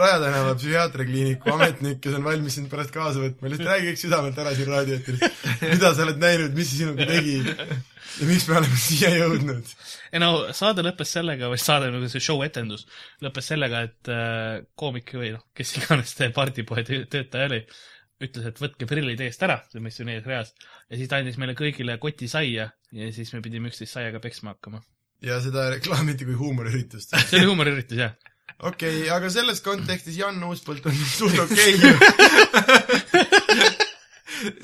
Raja 0.01 0.20
tänava 0.22 0.55
psühhiaatriakliiniku 0.59 1.55
ametnik, 1.55 2.01
kes 2.05 2.18
on 2.18 2.26
valmis 2.26 2.59
sind 2.59 2.70
pärast 2.72 2.92
kaasa 2.95 3.22
võtma, 3.22 3.51
lihtsalt 3.51 3.70
räägi 3.70 3.90
kõik 3.90 4.01
südamelt 4.03 4.38
ära 4.42 4.55
siin 4.59 4.70
raadioeetris. 4.72 5.24
mida 5.64 5.95
sa 5.95 6.07
oled 6.07 6.22
näinud, 6.22 6.55
mis 6.59 6.70
see 6.70 6.82
sinuga 6.82 7.09
tegi 7.09 7.36
ja 8.20 8.28
miks 8.28 8.47
me 8.49 8.59
oleme 8.61 8.78
siia 8.80 9.11
jõudnud? 9.14 9.72
ei 10.14 10.22
no 10.22 10.30
saade 10.57 10.84
lõppes 10.86 11.14
sellega, 11.16 11.49
või 11.53 11.61
saade 11.62 11.90
nagu 11.95 12.11
see 12.11 12.22
show 12.22 12.42
etendus 12.47 12.86
lõppes 13.24 13.51
sellega, 13.53 13.82
et 13.88 14.12
äh, 14.12 14.61
koomik 14.78 15.14
või 15.18 15.34
noh, 15.34 15.45
kes 15.57 15.76
iganes 15.80 16.14
see 16.14 16.30
pardipoe 16.34 16.86
tö- 16.86 17.05
töötaja 17.11 17.51
oli, 17.51 17.61
ütles, 18.24 18.49
et 18.51 18.61
võtke 18.62 18.88
prillid 18.88 19.22
eest 19.24 19.42
ära, 19.47 19.59
mis 19.82 20.01
on 20.05 20.12
ees 20.14 20.26
reas. 20.28 20.55
ja 20.90 20.99
siis 21.01 21.11
ta 21.11 21.20
andis 21.20 21.38
meile 21.40 21.57
kõigile 21.59 21.99
koti 22.03 22.30
saia 22.30 22.70
ja 22.95 23.12
siis 23.14 23.32
me 23.34 23.42
pidime 23.45 23.72
üksteist 23.72 23.99
saiaga 23.99 24.22
peksma 24.22 24.55
hakkama. 24.55 24.84
ja 25.24 25.40
seda 25.42 25.68
reklaamiti 25.74 26.28
kui 26.28 26.38
huumoriüritust. 26.38 27.16
see 27.26 27.42
oli 27.42 27.51
huumoriüritus, 27.51 27.99
jah. 27.99 28.34
Okei 28.59 29.01
okay,, 29.05 29.11
aga 29.16 29.30
selles 29.32 29.61
kontekstis 29.64 30.18
Jan 30.20 30.42
Uuspõld 30.49 30.86
on 30.90 31.01
suht 31.18 31.38
okei 31.47 31.74
okay. 31.80 33.74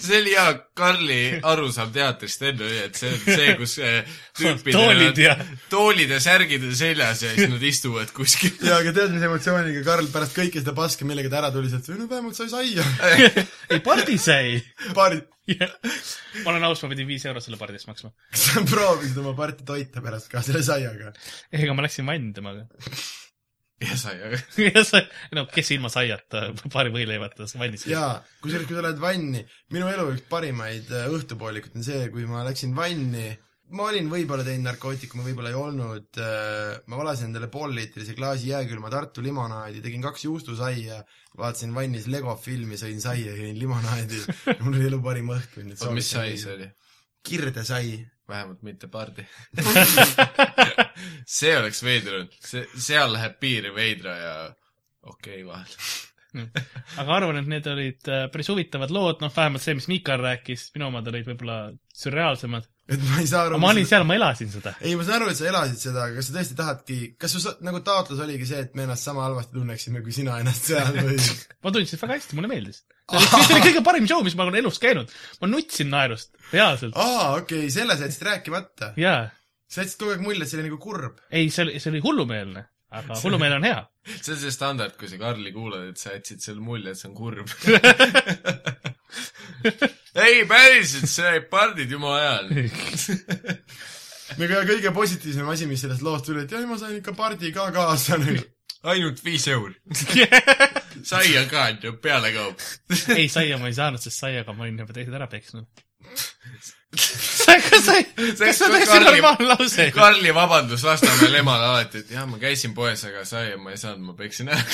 see 0.01 0.18
oli 0.20 0.33
hea 0.35 0.53
Karli 0.76 1.18
arusaam 1.47 1.93
teatrist 1.95 2.43
enne 2.49 2.68
et 2.85 2.99
see 2.99 3.11
on 3.12 3.20
see, 3.24 3.55
kus 3.59 3.76
äh, 3.85 4.18
tüüpidel 4.39 5.20
ja 5.20 5.37
toolid 5.72 6.12
ja 6.12 6.20
särgid 6.22 6.64
on 6.66 6.74
seljas 6.76 7.24
ja 7.24 7.33
siis 7.35 7.51
nad 7.53 7.64
istuvad 7.70 8.12
kuskil. 8.16 8.53
ja 8.68 8.81
aga 8.81 8.95
tead, 8.97 9.14
mis 9.14 9.26
emotsiooniga 9.28 9.85
Karl 9.87 10.11
pärast 10.12 10.37
kõike 10.37 10.62
seda 10.62 10.74
paska, 10.76 11.09
millega 11.09 11.33
ta 11.33 11.41
ära 11.43 11.53
tuli 11.55 11.70
sealt, 11.72 11.89
no 11.97 12.09
vähemalt 12.11 12.39
sai 12.39 12.51
saia. 12.53 12.87
ei, 13.70 13.81
pardisei. 13.85 14.59
paari, 14.97 15.22
ma 15.55 16.53
olen 16.55 16.68
aus, 16.70 16.85
ma 16.85 16.93
pidin 16.93 17.09
viis 17.11 17.24
eurot 17.28 17.45
selle 17.45 17.61
pardi 17.61 17.81
eest 17.81 17.91
maksma. 17.91 18.12
kas 18.33 18.47
sa 18.51 18.66
proovisid 18.68 19.22
oma 19.22 19.35
parti 19.39 19.66
toita 19.68 20.05
pärast 20.05 20.31
ka 20.33 20.45
selle 20.47 20.64
saiaga? 20.66 21.14
ega 21.53 21.76
ma 21.76 21.87
läksin 21.87 22.09
vanni 22.09 22.35
temaga. 22.37 22.66
ja 23.89 23.97
sai, 23.97 24.16
aga 24.20 24.39
ja 24.68 24.85
sa, 24.87 25.03
no 25.37 25.47
kes 25.51 25.74
ilma 25.76 25.91
saiata 25.93 26.49
paari 26.72 26.93
võileivata 26.95 27.49
vannis. 27.61 27.87
jaa, 27.91 28.18
kusjuures 28.43 28.68
kui 28.68 28.78
sa 28.78 28.87
lähed 28.87 29.01
vanni, 29.03 29.45
minu 29.74 29.89
elu 29.91 30.11
üks 30.14 30.26
parimaid 30.31 30.91
äh, 30.93 31.07
õhtupoolikuid 31.12 31.78
on 31.81 31.87
see, 31.87 32.11
kui 32.12 32.26
ma 32.28 32.45
läksin 32.47 32.74
vanni, 32.76 33.31
ma 33.76 33.87
olin 33.89 34.11
võib-olla 34.11 34.45
teinud 34.47 34.66
narkootikume, 34.66 35.24
võib-olla 35.28 35.53
ei 35.53 35.59
olnud, 35.59 36.20
ma 36.91 36.97
valasin 36.99 37.28
endale 37.28 37.47
poolliitrise 37.53 38.16
klaasi 38.18 38.51
jääkülma 38.51 38.91
Tartu 38.91 39.22
limonaadi, 39.22 39.78
tegin 39.85 40.03
kaks 40.03 40.26
juustusaia, 40.26 40.99
vaatasin 41.39 41.76
vannis 41.76 42.09
Lego 42.11 42.35
filmi, 42.35 42.74
sõin 42.81 42.99
saia, 42.99 43.37
jõin 43.39 43.55
limonaadi. 43.61 44.24
mul 44.64 44.74
oli 44.74 44.89
elu 44.91 44.99
parim 45.05 45.31
õhtu. 45.37 45.62
mis 45.95 46.11
sai 46.11 46.35
see 46.35 46.57
oli? 46.57 46.66
kirdesai. 47.26 47.99
Vähemalt 48.31 48.62
mitte 48.66 48.89
pardi. 48.93 49.26
see 51.39 51.57
oleks 51.59 51.83
veider 51.85 52.20
olnud, 52.20 52.39
see, 52.45 52.64
seal 52.78 53.12
läheb 53.14 53.37
piir 53.43 53.70
veidra 53.76 54.16
ja 54.20 54.37
okei 55.03 55.43
okay, 55.43 55.47
vahel. 55.47 55.76
aga 57.03 57.16
arvan, 57.16 57.41
et 57.41 57.51
need 57.51 57.66
olid 57.70 58.11
äh, 58.11 58.26
päris 58.33 58.51
huvitavad 58.53 58.93
lood, 58.95 59.22
noh, 59.24 59.33
vähemalt 59.35 59.64
see, 59.64 59.74
mis 59.78 59.89
Mikal 59.91 60.22
rääkis, 60.22 60.68
minu 60.76 60.89
omad 60.91 61.11
olid 61.11 61.26
võib-olla 61.26 61.61
sürreaalsemad. 62.03 62.68
Et 62.91 63.03
ma 63.07 63.20
ei 63.22 63.28
saa 63.30 63.45
aru. 63.47 63.59
ma 63.62 63.70
olin 63.70 63.86
seal, 63.86 64.05
ma 64.09 64.16
elasin 64.18 64.51
seda. 64.51 64.72
ei, 64.82 64.95
ma 64.99 65.05
saan 65.07 65.20
aru, 65.20 65.26
et 65.32 65.38
sa 65.38 65.47
elasid 65.51 65.82
seda, 65.84 65.99
aga 66.07 66.14
kas 66.18 66.26
sa 66.28 66.32
tõesti 66.36 66.55
tahadki, 66.59 66.97
kas 67.20 67.30
su 67.36 67.41
nagu 67.66 67.78
taotlus 67.86 68.22
oligi 68.24 68.47
see, 68.49 68.61
et 68.66 68.72
me 68.78 68.82
ennast 68.86 69.05
sama 69.07 69.20
halvasti 69.26 69.53
tunneksime, 69.57 69.99
kui 70.07 70.12
sina 70.16 70.32
ennast 70.43 70.62
seal 70.72 70.91
või? 70.97 71.16
ma 71.62 71.68
tundsin 71.74 71.93
seda 71.93 72.05
väga 72.07 72.14
hästi, 72.18 72.32
mulle 72.38 72.51
meeldis. 72.51 72.78
see 73.12 73.45
oli 73.45 73.64
kõige 73.68 73.82
parim 73.86 74.07
show, 74.11 74.20
mis 74.26 74.36
ma 74.38 74.43
olen 74.47 74.61
elus 74.62 74.78
käinud. 74.82 75.09
ma 75.43 75.47
nutsin 75.51 75.88
naerust, 75.93 76.30
reaalselt. 76.51 76.95
aa, 76.99 77.26
okei 77.38 77.62
okay,, 77.66 77.74
selle 77.74 77.95
sa 77.99 78.03
jätsid 78.09 78.24
rääkimata. 78.30 78.86
jaa. 79.01 79.22
sa 79.70 79.76
jätsid 79.84 79.99
kogu 80.03 80.11
aeg 80.16 80.22
mulje, 80.26 80.43
et 80.45 80.51
see 80.51 80.59
oli 80.61 80.68
nagu 80.70 80.80
kurb. 80.82 81.14
ei, 81.30 81.45
see 81.55 81.62
oli, 81.68 81.72
see 81.78 81.91
oli 81.95 82.03
hullumeelne. 82.09 82.62
aga 82.91 83.11
hullumeelne 83.22 83.57
on 83.62 83.66
hea. 83.70 83.80
see 84.24 84.32
on 84.34 84.41
see 84.43 84.53
standard, 84.59 84.95
kui 84.99 85.09
sa 85.12 85.16
Karli 85.22 85.51
kuulad, 85.55 85.82
et 85.93 85.99
sa 86.03 86.09
jätsid 86.16 86.41
selle 86.43 86.62
mulje, 86.64 86.88
et 86.91 86.99
see 86.99 87.09
on 87.12 87.16
kurb. 87.18 87.49
ei, 90.14 90.44
päriselt, 90.48 91.11
see 91.11 91.28
oli 91.28 91.42
pardid 91.50 91.90
jumala 91.90 92.20
ajal. 92.20 92.48
aga 94.46 94.62
kõige 94.68 94.94
positiivsem 94.94 95.52
asi, 95.52 95.68
mis 95.70 95.84
sellest 95.84 96.04
loost 96.06 96.28
tuli, 96.28 96.44
et 96.44 96.54
jah, 96.54 96.64
ma 96.68 96.78
sain 96.80 96.96
ikka 96.98 97.14
pardi 97.18 97.52
ka 97.54 97.68
kaasa 97.74 98.18
nüüd. 98.20 98.42
ainult 98.90 99.22
viis 99.24 99.46
euri. 99.52 99.76
saia 101.12 101.44
ka 101.50 101.68
on 101.68 101.78
ju, 101.84 101.94
pealekaup. 102.02 102.66
ei, 103.16 103.28
saia 103.32 103.58
ma 103.61 103.70
ei 103.70 103.76
saanud, 103.76 104.02
sest 104.02 104.22
saiaga 104.24 104.56
ma 104.56 104.66
olin 104.66 104.82
juba 104.82 104.96
teised 104.96 105.14
ära 105.14 105.28
peksnud. 105.30 105.66
kas 107.70 107.84
sa, 107.84 107.94
kas 108.38 108.61
on 108.64 108.72
täiesti 108.72 109.00
normaalne 109.04 109.46
lause? 109.52 109.90
Karli 109.94 110.34
vabandus 110.34 110.84
Lasnamäel 110.84 111.40
emale 111.42 111.66
alati, 111.68 112.02
et 112.04 112.11
jah, 112.16 112.26
ma 112.26 112.40
käisin 112.42 112.74
poes, 112.74 113.04
aga 113.06 113.24
saia 113.28 113.58
ma 113.61 113.74
ei 113.74 113.80
saanud, 113.80 114.11
ma 114.11 114.16
peksin 114.18 114.50
ära. 114.50 114.64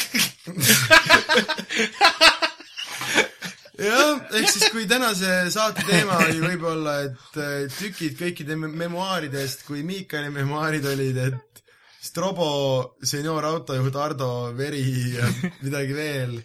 jah, 3.79 4.21
ehk 4.39 4.49
siis 4.51 4.71
kui 4.73 4.87
tänase 4.91 5.51
saate 5.55 5.85
teema 5.89 6.19
oli 6.25 6.41
võib-olla, 6.43 6.97
et 7.09 7.73
tükid 7.79 8.17
kõikide 8.19 8.57
me- 8.59 8.73
memuaaridest, 8.85 9.67
kui 9.69 9.83
Miikali 9.87 10.31
memuaarid 10.35 10.87
olid, 10.93 11.21
et 11.29 11.63
Strobo, 12.07 12.97
senior 13.03 13.45
autojuht 13.49 13.97
Ardo 13.99 14.29
Veri 14.57 14.85
ja 15.17 15.27
midagi 15.65 15.97
veel. 15.97 16.37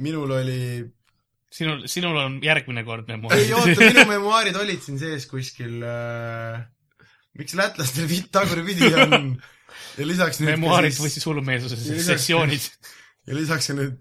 minul 0.00 0.30
oli, 0.32 0.80
sinul, 1.52 1.82
sinul 1.90 2.16
on 2.16 2.38
järgmine 2.40 2.84
kord 2.86 3.08
ei 3.10 3.16
memuaar. 3.18 3.42
oota, 3.58 3.80
minu 3.84 4.04
memuaarid 4.08 4.56
olid 4.56 4.80
siin 4.80 4.98
sees 5.02 5.26
kuskil 5.28 5.82
äh,. 5.84 6.62
miks 7.36 7.52
lätlastel 7.58 8.08
vitt 8.08 8.30
tagurpidi 8.32 8.88
on? 9.04 9.34
ja 9.98 10.06
lisaks 10.06 10.40
nüüd 10.40 10.54
memuaarid 10.54 10.96
ka 10.96 11.04
või 11.04 11.12
siis 11.12 11.26
hullumeelsuse 11.28 12.00
sessioonid. 12.06 12.70
ja 13.28 13.36
lisaks 13.36 13.70
on 13.74 13.78
nüüd 13.82 13.98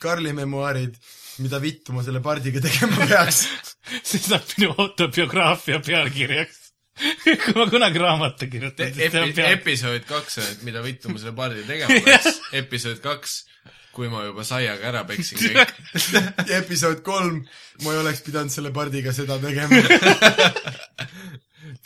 Karli 0.00 0.30
memuaarid, 0.32 0.94
mida 1.42 1.60
vittu 1.62 1.94
ma 1.96 2.02
selle 2.06 2.20
pardiga 2.24 2.60
tegema 2.64 3.06
peaks. 3.10 3.44
see 4.08 4.20
saab 4.22 4.46
minu 4.56 4.74
autobiograafia 4.78 5.80
pealkirjaks. 5.84 6.58
kui 7.20 7.54
ma 7.56 7.64
kunagi 7.70 8.00
raamatu 8.02 8.48
kirjutan, 8.52 8.90
siis 8.92 9.12
see 9.12 9.20
on 9.22 9.30
Epi, 9.30 9.36
peal. 9.38 9.54
episood 9.56 10.04
kaks 10.08 10.40
on, 10.42 10.48
et 10.54 10.64
mida 10.68 10.82
vittu 10.84 11.12
ma 11.12 11.20
selle 11.22 11.32
pardi 11.38 11.64
tegema 11.68 12.00
peaks. 12.06 12.40
episood 12.60 13.00
kaks, 13.04 13.36
kui 13.96 14.10
ma 14.12 14.24
juba 14.26 14.44
saiaga 14.46 14.90
ära 14.90 15.04
peksin 15.08 15.40
kõik. 15.44 15.74
episood 16.60 17.00
kolm, 17.06 17.40
ma 17.84 17.94
ei 17.94 18.02
oleks 18.02 18.24
pidanud 18.26 18.52
selle 18.52 18.72
pardiga 18.76 19.14
seda 19.16 19.38
tegema. 19.42 19.80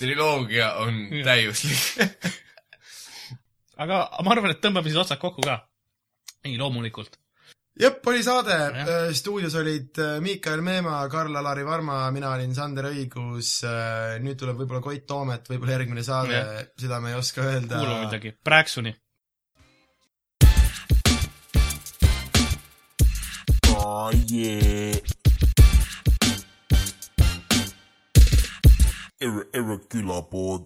triloogia 0.01 0.73
on 0.83 1.05
täiuslik. 1.25 2.09
aga 3.79 4.03
ma 4.25 4.35
arvan, 4.35 4.55
et 4.57 4.63
tõmbame 4.65 4.91
siis 4.91 4.99
otsad 5.05 5.23
kokku 5.23 5.47
ka. 5.47 5.61
ei, 6.45 6.59
loomulikult. 6.59 7.21
jep, 7.81 8.07
oli 8.07 8.23
saade 8.23 8.55
Jah., 8.55 9.13
stuudios 9.17 9.55
olid 9.59 9.99
äh, 9.99 10.19
Miikael 10.23 10.63
Meemaa, 10.63 11.09
Karl-Alari 11.13 11.65
Varma, 11.67 12.11
mina 12.15 12.31
olin 12.37 12.55
Sander 12.55 12.87
Õigus, 12.91 13.57
nüüd 14.23 14.39
tuleb 14.41 14.61
võib-olla 14.63 14.83
Koit 14.85 15.07
Toomet, 15.11 15.49
võib-olla 15.51 15.77
järgmine 15.79 16.05
saade 16.07 16.37
Jah., 16.37 16.61
seda 16.81 17.01
me 17.03 17.11
ei 17.15 17.19
oska 17.19 17.43
öelda. 17.43 17.81
kuulame 17.81 18.07
midagi. 18.07 18.35
Praeksuni. 18.45 18.95
Oh 23.77 24.11
yeah. 24.31 24.95
Ir- 29.21 29.49
irregular 29.55 30.23
board. 30.31 30.65